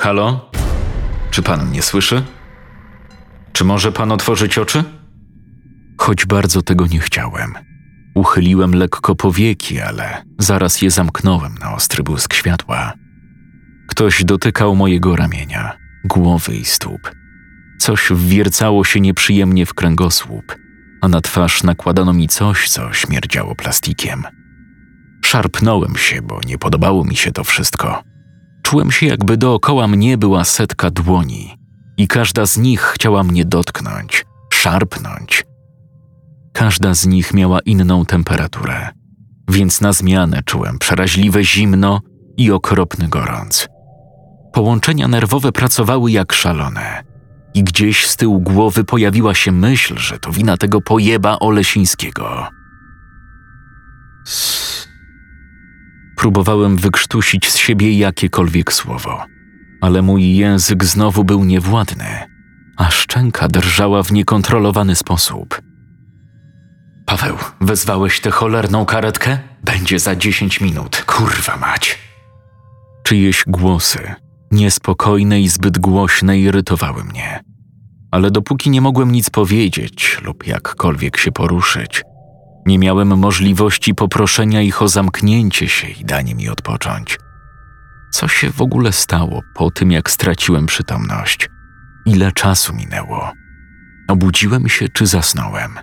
Halo? 0.00 0.50
Czy 1.30 1.42
pan 1.42 1.66
mnie 1.66 1.82
słyszy? 1.82 2.22
Czy 3.52 3.64
może 3.64 3.92
pan 3.92 4.12
otworzyć 4.12 4.58
oczy? 4.58 4.84
Choć 5.98 6.26
bardzo 6.26 6.62
tego 6.62 6.86
nie 6.86 7.00
chciałem. 7.00 7.54
Uchyliłem 8.14 8.74
lekko 8.74 9.14
powieki, 9.14 9.80
ale 9.80 10.22
zaraz 10.38 10.82
je 10.82 10.90
zamknąłem 10.90 11.54
na 11.54 11.74
ostry 11.74 12.02
błysk 12.02 12.34
światła. 12.34 12.92
Ktoś 13.88 14.24
dotykał 14.24 14.76
mojego 14.76 15.16
ramienia, 15.16 15.76
głowy 16.04 16.56
i 16.56 16.64
stóp. 16.64 17.10
Coś 17.78 18.08
wwiercało 18.10 18.84
się 18.84 19.00
nieprzyjemnie 19.00 19.66
w 19.66 19.74
kręgosłup, 19.74 20.56
a 21.00 21.08
na 21.08 21.20
twarz 21.20 21.62
nakładano 21.62 22.12
mi 22.12 22.28
coś, 22.28 22.68
co 22.68 22.92
śmierdziało 22.92 23.54
plastikiem. 23.54 24.24
Szarpnąłem 25.24 25.96
się, 25.96 26.22
bo 26.22 26.40
nie 26.46 26.58
podobało 26.58 27.04
mi 27.04 27.16
się 27.16 27.32
to 27.32 27.44
wszystko. 27.44 28.09
Czułem 28.62 28.90
się, 28.90 29.06
jakby 29.06 29.36
dookoła 29.36 29.88
mnie 29.88 30.18
była 30.18 30.44
setka 30.44 30.90
dłoni 30.90 31.56
i 31.96 32.08
każda 32.08 32.46
z 32.46 32.58
nich 32.58 32.80
chciała 32.80 33.22
mnie 33.22 33.44
dotknąć, 33.44 34.26
szarpnąć. 34.52 35.44
Każda 36.52 36.94
z 36.94 37.06
nich 37.06 37.34
miała 37.34 37.60
inną 37.60 38.04
temperaturę, 38.04 38.88
więc 39.48 39.80
na 39.80 39.92
zmianę 39.92 40.42
czułem 40.44 40.78
przeraźliwe 40.78 41.44
zimno 41.44 42.00
i 42.36 42.50
okropny 42.50 43.08
gorąc. 43.08 43.68
Połączenia 44.52 45.08
nerwowe 45.08 45.52
pracowały 45.52 46.10
jak 46.10 46.32
szalone 46.32 47.02
i 47.54 47.64
gdzieś 47.64 48.06
z 48.06 48.16
tyłu 48.16 48.40
głowy 48.40 48.84
pojawiła 48.84 49.34
się 49.34 49.52
myśl, 49.52 49.98
że 49.98 50.18
to 50.18 50.32
wina 50.32 50.56
tego 50.56 50.80
pojeba 50.80 51.38
Olesińskiego. 51.38 52.46
Próbowałem 56.20 56.76
wykrztusić 56.76 57.50
z 57.50 57.56
siebie 57.56 57.98
jakiekolwiek 57.98 58.72
słowo, 58.72 59.24
ale 59.80 60.02
mój 60.02 60.36
język 60.36 60.84
znowu 60.84 61.24
był 61.24 61.44
niewładny, 61.44 62.06
a 62.76 62.90
szczęka 62.90 63.48
drżała 63.48 64.02
w 64.02 64.12
niekontrolowany 64.12 64.96
sposób. 64.96 65.62
Paweł, 67.06 67.36
wezwałeś 67.60 68.20
tę 68.20 68.30
cholerną 68.30 68.84
karetkę? 68.84 69.38
Będzie 69.64 69.98
za 69.98 70.16
dziesięć 70.16 70.60
minut, 70.60 71.04
kurwa 71.06 71.56
mać. 71.56 71.98
Czyjeś 73.02 73.44
głosy, 73.46 74.14
niespokojne 74.50 75.40
i 75.40 75.48
zbyt 75.48 75.78
głośne, 75.78 76.38
irytowały 76.38 77.04
mnie. 77.04 77.40
Ale 78.10 78.30
dopóki 78.30 78.70
nie 78.70 78.80
mogłem 78.80 79.12
nic 79.12 79.30
powiedzieć 79.30 80.18
lub 80.22 80.46
jakkolwiek 80.46 81.16
się 81.16 81.32
poruszyć, 81.32 82.02
nie 82.66 82.78
miałem 82.78 83.18
możliwości 83.18 83.94
poproszenia 83.94 84.62
ich 84.62 84.82
o 84.82 84.88
zamknięcie 84.88 85.68
się 85.68 85.88
i 85.88 86.04
danie 86.04 86.34
mi 86.34 86.48
odpocząć. 86.48 87.18
Co 88.10 88.28
się 88.28 88.50
w 88.50 88.62
ogóle 88.62 88.92
stało 88.92 89.42
po 89.54 89.70
tym, 89.70 89.92
jak 89.92 90.10
straciłem 90.10 90.66
przytomność? 90.66 91.48
Ile 92.06 92.32
czasu 92.32 92.74
minęło? 92.74 93.32
Obudziłem 94.08 94.68
się 94.68 94.88
czy 94.88 95.06
zasnąłem? 95.06 95.78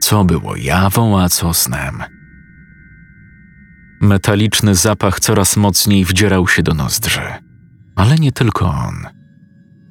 Co 0.00 0.24
było 0.24 0.56
jawą, 0.56 1.20
a 1.20 1.28
co 1.28 1.54
snem? 1.54 2.02
Metaliczny 4.00 4.74
zapach 4.74 5.20
coraz 5.20 5.56
mocniej 5.56 6.04
wdzierał 6.04 6.48
się 6.48 6.62
do 6.62 6.74
nozdrzy. 6.74 7.22
Ale 7.96 8.16
nie 8.16 8.32
tylko 8.32 8.66
on. 8.66 8.94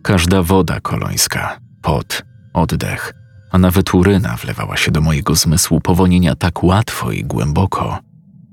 Każda 0.04 0.44
woda 0.44 0.80
kolońska, 0.80 1.58
pot, 1.82 2.24
oddech, 2.54 3.14
a 3.54 3.58
nawet 3.58 3.94
uryna 3.94 4.36
wlewała 4.36 4.78
się 4.78 4.92
do 4.92 5.02
mojego 5.02 5.36
zmysłu 5.36 5.82
powonienia 5.82 6.36
tak 6.36 6.64
łatwo 6.64 7.12
i 7.12 7.24
głęboko, 7.24 8.00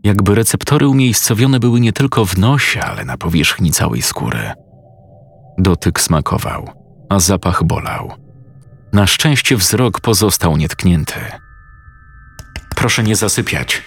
jakby 0.04 0.34
receptory 0.34 0.88
umiejscowione 0.88 1.60
były 1.60 1.80
nie 1.80 1.92
tylko 1.92 2.24
w 2.24 2.38
nosie, 2.38 2.80
ale 2.80 3.04
na 3.04 3.16
powierzchni 3.16 3.70
całej 3.70 4.02
skóry. 4.02 4.52
Dotyk 5.58 6.00
smakował, 6.00 6.70
a 7.08 7.20
zapach 7.20 7.64
bolał. 7.64 8.12
Na 8.92 9.06
szczęście 9.06 9.56
wzrok 9.56 10.00
pozostał 10.00 10.56
nietknięty. 10.56 11.20
Proszę 12.76 13.02
nie 13.02 13.16
zasypiać. 13.16 13.82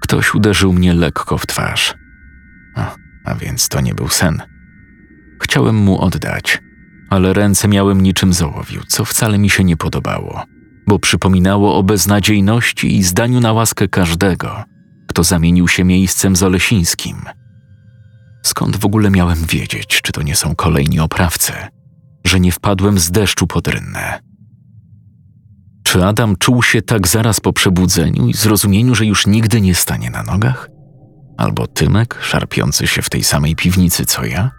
Ktoś 0.00 0.34
uderzył 0.34 0.72
mnie 0.72 0.94
lekko 0.94 1.38
w 1.38 1.46
twarz. 1.46 1.94
A, 2.76 2.94
a 3.24 3.34
więc 3.34 3.68
to 3.68 3.80
nie 3.80 3.94
był 3.94 4.08
sen. 4.08 4.42
Chciałem 5.42 5.76
mu 5.76 6.00
oddać, 6.00 6.62
ale 7.10 7.32
ręce 7.32 7.68
miałem 7.68 8.00
niczym 8.00 8.32
zołowiu, 8.32 8.80
co 8.88 9.04
wcale 9.04 9.38
mi 9.38 9.50
się 9.50 9.64
nie 9.64 9.76
podobało, 9.76 10.44
bo 10.86 10.98
przypominało 10.98 11.76
o 11.76 11.82
beznadziejności 11.82 12.96
i 12.96 13.02
zdaniu 13.02 13.40
na 13.40 13.52
łaskę 13.52 13.88
każdego, 13.88 14.64
kto 15.06 15.24
zamienił 15.24 15.68
się 15.68 15.84
miejscem 15.84 16.36
z 16.36 16.42
Olesińskim. 16.42 17.16
Skąd 18.42 18.76
w 18.76 18.84
ogóle 18.84 19.10
miałem 19.10 19.44
wiedzieć, 19.44 20.00
czy 20.02 20.12
to 20.12 20.22
nie 20.22 20.36
są 20.36 20.54
kolejni 20.54 21.00
oprawcy, 21.00 21.52
że 22.24 22.40
nie 22.40 22.52
wpadłem 22.52 22.98
z 22.98 23.10
deszczu 23.10 23.46
pod 23.46 23.68
rynnę? 23.68 24.20
Czy 25.84 26.04
Adam 26.04 26.36
czuł 26.36 26.62
się 26.62 26.82
tak 26.82 27.08
zaraz 27.08 27.40
po 27.40 27.52
przebudzeniu 27.52 28.28
i 28.28 28.34
zrozumieniu, 28.34 28.94
że 28.94 29.06
już 29.06 29.26
nigdy 29.26 29.60
nie 29.60 29.74
stanie 29.74 30.10
na 30.10 30.22
nogach? 30.22 30.68
Albo 31.38 31.66
Tymek, 31.66 32.18
szarpiący 32.22 32.86
się 32.86 33.02
w 33.02 33.10
tej 33.10 33.24
samej 33.24 33.56
piwnicy 33.56 34.06
co 34.06 34.24
ja? 34.24 34.57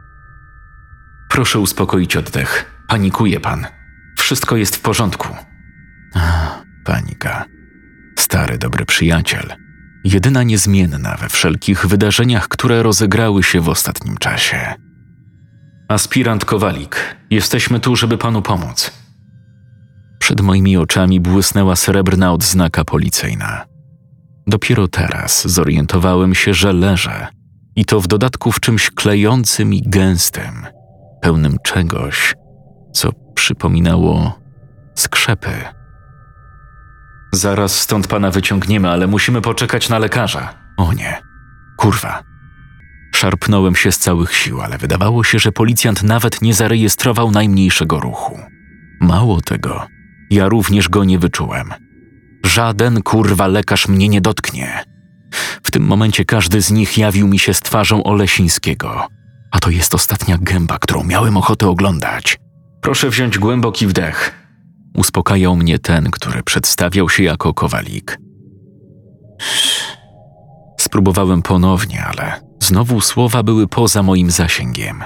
Proszę 1.29 1.59
uspokoić 1.59 2.17
oddech. 2.17 2.83
Panikuje 2.87 3.39
pan. 3.39 3.65
Wszystko 4.17 4.57
jest 4.57 4.75
w 4.75 4.81
porządku. 4.81 5.27
Panika. 6.85 7.45
Stary, 8.19 8.57
dobry 8.57 8.85
przyjaciel. 8.85 9.53
Jedyna 10.03 10.43
niezmienna 10.43 11.17
we 11.21 11.29
wszelkich 11.29 11.85
wydarzeniach, 11.85 12.47
które 12.47 12.83
rozegrały 12.83 13.43
się 13.43 13.61
w 13.61 13.69
ostatnim 13.69 14.17
czasie. 14.17 14.73
Aspirant 15.89 16.45
Kowalik, 16.45 17.15
jesteśmy 17.29 17.79
tu, 17.79 17.95
żeby 17.95 18.17
panu 18.17 18.41
pomóc. 18.41 18.91
Przed 20.19 20.41
moimi 20.41 20.77
oczami 20.77 21.19
błysnęła 21.19 21.75
srebrna 21.75 22.33
odznaka 22.33 22.83
policyjna. 22.83 23.65
Dopiero 24.47 24.87
teraz 24.87 25.47
zorientowałem 25.47 26.35
się, 26.35 26.53
że 26.53 26.73
leżę 26.73 27.27
i 27.75 27.85
to 27.85 28.01
w 28.01 28.07
dodatku 28.07 28.51
w 28.51 28.59
czymś 28.59 28.91
klejącym 28.91 29.73
i 29.73 29.81
gęstym, 29.81 30.65
pełnym 31.21 31.57
czegoś, 31.63 32.35
co 32.93 33.09
przypominało 33.35 34.39
skrzepy. 34.95 35.51
Zaraz 37.33 37.79
stąd 37.79 38.07
pana 38.07 38.31
wyciągniemy, 38.31 38.89
ale 38.89 39.07
musimy 39.07 39.41
poczekać 39.41 39.89
na 39.89 39.99
lekarza. 39.99 40.53
O 40.77 40.93
nie, 40.93 41.21
kurwa. 41.77 42.23
Szarpnąłem 43.15 43.75
się 43.75 43.91
z 43.91 43.97
całych 43.97 44.35
sił, 44.35 44.61
ale 44.61 44.77
wydawało 44.77 45.23
się, 45.23 45.39
że 45.39 45.51
policjant 45.51 46.03
nawet 46.03 46.41
nie 46.41 46.53
zarejestrował 46.53 47.31
najmniejszego 47.31 47.99
ruchu. 47.99 48.39
Mało 49.01 49.41
tego, 49.41 49.87
ja 50.29 50.49
również 50.49 50.89
go 50.89 51.03
nie 51.03 51.19
wyczułem. 51.19 51.73
Żaden 52.45 53.01
kurwa 53.01 53.47
lekarz 53.47 53.87
mnie 53.87 54.09
nie 54.09 54.21
dotknie. 54.21 54.83
W 55.63 55.71
tym 55.71 55.83
momencie 55.83 56.25
każdy 56.25 56.61
z 56.61 56.71
nich 56.71 56.97
jawił 56.97 57.27
mi 57.27 57.39
się 57.39 57.53
z 57.53 57.59
twarzą 57.59 58.03
Olesińskiego, 58.03 59.07
a 59.51 59.59
to 59.59 59.69
jest 59.69 59.95
ostatnia 59.95 60.37
gęba, 60.41 60.79
którą 60.79 61.03
miałem 61.03 61.37
ochotę 61.37 61.67
oglądać. 61.67 62.37
Proszę 62.81 63.09
wziąć 63.09 63.39
głęboki 63.39 63.87
wdech. 63.87 64.31
Uspokajał 64.97 65.55
mnie 65.55 65.79
ten, 65.79 66.11
który 66.11 66.43
przedstawiał 66.43 67.09
się 67.09 67.23
jako 67.23 67.53
kowalik. 67.53 68.17
Spróbowałem 70.79 71.41
ponownie, 71.41 72.05
ale 72.05 72.41
znowu 72.59 73.01
słowa 73.01 73.43
były 73.43 73.67
poza 73.67 74.03
moim 74.03 74.31
zasięgiem. 74.31 75.03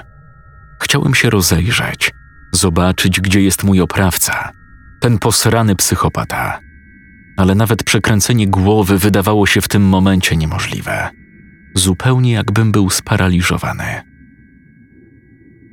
Chciałem 0.82 1.14
się 1.14 1.30
rozejrzeć, 1.30 2.10
zobaczyć, 2.52 3.20
gdzie 3.20 3.40
jest 3.40 3.64
mój 3.64 3.80
oprawca, 3.80 4.52
ten 5.00 5.18
posrany 5.18 5.76
psychopata. 5.76 6.58
Ale 7.36 7.54
nawet 7.54 7.82
przekręcenie 7.82 8.48
głowy 8.48 8.98
wydawało 8.98 9.46
się 9.46 9.60
w 9.60 9.68
tym 9.68 9.82
momencie 9.82 10.36
niemożliwe. 10.36 11.10
Zupełnie 11.74 12.32
jakbym 12.32 12.72
był 12.72 12.90
sparaliżowany. 12.90 14.13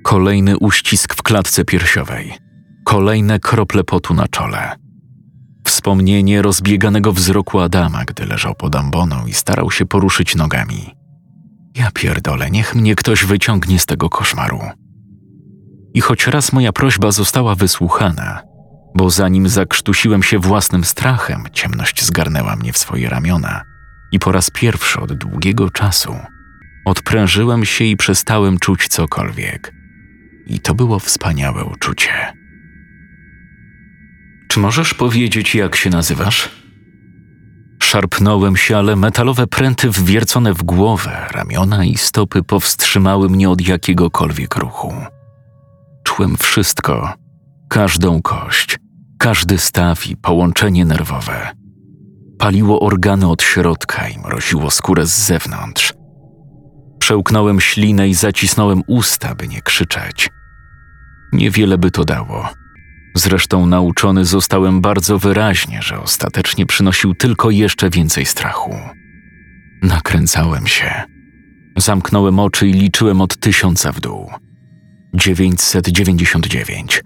Kolejny 0.03 0.57
uścisk 0.57 1.15
w 1.15 1.23
klatce 1.23 1.65
piersiowej, 1.65 2.33
kolejne 2.83 3.39
krople 3.39 3.83
potu 3.83 4.13
na 4.13 4.27
czole. 4.27 4.75
Wspomnienie 5.65 6.41
rozbieganego 6.41 7.13
wzroku 7.13 7.59
Adama, 7.59 8.05
gdy 8.05 8.25
leżał 8.25 8.55
pod 8.55 8.75
amboną 8.75 9.25
i 9.25 9.33
starał 9.33 9.71
się 9.71 9.85
poruszyć 9.85 10.35
nogami. 10.35 10.95
Ja 11.75 11.91
pierdolę, 11.91 12.51
niech 12.51 12.75
mnie 12.75 12.95
ktoś 12.95 13.25
wyciągnie 13.25 13.79
z 13.79 13.85
tego 13.85 14.09
koszmaru. 14.09 14.59
I 15.93 16.01
choć 16.01 16.27
raz 16.27 16.53
moja 16.53 16.71
prośba 16.71 17.11
została 17.11 17.55
wysłuchana, 17.55 18.41
bo 18.95 19.09
zanim 19.09 19.49
zakrztusiłem 19.49 20.23
się 20.23 20.39
własnym 20.39 20.83
strachem, 20.83 21.43
ciemność 21.53 22.05
zgarnęła 22.05 22.55
mnie 22.55 22.73
w 22.73 22.77
swoje 22.77 23.09
ramiona 23.09 23.61
i 24.11 24.19
po 24.19 24.31
raz 24.31 24.49
pierwszy 24.49 24.99
od 24.99 25.13
długiego 25.13 25.69
czasu 25.69 26.15
odprężyłem 26.85 27.65
się 27.65 27.85
i 27.85 27.97
przestałem 27.97 28.59
czuć 28.59 28.87
cokolwiek. 28.87 29.80
I 30.47 30.59
to 30.59 30.73
było 30.73 30.99
wspaniałe 30.99 31.65
uczucie. 31.65 32.11
Czy 34.47 34.59
możesz 34.59 34.93
powiedzieć, 34.93 35.55
jak 35.55 35.75
się 35.75 35.89
nazywasz? 35.89 36.49
Szarpnąłem 37.83 38.57
się, 38.57 38.77
ale 38.77 38.95
metalowe 38.95 39.47
pręty 39.47 39.89
wwiercone 39.89 40.53
w 40.53 40.63
głowę, 40.63 41.27
ramiona 41.31 41.85
i 41.85 41.97
stopy 41.97 42.43
powstrzymały 42.43 43.29
mnie 43.29 43.49
od 43.49 43.67
jakiegokolwiek 43.67 44.55
ruchu. 44.55 44.93
Czułem 46.03 46.37
wszystko, 46.37 47.13
każdą 47.69 48.21
kość, 48.21 48.77
każdy 49.19 49.57
staw 49.57 50.07
i 50.07 50.17
połączenie 50.17 50.85
nerwowe. 50.85 51.49
Paliło 52.39 52.79
organy 52.79 53.27
od 53.27 53.43
środka 53.43 54.07
i 54.09 54.19
mroziło 54.19 54.71
skórę 54.71 55.05
z 55.05 55.25
zewnątrz. 55.25 55.93
Przełknąłem 57.01 57.61
ślinę 57.61 58.09
i 58.09 58.13
zacisnąłem 58.13 58.81
usta, 58.87 59.35
by 59.35 59.47
nie 59.47 59.61
krzyczeć. 59.61 60.29
Niewiele 61.33 61.77
by 61.77 61.91
to 61.91 62.05
dało. 62.05 62.49
Zresztą 63.15 63.65
nauczony 63.65 64.25
zostałem 64.25 64.81
bardzo 64.81 65.19
wyraźnie, 65.19 65.81
że 65.81 65.99
ostatecznie 65.99 66.65
przynosił 66.65 67.15
tylko 67.15 67.49
jeszcze 67.49 67.89
więcej 67.89 68.25
strachu. 68.25 68.75
Nakręcałem 69.81 70.67
się. 70.67 71.03
Zamknąłem 71.77 72.39
oczy 72.39 72.67
i 72.67 72.73
liczyłem 72.73 73.21
od 73.21 73.37
tysiąca 73.37 73.91
w 73.91 73.99
dół. 73.99 74.31
999. 75.13 77.01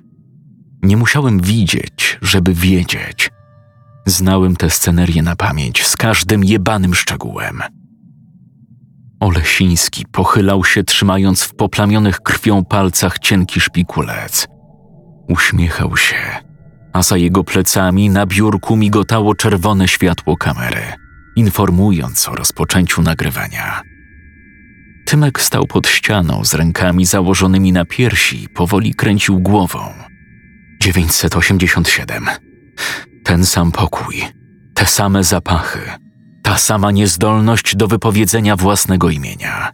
Nie 0.84 0.98
musiałem 0.98 1.40
widzieć, 1.40 2.20
żeby 2.22 2.54
wiedzieć. 2.54 3.30
Znałem 4.06 4.56
tę 4.56 4.70
scenerię 4.70 5.22
na 5.22 5.36
pamięć 5.36 5.88
z 5.88 5.98
każdym 5.98 6.44
jebanym 6.44 6.96
szczegółem. 6.96 7.62
Olesiński 9.26 10.06
pochylał 10.12 10.66
się, 10.66 10.84
trzymając 10.84 11.44
w 11.44 11.56
poplamionych 11.56 12.20
krwią 12.20 12.66
palcach 12.66 13.20
cienki 13.20 13.60
szpikulec. 13.60 14.48
Uśmiechał 15.30 15.98
się, 15.98 16.16
a 16.94 17.04
za 17.04 17.18
jego 17.18 17.44
plecami 17.44 18.10
na 18.10 18.26
biurku 18.26 18.76
migotało 18.76 19.36
czerwone 19.36 19.88
światło 19.88 20.38
kamery, 20.38 20.82
informując 21.36 22.30
o 22.30 22.36
rozpoczęciu 22.36 23.02
nagrywania. 23.02 23.82
Tymek 25.06 25.42
stał 25.42 25.68
pod 25.68 25.88
ścianą 25.88 26.46
z 26.46 26.54
rękami 26.54 27.06
założonymi 27.06 27.72
na 27.72 27.86
piersi 27.86 28.44
i 28.44 28.50
powoli 28.50 28.96
kręcił 28.96 29.40
głową. 29.40 29.80
987. 30.82 32.26
Ten 33.24 33.46
sam 33.46 33.72
pokój, 33.72 34.24
te 34.74 34.86
same 34.86 35.24
zapachy, 35.24 36.05
ta 36.46 36.58
sama 36.58 36.92
niezdolność 36.92 37.76
do 37.76 37.88
wypowiedzenia 37.88 38.56
własnego 38.56 39.10
imienia. 39.10 39.72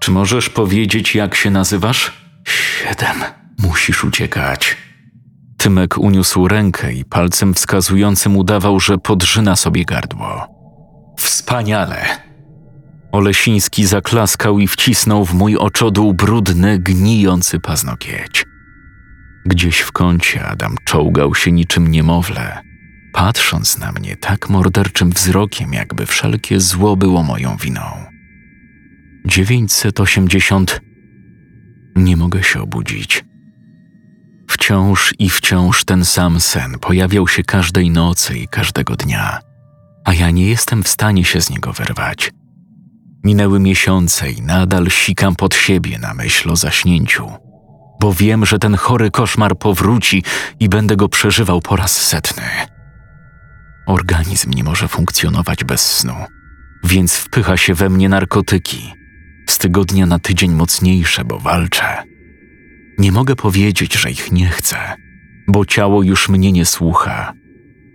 Czy 0.00 0.10
możesz 0.10 0.50
powiedzieć, 0.50 1.14
jak 1.14 1.34
się 1.34 1.50
nazywasz? 1.50 2.12
Siedem. 2.44 3.16
Musisz 3.58 4.04
uciekać. 4.04 4.76
Tymek 5.58 5.98
uniósł 5.98 6.48
rękę 6.48 6.92
i 6.92 7.04
palcem 7.04 7.54
wskazującym 7.54 8.36
udawał, 8.36 8.80
że 8.80 8.98
podrzyna 8.98 9.56
sobie 9.56 9.84
gardło. 9.84 10.48
Wspaniale! 11.18 12.06
Olesiński 13.12 13.86
zaklaskał 13.86 14.58
i 14.58 14.68
wcisnął 14.68 15.24
w 15.24 15.34
mój 15.34 15.56
oczodół 15.56 16.14
brudny, 16.14 16.78
gnijący 16.78 17.60
paznokieć. 17.60 18.44
Gdzieś 19.46 19.78
w 19.78 19.92
kącie 19.92 20.46
Adam 20.46 20.74
czołgał 20.84 21.34
się 21.34 21.52
niczym 21.52 21.88
niemowlę, 21.88 22.67
patrząc 23.18 23.78
na 23.78 23.92
mnie 23.92 24.16
tak 24.16 24.48
morderczym 24.48 25.10
wzrokiem, 25.10 25.72
jakby 25.72 26.06
wszelkie 26.06 26.60
zło 26.60 26.96
było 26.96 27.22
moją 27.22 27.56
winą. 27.56 27.80
980. 29.26 30.80
Nie 31.96 32.16
mogę 32.16 32.42
się 32.42 32.62
obudzić. 32.62 33.24
Wciąż 34.48 35.14
i 35.18 35.30
wciąż 35.30 35.84
ten 35.84 36.04
sam 36.04 36.40
sen 36.40 36.78
pojawiał 36.80 37.28
się 37.28 37.42
każdej 37.42 37.90
nocy 37.90 38.38
i 38.38 38.48
każdego 38.48 38.96
dnia, 38.96 39.38
a 40.04 40.14
ja 40.14 40.30
nie 40.30 40.48
jestem 40.48 40.82
w 40.82 40.88
stanie 40.88 41.24
się 41.24 41.40
z 41.40 41.50
niego 41.50 41.72
wyrwać. 41.72 42.30
Minęły 43.24 43.60
miesiące 43.60 44.30
i 44.30 44.42
nadal 44.42 44.90
sikam 44.90 45.36
pod 45.36 45.54
siebie 45.54 45.98
na 45.98 46.14
myśl 46.14 46.50
o 46.50 46.56
zaśnięciu, 46.56 47.32
bo 48.00 48.12
wiem, 48.12 48.46
że 48.46 48.58
ten 48.58 48.76
chory 48.76 49.10
koszmar 49.10 49.58
powróci 49.58 50.22
i 50.60 50.68
będę 50.68 50.96
go 50.96 51.08
przeżywał 51.08 51.60
po 51.60 51.76
raz 51.76 51.92
setny. 51.92 52.77
Organizm 53.88 54.50
nie 54.50 54.64
może 54.64 54.88
funkcjonować 54.88 55.64
bez 55.64 55.96
snu, 55.96 56.14
więc 56.84 57.16
wpycha 57.16 57.56
się 57.56 57.74
we 57.74 57.88
mnie 57.88 58.08
narkotyki, 58.08 58.94
z 59.50 59.58
tygodnia 59.58 60.06
na 60.06 60.18
tydzień 60.18 60.52
mocniejsze, 60.52 61.24
bo 61.24 61.38
walczę. 61.38 62.02
Nie 62.98 63.12
mogę 63.12 63.36
powiedzieć, 63.36 63.94
że 63.94 64.10
ich 64.10 64.32
nie 64.32 64.48
chcę, 64.48 64.76
bo 65.48 65.64
ciało 65.64 66.02
już 66.02 66.28
mnie 66.28 66.52
nie 66.52 66.66
słucha. 66.66 67.32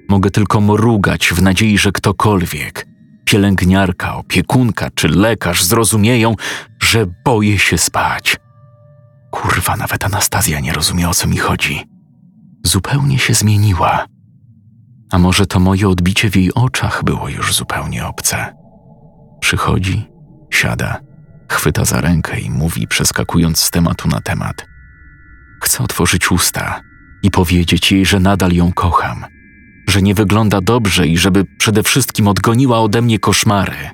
Mogę 0.09 0.31
tylko 0.31 0.61
mrugać 0.61 1.29
w 1.29 1.41
nadziei, 1.41 1.77
że 1.77 1.91
ktokolwiek, 1.91 2.87
pielęgniarka, 3.25 4.15
opiekunka 4.15 4.89
czy 4.95 5.07
lekarz 5.07 5.63
zrozumieją, 5.63 6.35
że 6.81 7.05
boję 7.25 7.59
się 7.59 7.77
spać. 7.77 8.37
Kurwa, 9.31 9.75
nawet 9.75 10.05
Anastazja 10.05 10.59
nie 10.59 10.73
rozumie, 10.73 11.09
o 11.09 11.13
co 11.13 11.27
mi 11.27 11.37
chodzi. 11.37 11.83
Zupełnie 12.65 13.19
się 13.19 13.33
zmieniła. 13.33 14.05
A 15.13 15.19
może 15.19 15.45
to 15.45 15.59
moje 15.59 15.89
odbicie 15.89 16.29
w 16.29 16.35
jej 16.35 16.53
oczach 16.53 17.03
było 17.03 17.29
już 17.29 17.55
zupełnie 17.55 18.05
obce. 18.05 18.53
Przychodzi, 19.41 20.05
siada, 20.51 20.99
chwyta 21.49 21.85
za 21.85 22.01
rękę 22.01 22.39
i 22.39 22.49
mówi, 22.49 22.87
przeskakując 22.87 23.59
z 23.59 23.71
tematu 23.71 24.07
na 24.07 24.21
temat. 24.21 24.65
Chcę 25.63 25.83
otworzyć 25.83 26.31
usta 26.31 26.81
i 27.23 27.31
powiedzieć 27.31 27.91
jej, 27.91 28.05
że 28.05 28.19
nadal 28.19 28.51
ją 28.51 28.73
kocham, 28.73 29.25
że 29.89 30.01
nie 30.01 30.15
wygląda 30.15 30.61
dobrze 30.61 31.07
i 31.07 31.17
żeby 31.17 31.45
przede 31.57 31.83
wszystkim 31.83 32.27
odgoniła 32.27 32.79
ode 32.79 33.01
mnie 33.01 33.19
koszmary. 33.19 33.89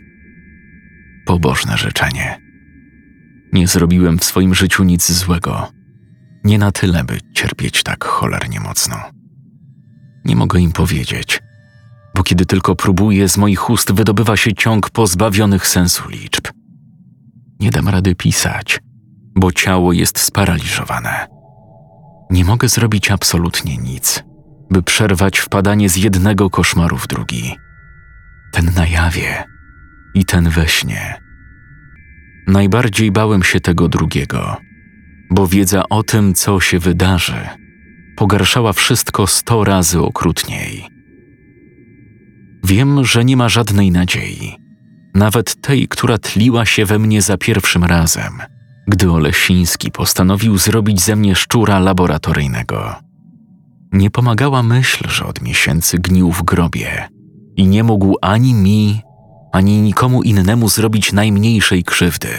Pobożne 1.25 1.77
życzenie. 1.77 2.41
Nie 3.53 3.67
zrobiłem 3.67 4.19
w 4.19 4.23
swoim 4.23 4.55
życiu 4.55 4.83
nic 4.83 5.11
złego. 5.11 5.67
Nie 6.43 6.57
na 6.57 6.71
tyle, 6.71 7.03
by 7.03 7.19
cierpieć 7.33 7.83
tak 7.83 8.05
cholernie 8.05 8.59
mocno. 8.59 9.18
Nie 10.29 10.35
mogę 10.35 10.59
im 10.59 10.71
powiedzieć, 10.71 11.41
bo 12.15 12.23
kiedy 12.23 12.45
tylko 12.45 12.75
próbuję, 12.75 13.29
z 13.29 13.37
moich 13.37 13.69
ust 13.69 13.91
wydobywa 13.91 14.37
się 14.37 14.53
ciąg 14.53 14.89
pozbawionych 14.89 15.67
sensu 15.67 16.09
liczb. 16.09 16.47
Nie 17.59 17.71
dam 17.71 17.87
rady 17.87 18.15
pisać, 18.15 18.79
bo 19.35 19.51
ciało 19.51 19.93
jest 19.93 20.19
sparaliżowane. 20.19 21.27
Nie 22.29 22.45
mogę 22.45 22.69
zrobić 22.69 23.11
absolutnie 23.11 23.77
nic, 23.77 24.23
by 24.71 24.83
przerwać 24.83 25.39
wpadanie 25.39 25.89
z 25.89 25.95
jednego 25.95 26.49
koszmaru 26.49 26.97
w 26.97 27.07
drugi. 27.07 27.55
Ten 28.51 28.73
na 28.75 28.87
jawie 28.87 29.43
i 30.13 30.25
ten 30.25 30.49
we 30.49 30.67
śnie. 30.67 31.21
Najbardziej 32.47 33.11
bałem 33.11 33.43
się 33.43 33.59
tego 33.59 33.87
drugiego, 33.87 34.57
bo 35.31 35.47
wiedza 35.47 35.83
o 35.89 36.03
tym, 36.03 36.33
co 36.33 36.59
się 36.59 36.79
wydarzy, 36.79 37.49
pogarszała 38.19 38.73
wszystko 38.73 39.27
sto 39.27 39.63
razy 39.63 40.01
okrutniej. 40.01 40.87
Wiem, 42.63 43.05
że 43.05 43.25
nie 43.25 43.37
ma 43.37 43.49
żadnej 43.49 43.91
nadziei, 43.91 44.57
nawet 45.15 45.61
tej, 45.61 45.87
która 45.87 46.17
tliła 46.17 46.65
się 46.65 46.85
we 46.85 46.99
mnie 46.99 47.21
za 47.21 47.37
pierwszym 47.37 47.83
razem– 47.83 48.33
gdy 48.89 49.11
Olesiński 49.11 49.91
postanowił 49.91 50.57
zrobić 50.57 51.01
ze 51.01 51.15
mnie 51.15 51.35
szczura 51.35 51.79
laboratoryjnego. 51.79 52.95
Nie 53.91 54.11
pomagała 54.11 54.63
myśl, 54.63 55.09
że 55.09 55.25
od 55.25 55.41
miesięcy 55.41 55.97
gnił 55.97 56.31
w 56.31 56.43
grobie 56.43 57.09
i 57.55 57.67
nie 57.67 57.83
mógł 57.83 58.15
ani 58.21 58.53
mi, 58.53 59.01
ani 59.51 59.81
nikomu 59.81 60.23
innemu 60.23 60.69
zrobić 60.69 61.13
najmniejszej 61.13 61.83
krzywdy. 61.83 62.29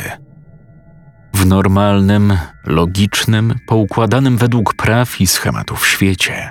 W 1.34 1.46
normalnym, 1.46 2.36
logicznym, 2.66 3.54
poukładanym 3.66 4.36
według 4.36 4.74
praw 4.74 5.20
i 5.20 5.26
schematów 5.26 5.88
świecie 5.88 6.50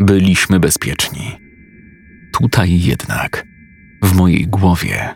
byliśmy 0.00 0.60
bezpieczni. 0.60 1.38
Tutaj 2.32 2.80
jednak, 2.80 3.44
w 4.02 4.16
mojej 4.16 4.46
głowie, 4.46 5.14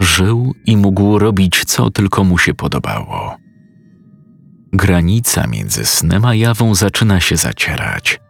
Żył 0.00 0.54
i 0.66 0.76
mógł 0.76 1.18
robić, 1.18 1.64
co 1.64 1.90
tylko 1.90 2.24
mu 2.24 2.38
się 2.38 2.54
podobało. 2.54 3.36
Granica 4.72 5.46
między 5.46 5.84
snem 5.84 6.24
a 6.24 6.34
jawą 6.34 6.74
zaczyna 6.74 7.20
się 7.20 7.36
zacierać. 7.36 8.20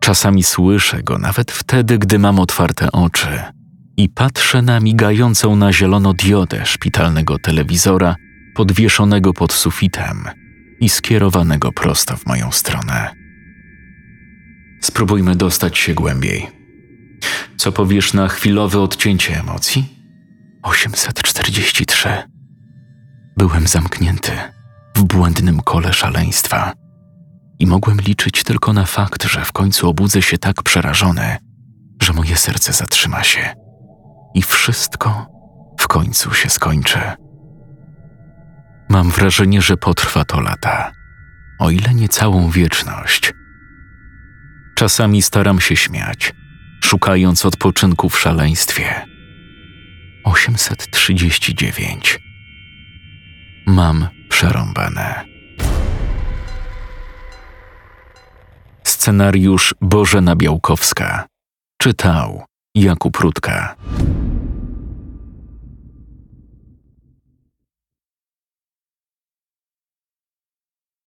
Czasami 0.00 0.42
słyszę 0.42 1.02
go 1.02 1.18
nawet 1.18 1.52
wtedy, 1.52 1.98
gdy 1.98 2.18
mam 2.18 2.40
otwarte 2.40 2.92
oczy 2.92 3.28
i 3.96 4.08
patrzę 4.08 4.62
na 4.62 4.80
migającą 4.80 5.56
na 5.56 5.72
zielono 5.72 6.14
diodę 6.14 6.66
szpitalnego 6.66 7.38
telewizora 7.38 8.16
podwieszonego 8.54 9.32
pod 9.32 9.52
sufitem 9.52 10.24
i 10.80 10.88
skierowanego 10.88 11.72
prosto 11.72 12.16
w 12.16 12.26
moją 12.26 12.52
stronę. 12.52 13.14
Spróbujmy 14.82 15.36
dostać 15.36 15.78
się 15.78 15.94
głębiej. 15.94 16.46
Co 17.56 17.72
powiesz 17.72 18.12
na 18.12 18.28
chwilowe 18.28 18.80
odcięcie 18.80 19.40
emocji? 19.40 19.88
843. 20.62 22.08
Byłem 23.36 23.66
zamknięty 23.66 24.32
w 24.96 25.04
błędnym 25.04 25.60
kole 25.60 25.92
szaleństwa 25.92 26.72
i 27.58 27.66
mogłem 27.66 28.00
liczyć 28.00 28.42
tylko 28.42 28.72
na 28.72 28.86
fakt, 28.86 29.24
że 29.24 29.44
w 29.44 29.52
końcu 29.52 29.88
obudzę 29.88 30.22
się 30.22 30.38
tak 30.38 30.62
przerażony, 30.62 31.36
że 32.02 32.12
moje 32.12 32.36
serce 32.36 32.72
zatrzyma 32.72 33.24
się 33.24 33.54
i 34.34 34.42
wszystko 34.42 35.26
w 35.80 35.88
końcu 35.88 36.34
się 36.34 36.50
skończy. 36.50 37.00
Mam 38.88 39.10
wrażenie, 39.10 39.62
że 39.62 39.76
potrwa 39.76 40.24
to 40.24 40.40
lata, 40.40 40.92
o 41.58 41.70
ile 41.70 41.94
nie 41.94 42.08
całą 42.08 42.50
wieczność. 42.50 43.32
Czasami 44.74 45.22
staram 45.22 45.60
się 45.60 45.76
śmiać, 45.76 46.34
szukając 46.84 47.46
odpoczynku 47.46 48.08
w 48.08 48.20
szaleństwie 48.20 49.06
839. 50.24 52.18
Mam 53.66 54.08
przerąbane. 54.28 55.24
Scenariusz 58.84 59.74
Bożena 59.80 60.36
Białkowska. 60.36 61.26
Czytał 61.78 62.44
Jakub 62.74 63.16
Rutka. 63.16 63.76